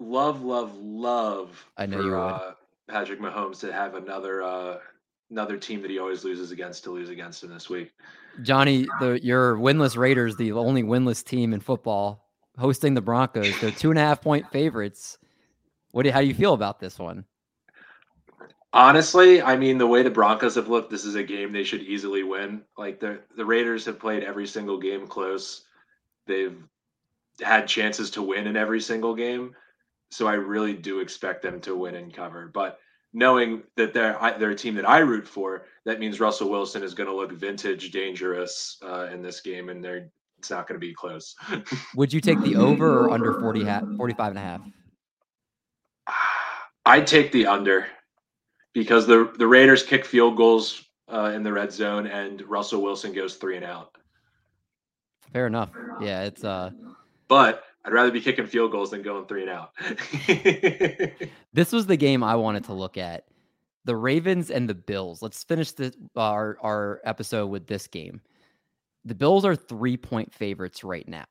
love 0.00 0.42
love 0.42 0.76
love 0.76 1.64
I 1.76 1.86
know 1.86 1.98
for, 1.98 2.02
you 2.02 2.10
would. 2.10 2.18
Uh, 2.18 2.52
Patrick 2.88 3.20
Mahomes 3.20 3.60
to 3.60 3.72
have 3.72 3.94
another 3.94 4.42
uh 4.42 4.78
another 5.30 5.56
team 5.56 5.80
that 5.82 5.92
he 5.92 6.00
always 6.00 6.24
loses 6.24 6.50
against 6.50 6.82
to 6.84 6.90
lose 6.90 7.08
against 7.08 7.44
him 7.44 7.50
this 7.50 7.70
week. 7.70 7.92
Johnny, 8.42 8.88
the 8.98 9.20
your 9.22 9.54
winless 9.54 9.96
Raiders, 9.96 10.34
the 10.34 10.50
only 10.50 10.82
winless 10.82 11.22
team 11.22 11.54
in 11.54 11.60
football, 11.60 12.28
hosting 12.58 12.94
the 12.94 13.00
Broncos. 13.00 13.60
They're 13.60 13.70
two 13.70 13.90
and 13.90 13.98
a 13.98 14.02
half 14.02 14.20
point 14.20 14.50
favorites. 14.50 15.16
What 15.92 16.02
do 16.02 16.10
how 16.10 16.20
do 16.20 16.26
you 16.26 16.34
feel 16.34 16.54
about 16.54 16.80
this 16.80 16.98
one? 16.98 17.24
Honestly, 18.72 19.40
I 19.40 19.56
mean 19.56 19.78
the 19.78 19.86
way 19.86 20.02
the 20.02 20.10
Broncos 20.10 20.56
have 20.56 20.66
looked, 20.66 20.90
this 20.90 21.04
is 21.04 21.14
a 21.14 21.22
game 21.22 21.52
they 21.52 21.62
should 21.62 21.82
easily 21.82 22.24
win. 22.24 22.62
Like 22.76 22.98
the 22.98 23.20
the 23.36 23.46
Raiders 23.46 23.84
have 23.84 24.00
played 24.00 24.24
every 24.24 24.48
single 24.48 24.78
game 24.80 25.06
close. 25.06 25.62
They've 26.26 26.56
had 27.42 27.66
chances 27.66 28.10
to 28.12 28.22
win 28.22 28.46
in 28.46 28.56
every 28.56 28.80
single 28.80 29.14
game. 29.14 29.54
So 30.10 30.26
I 30.28 30.34
really 30.34 30.74
do 30.74 31.00
expect 31.00 31.42
them 31.42 31.60
to 31.62 31.74
win 31.74 31.96
and 31.96 32.14
cover. 32.14 32.50
But 32.52 32.78
knowing 33.12 33.62
that 33.76 33.92
they're 33.94 34.20
I- 34.22 34.36
they're 34.38 34.50
a 34.50 34.54
team 34.56 34.74
that 34.76 34.88
I 34.88 34.98
root 34.98 35.26
for, 35.26 35.66
that 35.84 35.98
means 35.98 36.20
Russell 36.20 36.50
Wilson 36.50 36.82
is 36.82 36.94
going 36.94 37.08
to 37.08 37.14
look 37.14 37.32
vintage, 37.32 37.90
dangerous 37.90 38.76
uh, 38.84 39.08
in 39.12 39.22
this 39.22 39.40
game, 39.40 39.68
and 39.68 39.82
they're 39.84 40.10
it's 40.38 40.50
not 40.50 40.66
going 40.68 40.78
to 40.78 40.86
be 40.86 40.92
close. 40.92 41.34
Would 41.96 42.12
you 42.12 42.20
take 42.20 42.40
the 42.42 42.56
over 42.56 43.04
or 43.04 43.10
under 43.10 43.40
40 43.40 43.64
ha- 43.64 43.82
45 43.96 44.30
and 44.30 44.38
a 44.38 44.42
half? 44.42 44.60
I'd 46.86 47.06
take 47.06 47.32
the 47.32 47.46
under 47.46 47.86
because 48.72 49.06
the 49.06 49.32
the 49.38 49.46
Raiders 49.46 49.82
kick 49.82 50.04
field 50.04 50.36
goals 50.36 50.84
uh, 51.12 51.32
in 51.34 51.42
the 51.42 51.52
red 51.52 51.72
zone, 51.72 52.06
and 52.06 52.42
Russell 52.42 52.82
Wilson 52.82 53.12
goes 53.12 53.36
three 53.36 53.56
and 53.56 53.64
out. 53.64 53.96
Fair 55.32 55.46
enough. 55.46 55.70
Yeah, 56.00 56.22
it's 56.24 56.44
uh 56.44 56.70
But 57.34 57.64
I'd 57.84 57.92
rather 57.92 58.12
be 58.12 58.20
kicking 58.20 58.46
field 58.46 58.70
goals 58.70 58.92
than 58.92 59.02
going 59.02 59.26
three 59.26 59.42
and 59.42 59.50
out. 59.50 59.72
this 61.52 61.72
was 61.72 61.84
the 61.84 61.96
game 61.96 62.22
I 62.22 62.36
wanted 62.36 62.62
to 62.66 62.72
look 62.72 62.96
at. 62.96 63.24
The 63.84 63.96
Ravens 63.96 64.52
and 64.52 64.68
the 64.68 64.74
Bills. 64.74 65.20
Let's 65.20 65.42
finish 65.42 65.72
the, 65.72 65.92
our 66.14 66.56
our 66.62 67.00
episode 67.04 67.48
with 67.48 67.66
this 67.66 67.88
game. 67.88 68.20
The 69.04 69.16
Bills 69.16 69.44
are 69.44 69.56
three 69.56 69.96
point 69.96 70.32
favorites 70.32 70.84
right 70.84 71.08
now. 71.08 71.26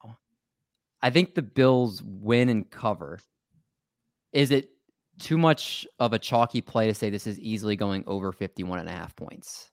I 1.01 1.09
think 1.09 1.35
the 1.35 1.41
Bills 1.41 2.03
win 2.03 2.49
and 2.49 2.69
cover. 2.69 3.19
Is 4.33 4.51
it 4.51 4.71
too 5.19 5.37
much 5.37 5.87
of 5.99 6.11
a 6.11 6.19
chalky 6.19 6.59
play 6.59 6.87
to 6.87 6.93
say 6.93 7.11
this 7.11 7.27
is 7.27 7.39
easily 7.39 7.77
going 7.77 8.03
over 8.07 8.33
51 8.33 8.79
and 8.79 8.89
a 8.89 8.91
half 8.91 9.15
points? 9.15 9.71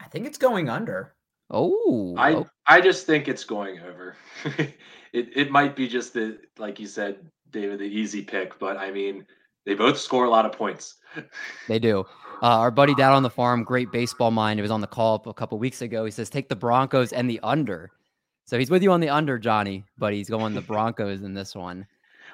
I 0.00 0.08
think 0.08 0.26
it's 0.26 0.36
going 0.36 0.68
under. 0.68 1.14
Oh, 1.50 2.14
I 2.16 2.34
oh. 2.34 2.46
I 2.66 2.80
just 2.80 3.06
think 3.06 3.28
it's 3.28 3.44
going 3.44 3.80
over. 3.80 4.16
it 4.44 4.74
it 5.12 5.50
might 5.50 5.74
be 5.74 5.88
just 5.88 6.12
the 6.12 6.38
like 6.58 6.78
you 6.78 6.86
said, 6.86 7.18
David, 7.50 7.78
the 7.78 7.84
easy 7.84 8.22
pick, 8.22 8.58
but 8.58 8.76
I 8.76 8.90
mean 8.90 9.26
they 9.64 9.74
both 9.74 9.98
score 9.98 10.24
a 10.24 10.30
lot 10.30 10.46
of 10.46 10.52
points. 10.52 10.96
they 11.68 11.78
do. 11.78 12.04
Uh, 12.42 12.58
our 12.58 12.70
buddy 12.70 12.94
down 12.94 13.12
on 13.12 13.22
the 13.22 13.30
farm, 13.30 13.64
great 13.64 13.90
baseball 13.90 14.30
mind, 14.30 14.58
he 14.58 14.62
was 14.62 14.70
on 14.70 14.80
the 14.80 14.86
call 14.86 15.16
up 15.16 15.26
a 15.26 15.34
couple 15.34 15.58
weeks 15.58 15.82
ago. 15.82 16.04
He 16.04 16.10
says 16.10 16.30
take 16.30 16.48
the 16.48 16.56
Broncos 16.56 17.12
and 17.12 17.28
the 17.28 17.40
under. 17.42 17.90
So 18.44 18.58
he's 18.58 18.70
with 18.70 18.82
you 18.82 18.92
on 18.92 19.00
the 19.00 19.10
under, 19.10 19.38
Johnny, 19.38 19.84
but 19.98 20.12
he's 20.12 20.30
going 20.30 20.54
the 20.54 20.60
Broncos 20.72 21.22
in 21.22 21.34
this 21.34 21.54
one. 21.54 21.86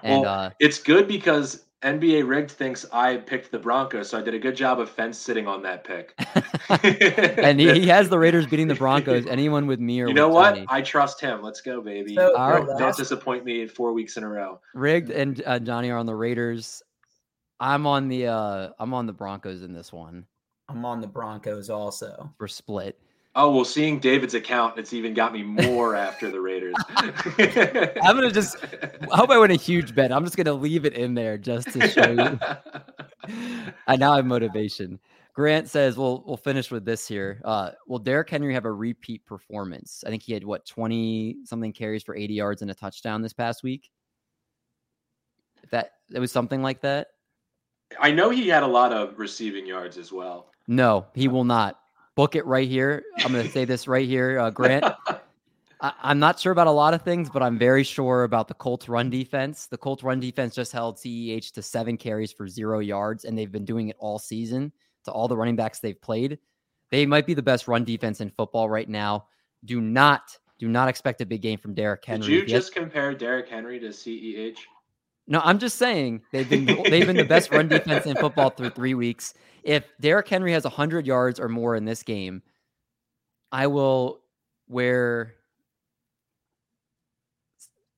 And 0.02 0.22
well, 0.22 0.30
uh, 0.30 0.50
it's 0.60 0.80
good 0.80 1.08
because 1.08 1.64
NBA 1.84 2.26
rigged 2.26 2.50
thinks 2.50 2.86
I 2.92 3.18
picked 3.18 3.50
the 3.50 3.58
Broncos, 3.58 4.08
so 4.08 4.18
I 4.18 4.22
did 4.22 4.32
a 4.32 4.38
good 4.38 4.56
job 4.56 4.80
of 4.80 4.88
fence 4.88 5.18
sitting 5.18 5.46
on 5.46 5.62
that 5.62 5.84
pick. 5.84 6.14
and 7.38 7.60
he, 7.60 7.80
he, 7.80 7.86
has 7.88 8.08
the 8.08 8.18
Raiders 8.18 8.46
beating 8.46 8.68
the 8.68 8.74
Broncos. 8.74 9.26
Anyone 9.30 9.66
with 9.66 9.80
me 9.80 10.00
or 10.00 10.08
you 10.08 10.14
know 10.14 10.28
what? 10.28 10.54
Johnny. 10.54 10.66
I 10.70 10.80
trust 10.80 11.20
him. 11.20 11.42
Let's 11.42 11.60
go, 11.60 11.82
baby. 11.82 12.14
So, 12.14 12.32
don't, 12.34 12.78
don't 12.78 12.96
disappoint 12.96 13.44
me 13.44 13.60
in 13.60 13.68
four 13.68 13.92
weeks 13.92 14.16
in 14.16 14.24
a 14.24 14.28
row. 14.28 14.60
Rigged 14.72 15.10
and 15.10 15.42
uh, 15.44 15.58
Johnny 15.58 15.90
are 15.90 15.98
on 15.98 16.06
the 16.06 16.14
Raiders. 16.14 16.82
I'm 17.60 17.86
on 17.86 18.08
the 18.08 18.28
uh 18.28 18.70
I'm 18.78 18.94
on 18.94 19.06
the 19.06 19.12
Broncos 19.12 19.62
in 19.62 19.72
this 19.72 19.92
one. 19.92 20.26
I'm 20.68 20.84
on 20.84 21.00
the 21.00 21.06
Broncos 21.06 21.68
also. 21.68 22.30
We're 22.38 22.48
split. 22.48 22.98
Oh 23.36 23.50
well, 23.50 23.64
seeing 23.64 23.98
David's 23.98 24.34
account, 24.34 24.78
it's 24.78 24.92
even 24.92 25.12
got 25.12 25.32
me 25.32 25.42
more 25.42 25.96
after 25.96 26.30
the 26.30 26.40
Raiders. 26.40 26.74
I'm 26.88 28.14
gonna 28.14 28.30
just. 28.30 28.56
I 29.10 29.16
hope 29.16 29.30
I 29.30 29.38
win 29.38 29.50
a 29.50 29.56
huge 29.56 29.94
bet. 29.94 30.12
I'm 30.12 30.24
just 30.24 30.36
gonna 30.36 30.52
leave 30.52 30.84
it 30.84 30.94
in 30.94 31.14
there 31.14 31.36
just 31.36 31.72
to 31.72 31.88
show 31.88 32.12
you. 32.12 32.38
I 33.88 33.96
now 33.96 34.14
have 34.14 34.24
motivation. 34.24 35.00
Grant 35.34 35.68
says, 35.68 35.96
"We'll 35.96 36.22
we'll 36.24 36.36
finish 36.36 36.70
with 36.70 36.84
this 36.84 37.08
here. 37.08 37.40
Uh, 37.44 37.72
will 37.88 37.98
Derrick 37.98 38.30
Henry 38.30 38.54
have 38.54 38.66
a 38.66 38.72
repeat 38.72 39.26
performance? 39.26 40.04
I 40.06 40.10
think 40.10 40.22
he 40.22 40.32
had 40.32 40.44
what 40.44 40.64
20 40.64 41.38
something 41.44 41.72
carries 41.72 42.04
for 42.04 42.14
80 42.14 42.34
yards 42.34 42.62
and 42.62 42.70
a 42.70 42.74
touchdown 42.74 43.20
this 43.20 43.32
past 43.32 43.64
week. 43.64 43.90
If 45.64 45.70
that 45.70 45.90
it 46.14 46.20
was 46.20 46.30
something 46.30 46.62
like 46.62 46.82
that. 46.82 47.08
I 47.98 48.12
know 48.12 48.30
he 48.30 48.48
had 48.48 48.62
a 48.62 48.66
lot 48.66 48.92
of 48.92 49.18
receiving 49.18 49.66
yards 49.66 49.98
as 49.98 50.12
well. 50.12 50.50
No, 50.68 51.06
he 51.14 51.26
will 51.26 51.44
not. 51.44 51.80
Book 52.16 52.36
it 52.36 52.46
right 52.46 52.68
here. 52.68 53.02
I'm 53.18 53.32
going 53.32 53.44
to 53.44 53.50
say 53.50 53.64
this 53.64 53.88
right 53.88 54.06
here, 54.06 54.38
uh, 54.38 54.50
Grant. 54.50 54.84
I, 55.80 55.92
am 56.04 56.18
not 56.18 56.40
sure 56.40 56.52
about 56.52 56.66
a 56.66 56.72
lot 56.72 56.94
of 56.94 57.02
things, 57.02 57.28
but 57.28 57.42
I'm 57.42 57.58
very 57.58 57.82
sure 57.82 58.24
about 58.24 58.48
the 58.48 58.54
Colts 58.54 58.88
run 58.88 59.10
defense. 59.10 59.66
The 59.66 59.76
Colts 59.76 60.02
run 60.02 60.20
defense 60.20 60.54
just 60.54 60.72
held 60.72 60.96
CEH 60.96 61.52
to 61.52 61.62
seven 61.62 61.96
carries 61.96 62.32
for 62.32 62.48
zero 62.48 62.78
yards, 62.78 63.24
and 63.24 63.36
they've 63.36 63.52
been 63.52 63.64
doing 63.64 63.88
it 63.88 63.96
all 63.98 64.18
season 64.18 64.72
to 65.04 65.10
all 65.10 65.28
the 65.28 65.36
running 65.36 65.56
backs 65.56 65.80
they've 65.80 66.00
played. 66.00 66.38
They 66.90 67.04
might 67.04 67.26
be 67.26 67.34
the 67.34 67.42
best 67.42 67.68
run 67.68 67.84
defense 67.84 68.20
in 68.20 68.30
football 68.30 68.70
right 68.70 68.88
now. 68.88 69.26
Do 69.64 69.80
not, 69.80 70.38
do 70.58 70.68
not 70.68 70.88
expect 70.88 71.20
a 71.20 71.26
big 71.26 71.42
game 71.42 71.58
from 71.58 71.74
Derrick 71.74 72.04
Henry. 72.04 72.28
Did 72.28 72.32
you 72.32 72.46
just 72.46 72.72
compare 72.72 73.12
Derrick 73.12 73.48
Henry 73.48 73.78
to 73.80 73.88
CEH? 73.88 74.56
No, 75.26 75.40
I'm 75.42 75.58
just 75.58 75.76
saying 75.76 76.22
they've 76.32 76.48
been 76.48 76.66
they've 76.66 77.06
been 77.06 77.16
the 77.16 77.24
best 77.24 77.50
run 77.50 77.68
defense 77.68 78.06
in 78.06 78.16
football 78.16 78.50
through 78.50 78.70
three 78.70 78.94
weeks. 78.94 79.34
If 79.62 79.84
Derrick 80.00 80.28
Henry 80.28 80.52
has 80.52 80.64
100 80.64 81.06
yards 81.06 81.40
or 81.40 81.48
more 81.48 81.74
in 81.74 81.86
this 81.86 82.02
game, 82.02 82.42
I 83.50 83.66
will 83.66 84.20
wear 84.68 85.34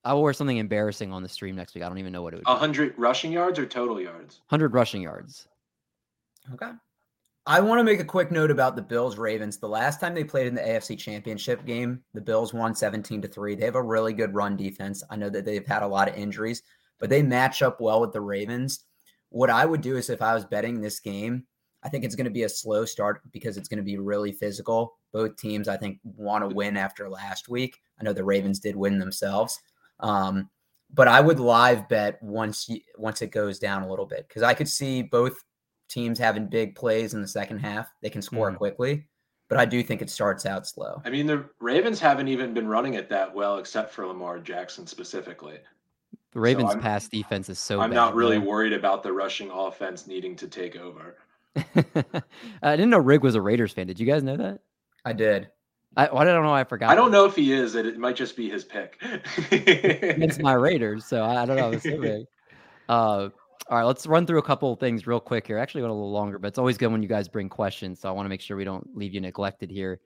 I 0.04 0.14
will 0.14 0.22
wear 0.22 0.32
something 0.32 0.56
embarrassing 0.56 1.12
on 1.12 1.24
the 1.24 1.28
stream 1.28 1.56
next 1.56 1.74
week. 1.74 1.82
I 1.82 1.88
don't 1.88 1.98
even 1.98 2.12
know 2.12 2.22
what 2.22 2.32
it 2.32 2.36
would 2.36 2.44
be. 2.44 2.50
100 2.50 2.94
rushing 2.96 3.32
yards 3.32 3.58
or 3.58 3.66
total 3.66 4.00
yards? 4.00 4.40
100 4.48 4.72
rushing 4.72 5.02
yards. 5.02 5.48
Okay. 6.54 6.70
I 7.48 7.60
want 7.60 7.80
to 7.80 7.84
make 7.84 8.00
a 8.00 8.04
quick 8.04 8.30
note 8.30 8.52
about 8.52 8.76
the 8.76 8.82
Bills 8.82 9.18
Ravens. 9.18 9.58
The 9.58 9.68
last 9.68 10.00
time 10.00 10.14
they 10.14 10.24
played 10.24 10.46
in 10.46 10.54
the 10.54 10.60
AFC 10.60 10.96
Championship 10.98 11.64
game, 11.64 12.02
the 12.14 12.20
Bills 12.20 12.54
won 12.54 12.74
17 12.74 13.22
to 13.22 13.28
3. 13.28 13.54
They 13.56 13.64
have 13.64 13.74
a 13.74 13.82
really 13.82 14.12
good 14.12 14.34
run 14.34 14.56
defense. 14.56 15.02
I 15.10 15.16
know 15.16 15.28
that 15.30 15.44
they've 15.44 15.66
had 15.66 15.82
a 15.82 15.88
lot 15.88 16.08
of 16.08 16.16
injuries, 16.16 16.62
but 16.98 17.10
they 17.10 17.22
match 17.22 17.62
up 17.62 17.80
well 17.80 18.00
with 18.00 18.12
the 18.12 18.20
Ravens. 18.20 18.84
What 19.30 19.50
I 19.50 19.66
would 19.66 19.80
do 19.80 19.96
is 19.96 20.10
if 20.10 20.22
I 20.22 20.34
was 20.34 20.44
betting 20.44 20.80
this 20.80 21.00
game, 21.00 21.44
I 21.82 21.88
think 21.88 22.04
it's 22.04 22.16
going 22.16 22.24
to 22.24 22.30
be 22.30 22.42
a 22.44 22.48
slow 22.48 22.84
start 22.84 23.20
because 23.32 23.56
it's 23.56 23.68
going 23.68 23.78
to 23.78 23.84
be 23.84 23.98
really 23.98 24.32
physical. 24.32 24.96
Both 25.12 25.36
teams, 25.36 25.68
I 25.68 25.76
think, 25.76 26.00
want 26.04 26.48
to 26.48 26.54
win 26.54 26.76
after 26.76 27.08
last 27.08 27.48
week. 27.48 27.78
I 28.00 28.04
know 28.04 28.12
the 28.12 28.24
Ravens 28.24 28.58
did 28.58 28.76
win 28.76 28.98
themselves, 28.98 29.58
um, 30.00 30.50
but 30.92 31.08
I 31.08 31.20
would 31.20 31.38
live 31.38 31.88
bet 31.88 32.22
once 32.22 32.68
you, 32.68 32.80
once 32.96 33.22
it 33.22 33.30
goes 33.30 33.58
down 33.58 33.82
a 33.82 33.88
little 33.88 34.06
bit 34.06 34.26
because 34.28 34.42
I 34.42 34.54
could 34.54 34.68
see 34.68 35.02
both 35.02 35.36
teams 35.88 36.18
having 36.18 36.48
big 36.48 36.74
plays 36.74 37.14
in 37.14 37.22
the 37.22 37.28
second 37.28 37.58
half. 37.58 37.88
They 38.02 38.10
can 38.10 38.22
score 38.22 38.50
mm. 38.50 38.56
quickly, 38.56 39.06
but 39.48 39.58
I 39.58 39.64
do 39.64 39.82
think 39.82 40.02
it 40.02 40.10
starts 40.10 40.44
out 40.44 40.66
slow. 40.66 41.00
I 41.04 41.10
mean, 41.10 41.26
the 41.26 41.48
Ravens 41.60 42.00
haven't 42.00 42.28
even 42.28 42.52
been 42.54 42.68
running 42.68 42.94
it 42.94 43.08
that 43.10 43.32
well, 43.32 43.58
except 43.58 43.92
for 43.92 44.06
Lamar 44.06 44.38
Jackson 44.38 44.86
specifically. 44.86 45.58
The 46.36 46.42
Ravens' 46.42 46.72
so 46.72 46.78
pass 46.80 47.08
defense 47.08 47.48
is 47.48 47.58
so. 47.58 47.80
I'm 47.80 47.88
bad, 47.88 47.96
not 47.96 48.14
really 48.14 48.36
worried 48.36 48.74
about 48.74 49.02
the 49.02 49.10
rushing 49.10 49.50
offense 49.50 50.06
needing 50.06 50.36
to 50.36 50.46
take 50.46 50.76
over. 50.76 51.16
I 51.56 52.76
didn't 52.76 52.90
know 52.90 52.98
Rig 52.98 53.22
was 53.22 53.36
a 53.36 53.40
Raiders 53.40 53.72
fan. 53.72 53.86
Did 53.86 53.98
you 53.98 54.04
guys 54.04 54.22
know 54.22 54.36
that? 54.36 54.60
I 55.06 55.14
did. 55.14 55.48
I, 55.96 56.08
I 56.08 56.24
don't 56.24 56.44
know. 56.44 56.52
I 56.52 56.64
forgot. 56.64 56.90
I 56.90 56.94
don't 56.94 57.10
know 57.10 57.24
if 57.24 57.34
he 57.36 57.54
is. 57.54 57.74
It, 57.74 57.96
might 57.96 58.16
just 58.16 58.36
be 58.36 58.50
his 58.50 58.64
pick. 58.64 58.98
it's 59.50 60.38
my 60.38 60.52
Raiders, 60.52 61.06
so 61.06 61.24
I, 61.24 61.46
don't 61.46 61.56
know. 61.56 61.70
It's 61.70 61.84
so 61.84 61.98
big. 61.98 62.26
Uh, 62.88 63.30
all 63.68 63.78
right, 63.78 63.82
let's 63.82 64.06
run 64.06 64.26
through 64.26 64.38
a 64.38 64.42
couple 64.42 64.72
of 64.72 64.78
things 64.78 65.08
real 65.08 65.18
quick 65.18 65.44
here. 65.44 65.58
Actually, 65.58 65.80
went 65.82 65.90
a 65.90 65.94
little 65.94 66.12
longer, 66.12 66.38
but 66.38 66.46
it's 66.48 66.58
always 66.58 66.76
good 66.76 66.92
when 66.92 67.02
you 67.02 67.08
guys 67.08 67.26
bring 67.28 67.48
questions. 67.48 67.98
So 67.98 68.08
I 68.08 68.12
want 68.12 68.26
to 68.26 68.28
make 68.28 68.40
sure 68.42 68.56
we 68.56 68.62
don't 68.62 68.94
leave 68.94 69.12
you 69.12 69.20
neglected 69.20 69.70
here. 69.70 70.00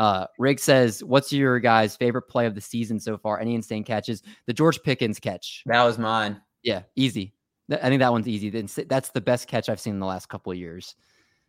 Uh, 0.00 0.26
Rig 0.38 0.58
says, 0.58 1.04
"What's 1.04 1.30
your 1.30 1.60
guys' 1.60 1.94
favorite 1.94 2.22
play 2.22 2.46
of 2.46 2.54
the 2.54 2.60
season 2.62 2.98
so 2.98 3.18
far? 3.18 3.38
Any 3.38 3.54
insane 3.54 3.84
catches? 3.84 4.22
The 4.46 4.54
George 4.54 4.82
Pickens 4.82 5.20
catch. 5.20 5.62
That 5.66 5.84
was 5.84 5.98
mine. 5.98 6.40
Yeah, 6.62 6.84
easy. 6.96 7.34
I 7.70 7.76
think 7.90 8.00
that 8.00 8.10
one's 8.10 8.26
easy. 8.26 8.48
That's 8.48 9.10
the 9.10 9.20
best 9.20 9.46
catch 9.46 9.68
I've 9.68 9.78
seen 9.78 9.92
in 9.92 10.00
the 10.00 10.06
last 10.06 10.30
couple 10.30 10.52
of 10.52 10.58
years. 10.58 10.96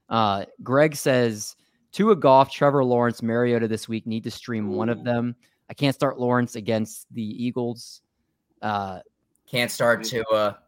Uh, 0.10 0.44
Greg 0.62 0.98
says, 0.98 1.56
Tua 1.94 2.18
Goff, 2.18 2.52
Trevor 2.52 2.84
Lawrence, 2.84 3.24
Mariota 3.24 3.70
this 3.70 3.88
week 3.88 4.06
need 4.06 4.26
to 4.26 4.32
stream 4.32 4.76
one 4.76 4.90
of 4.90 5.06
them. 5.06 5.34
I 5.70 5.74
can't 5.74 5.96
start 5.96 6.20
Lawrence 6.20 6.58
against 6.58 7.08
the 7.14 7.24
Eagles. 7.24 8.02
Uh, 8.62 9.00
can't 9.50 9.72
start 9.72 10.04
Tua. 10.04 10.60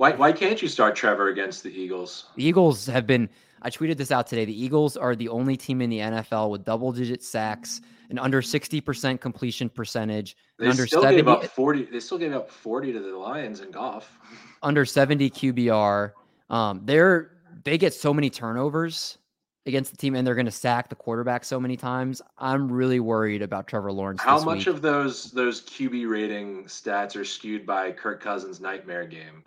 Why, 0.00 0.12
why 0.12 0.32
can't 0.32 0.62
you 0.62 0.68
start 0.68 0.96
Trevor 0.96 1.28
against 1.28 1.62
the 1.62 1.68
Eagles? 1.68 2.30
The 2.34 2.42
Eagles 2.42 2.86
have 2.86 3.06
been, 3.06 3.28
I 3.60 3.68
tweeted 3.68 3.98
this 3.98 4.10
out 4.10 4.26
today. 4.26 4.46
The 4.46 4.64
Eagles 4.64 4.96
are 4.96 5.14
the 5.14 5.28
only 5.28 5.58
team 5.58 5.82
in 5.82 5.90
the 5.90 5.98
NFL 5.98 6.48
with 6.48 6.64
double 6.64 6.90
digit 6.90 7.22
sacks 7.22 7.82
and 8.08 8.18
under 8.18 8.40
60% 8.40 9.20
completion 9.20 9.68
percentage. 9.68 10.38
They 10.58 10.68
under 10.68 10.86
still 10.86 11.02
70, 11.02 11.18
gave 11.18 11.28
up 11.28 11.44
40. 11.44 11.82
They 11.92 12.00
still 12.00 12.16
gave 12.16 12.32
up 12.32 12.50
40 12.50 12.94
to 12.94 12.98
the 12.98 13.14
Lions 13.14 13.60
and 13.60 13.74
Goff. 13.74 14.18
Under 14.62 14.86
70 14.86 15.28
QBR. 15.30 16.12
Um, 16.48 16.80
they're 16.84 17.32
they 17.64 17.76
get 17.76 17.92
so 17.92 18.14
many 18.14 18.30
turnovers 18.30 19.18
against 19.66 19.90
the 19.90 19.96
team 19.98 20.14
and 20.14 20.26
they're 20.26 20.34
going 20.34 20.46
to 20.46 20.50
sack 20.50 20.88
the 20.88 20.94
quarterback 20.94 21.44
so 21.44 21.60
many 21.60 21.76
times. 21.76 22.22
I'm 22.38 22.72
really 22.72 23.00
worried 23.00 23.42
about 23.42 23.66
Trevor 23.66 23.92
Lawrence. 23.92 24.22
How 24.22 24.42
much 24.42 24.60
week. 24.60 24.68
of 24.68 24.80
those 24.80 25.30
those 25.32 25.60
QB 25.62 26.10
rating 26.10 26.64
stats 26.64 27.16
are 27.16 27.24
skewed 27.24 27.66
by 27.66 27.92
Kirk 27.92 28.22
Cousins' 28.22 28.60
nightmare 28.60 29.06
game? 29.06 29.44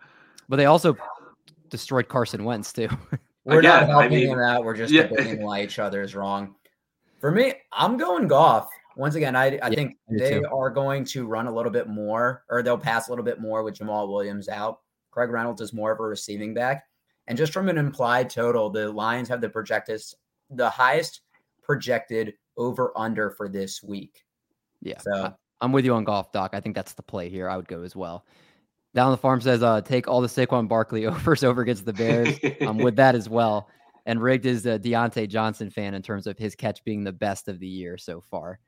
But 0.50 0.58
they 0.58 0.66
also 0.66 0.98
destroyed 1.70 2.08
Carson 2.08 2.44
Wentz 2.44 2.74
too. 2.74 2.90
We're 3.46 3.60
Again, 3.60 3.72
not 3.82 3.90
helping 3.90 4.06
I 4.06 4.16
mean, 4.16 4.30
him 4.30 4.40
out. 4.40 4.64
We're 4.64 4.76
just 4.76 4.94
yeah. 4.94 5.08
debating 5.08 5.44
why 5.44 5.64
each 5.64 5.78
other 5.78 6.02
is 6.02 6.16
wrong. 6.16 6.56
For 7.20 7.32
me, 7.32 7.54
I'm 7.72 7.98
going 7.98 8.28
Goff. 8.28 8.70
Once 8.96 9.16
again, 9.16 9.36
I, 9.36 9.46
I 9.46 9.50
yeah, 9.50 9.70
think 9.70 9.98
they 10.08 10.40
too. 10.40 10.46
are 10.54 10.70
going 10.70 11.04
to 11.06 11.26
run 11.26 11.48
a 11.48 11.54
little 11.54 11.72
bit 11.72 11.88
more, 11.88 12.44
or 12.50 12.62
they'll 12.62 12.78
pass 12.78 13.08
a 13.08 13.12
little 13.12 13.26
bit 13.26 13.42
more 13.42 13.64
with 13.64 13.76
Jamaal 13.76 14.08
Williams 14.08 14.48
out. 14.48 14.80
Craig 15.12 15.30
Reynolds 15.30 15.62
is 15.62 15.74
more 15.74 15.92
of 15.92 16.00
a 16.00 16.04
receiving 16.04 16.54
back. 16.54 16.86
And 17.28 17.38
just 17.38 17.54
from 17.54 17.70
an 17.70 17.78
implied 17.78 18.30
total, 18.30 18.70
the 18.70 18.92
Lions 18.92 19.30
have 19.30 19.42
the 19.42 19.50
projected 19.50 20.02
the 20.50 20.70
highest 20.70 21.22
projected 21.62 22.34
over 22.58 22.92
under 22.98 23.32
for 23.32 23.50
this 23.50 23.82
week. 23.82 24.24
Yeah. 24.82 25.00
So 25.00 25.34
I'm 25.62 25.72
with 25.72 25.86
you 25.86 25.94
on 25.94 26.04
Goff, 26.04 26.32
Doc. 26.32 26.52
I 26.54 26.60
think 26.60 26.76
that's 26.76 26.94
the 26.94 27.04
play 27.04 27.30
here. 27.30 27.50
I 27.50 27.56
would 27.56 27.68
go 27.68 27.84
as 27.84 27.96
well. 27.96 28.26
Down 28.96 29.12
the 29.12 29.18
farm 29.18 29.42
says, 29.42 29.64
uh, 29.64 29.82
take 29.82 30.08
all 30.08 30.22
the 30.22 30.28
Saquon 30.28 30.68
Barkley 30.68 31.06
overs 31.08 31.44
over 31.44 31.62
against 31.62 31.86
the 31.86 31.94
Bears. 31.94 32.38
I'm 32.62 32.78
with 32.78 32.96
that 32.98 33.16
as 33.16 33.28
well. 33.28 33.70
And 34.06 34.22
Rigged 34.22 34.46
is 34.46 34.66
a 34.66 34.78
Diontae 34.78 35.30
Johnson 35.30 35.70
fan 35.70 35.94
in 35.94 36.02
terms 36.02 36.28
of 36.28 36.38
his 36.38 36.56
catch 36.56 36.84
being 36.84 37.04
the 37.04 37.14
best 37.14 37.48
of 37.48 37.60
the 37.60 37.68
year 37.68 37.98
so 37.98 38.22
far. 38.22 38.60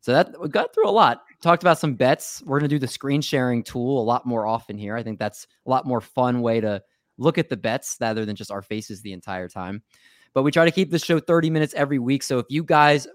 So 0.00 0.12
that 0.12 0.40
we 0.40 0.48
got 0.48 0.72
through 0.72 0.88
a 0.88 0.90
lot. 0.90 1.24
Talked 1.42 1.64
about 1.64 1.80
some 1.80 1.94
bets. 1.94 2.40
We're 2.46 2.60
gonna 2.60 2.68
do 2.68 2.78
the 2.78 2.86
screen 2.86 3.20
sharing 3.20 3.64
tool 3.64 4.00
a 4.00 4.04
lot 4.04 4.24
more 4.24 4.46
often 4.46 4.78
here. 4.78 4.94
I 4.94 5.02
think 5.02 5.18
that's 5.18 5.48
a 5.66 5.70
lot 5.70 5.84
more 5.84 6.00
fun 6.00 6.42
way 6.42 6.60
to 6.60 6.80
look 7.18 7.38
at 7.38 7.48
the 7.48 7.56
bets 7.56 7.96
rather 8.00 8.24
than 8.24 8.36
just 8.36 8.52
our 8.52 8.62
faces 8.62 9.02
the 9.02 9.12
entire 9.12 9.48
time. 9.48 9.82
But 10.32 10.42
we 10.42 10.52
try 10.52 10.64
to 10.64 10.70
keep 10.70 10.92
the 10.92 10.98
show 11.00 11.18
30 11.18 11.50
minutes 11.50 11.74
every 11.74 11.98
week. 11.98 12.22
So 12.22 12.38
if 12.38 12.46
you 12.50 12.62
guys 12.62 13.08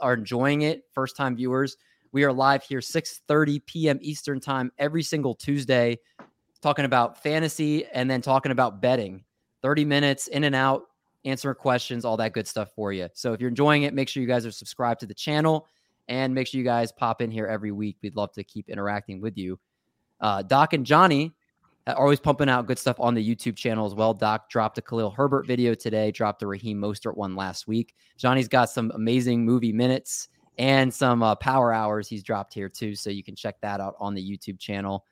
are 0.00 0.14
enjoying 0.14 0.62
it, 0.62 0.82
first 0.92 1.16
time 1.16 1.34
viewers, 1.34 1.76
we 2.16 2.24
are 2.24 2.32
live 2.32 2.62
here 2.62 2.80
6:30 2.80 3.66
p.m. 3.66 3.98
Eastern 4.00 4.40
time 4.40 4.72
every 4.78 5.02
single 5.02 5.34
Tuesday 5.34 5.98
talking 6.62 6.86
about 6.86 7.22
fantasy 7.22 7.84
and 7.88 8.10
then 8.10 8.22
talking 8.22 8.52
about 8.52 8.80
betting. 8.80 9.22
30 9.60 9.84
minutes 9.84 10.26
in 10.28 10.44
and 10.44 10.54
out, 10.54 10.84
answering 11.26 11.56
questions, 11.56 12.06
all 12.06 12.16
that 12.16 12.32
good 12.32 12.48
stuff 12.48 12.70
for 12.74 12.90
you. 12.90 13.06
So 13.12 13.34
if 13.34 13.40
you're 13.42 13.50
enjoying 13.50 13.82
it, 13.82 13.92
make 13.92 14.08
sure 14.08 14.22
you 14.22 14.26
guys 14.26 14.46
are 14.46 14.50
subscribed 14.50 15.00
to 15.00 15.06
the 15.06 15.12
channel 15.12 15.66
and 16.08 16.34
make 16.34 16.46
sure 16.46 16.56
you 16.56 16.64
guys 16.64 16.90
pop 16.90 17.20
in 17.20 17.30
here 17.30 17.48
every 17.48 17.70
week. 17.70 17.98
We'd 18.02 18.16
love 18.16 18.32
to 18.32 18.44
keep 18.44 18.70
interacting 18.70 19.20
with 19.20 19.36
you. 19.36 19.60
Uh, 20.18 20.40
Doc 20.40 20.72
and 20.72 20.86
Johnny 20.86 21.34
are 21.86 21.96
always 21.96 22.18
pumping 22.18 22.48
out 22.48 22.66
good 22.66 22.78
stuff 22.78 22.98
on 22.98 23.12
the 23.12 23.22
YouTube 23.22 23.56
channel 23.56 23.84
as 23.84 23.94
well. 23.94 24.14
Doc 24.14 24.48
dropped 24.48 24.78
a 24.78 24.80
Khalil 24.80 25.10
Herbert 25.10 25.46
video 25.46 25.74
today, 25.74 26.12
dropped 26.12 26.42
a 26.42 26.46
Raheem 26.46 26.80
Mostert 26.80 27.14
one 27.14 27.36
last 27.36 27.68
week. 27.68 27.94
Johnny's 28.16 28.48
got 28.48 28.70
some 28.70 28.90
amazing 28.94 29.44
movie 29.44 29.74
minutes 29.74 30.28
and 30.58 30.92
some 30.92 31.22
uh, 31.22 31.34
power 31.34 31.72
hours 31.72 32.08
he's 32.08 32.22
dropped 32.22 32.54
here 32.54 32.68
too. 32.68 32.94
So 32.94 33.10
you 33.10 33.22
can 33.22 33.34
check 33.34 33.60
that 33.60 33.80
out 33.80 33.94
on 33.98 34.14
the 34.14 34.22
YouTube 34.22 34.58
channel. 34.58 35.04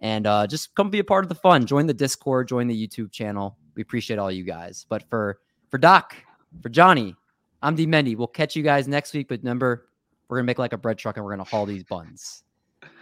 And 0.00 0.26
uh, 0.26 0.46
just 0.46 0.74
come 0.74 0.90
be 0.90 0.98
a 0.98 1.04
part 1.04 1.24
of 1.24 1.28
the 1.28 1.34
fun. 1.34 1.66
Join 1.66 1.86
the 1.86 1.94
Discord, 1.94 2.48
join 2.48 2.66
the 2.66 2.86
YouTube 2.86 3.10
channel. 3.12 3.56
We 3.74 3.82
appreciate 3.82 4.18
all 4.18 4.30
you 4.30 4.44
guys. 4.44 4.84
But 4.88 5.08
for 5.08 5.38
for 5.70 5.78
Doc, 5.78 6.14
for 6.62 6.68
Johnny, 6.68 7.14
I'm 7.62 7.74
D 7.74 7.86
Mendy. 7.86 8.16
We'll 8.16 8.26
catch 8.26 8.56
you 8.56 8.62
guys 8.62 8.88
next 8.88 9.14
week. 9.14 9.28
But 9.28 9.40
remember, 9.40 9.88
we're 10.28 10.38
gonna 10.38 10.46
make 10.46 10.58
like 10.58 10.72
a 10.74 10.78
bread 10.78 10.98
truck 10.98 11.16
and 11.16 11.24
we're 11.24 11.32
gonna 11.32 11.44
haul 11.44 11.66
these 11.66 11.84
buns. 11.84 12.42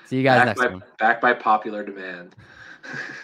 See 0.06 0.16
you 0.18 0.22
guys 0.22 0.38
back 0.38 0.46
next 0.46 0.60
by, 0.60 0.68
time. 0.68 0.84
Back 0.98 1.20
by 1.20 1.34
popular 1.34 1.84
demand. 1.84 2.36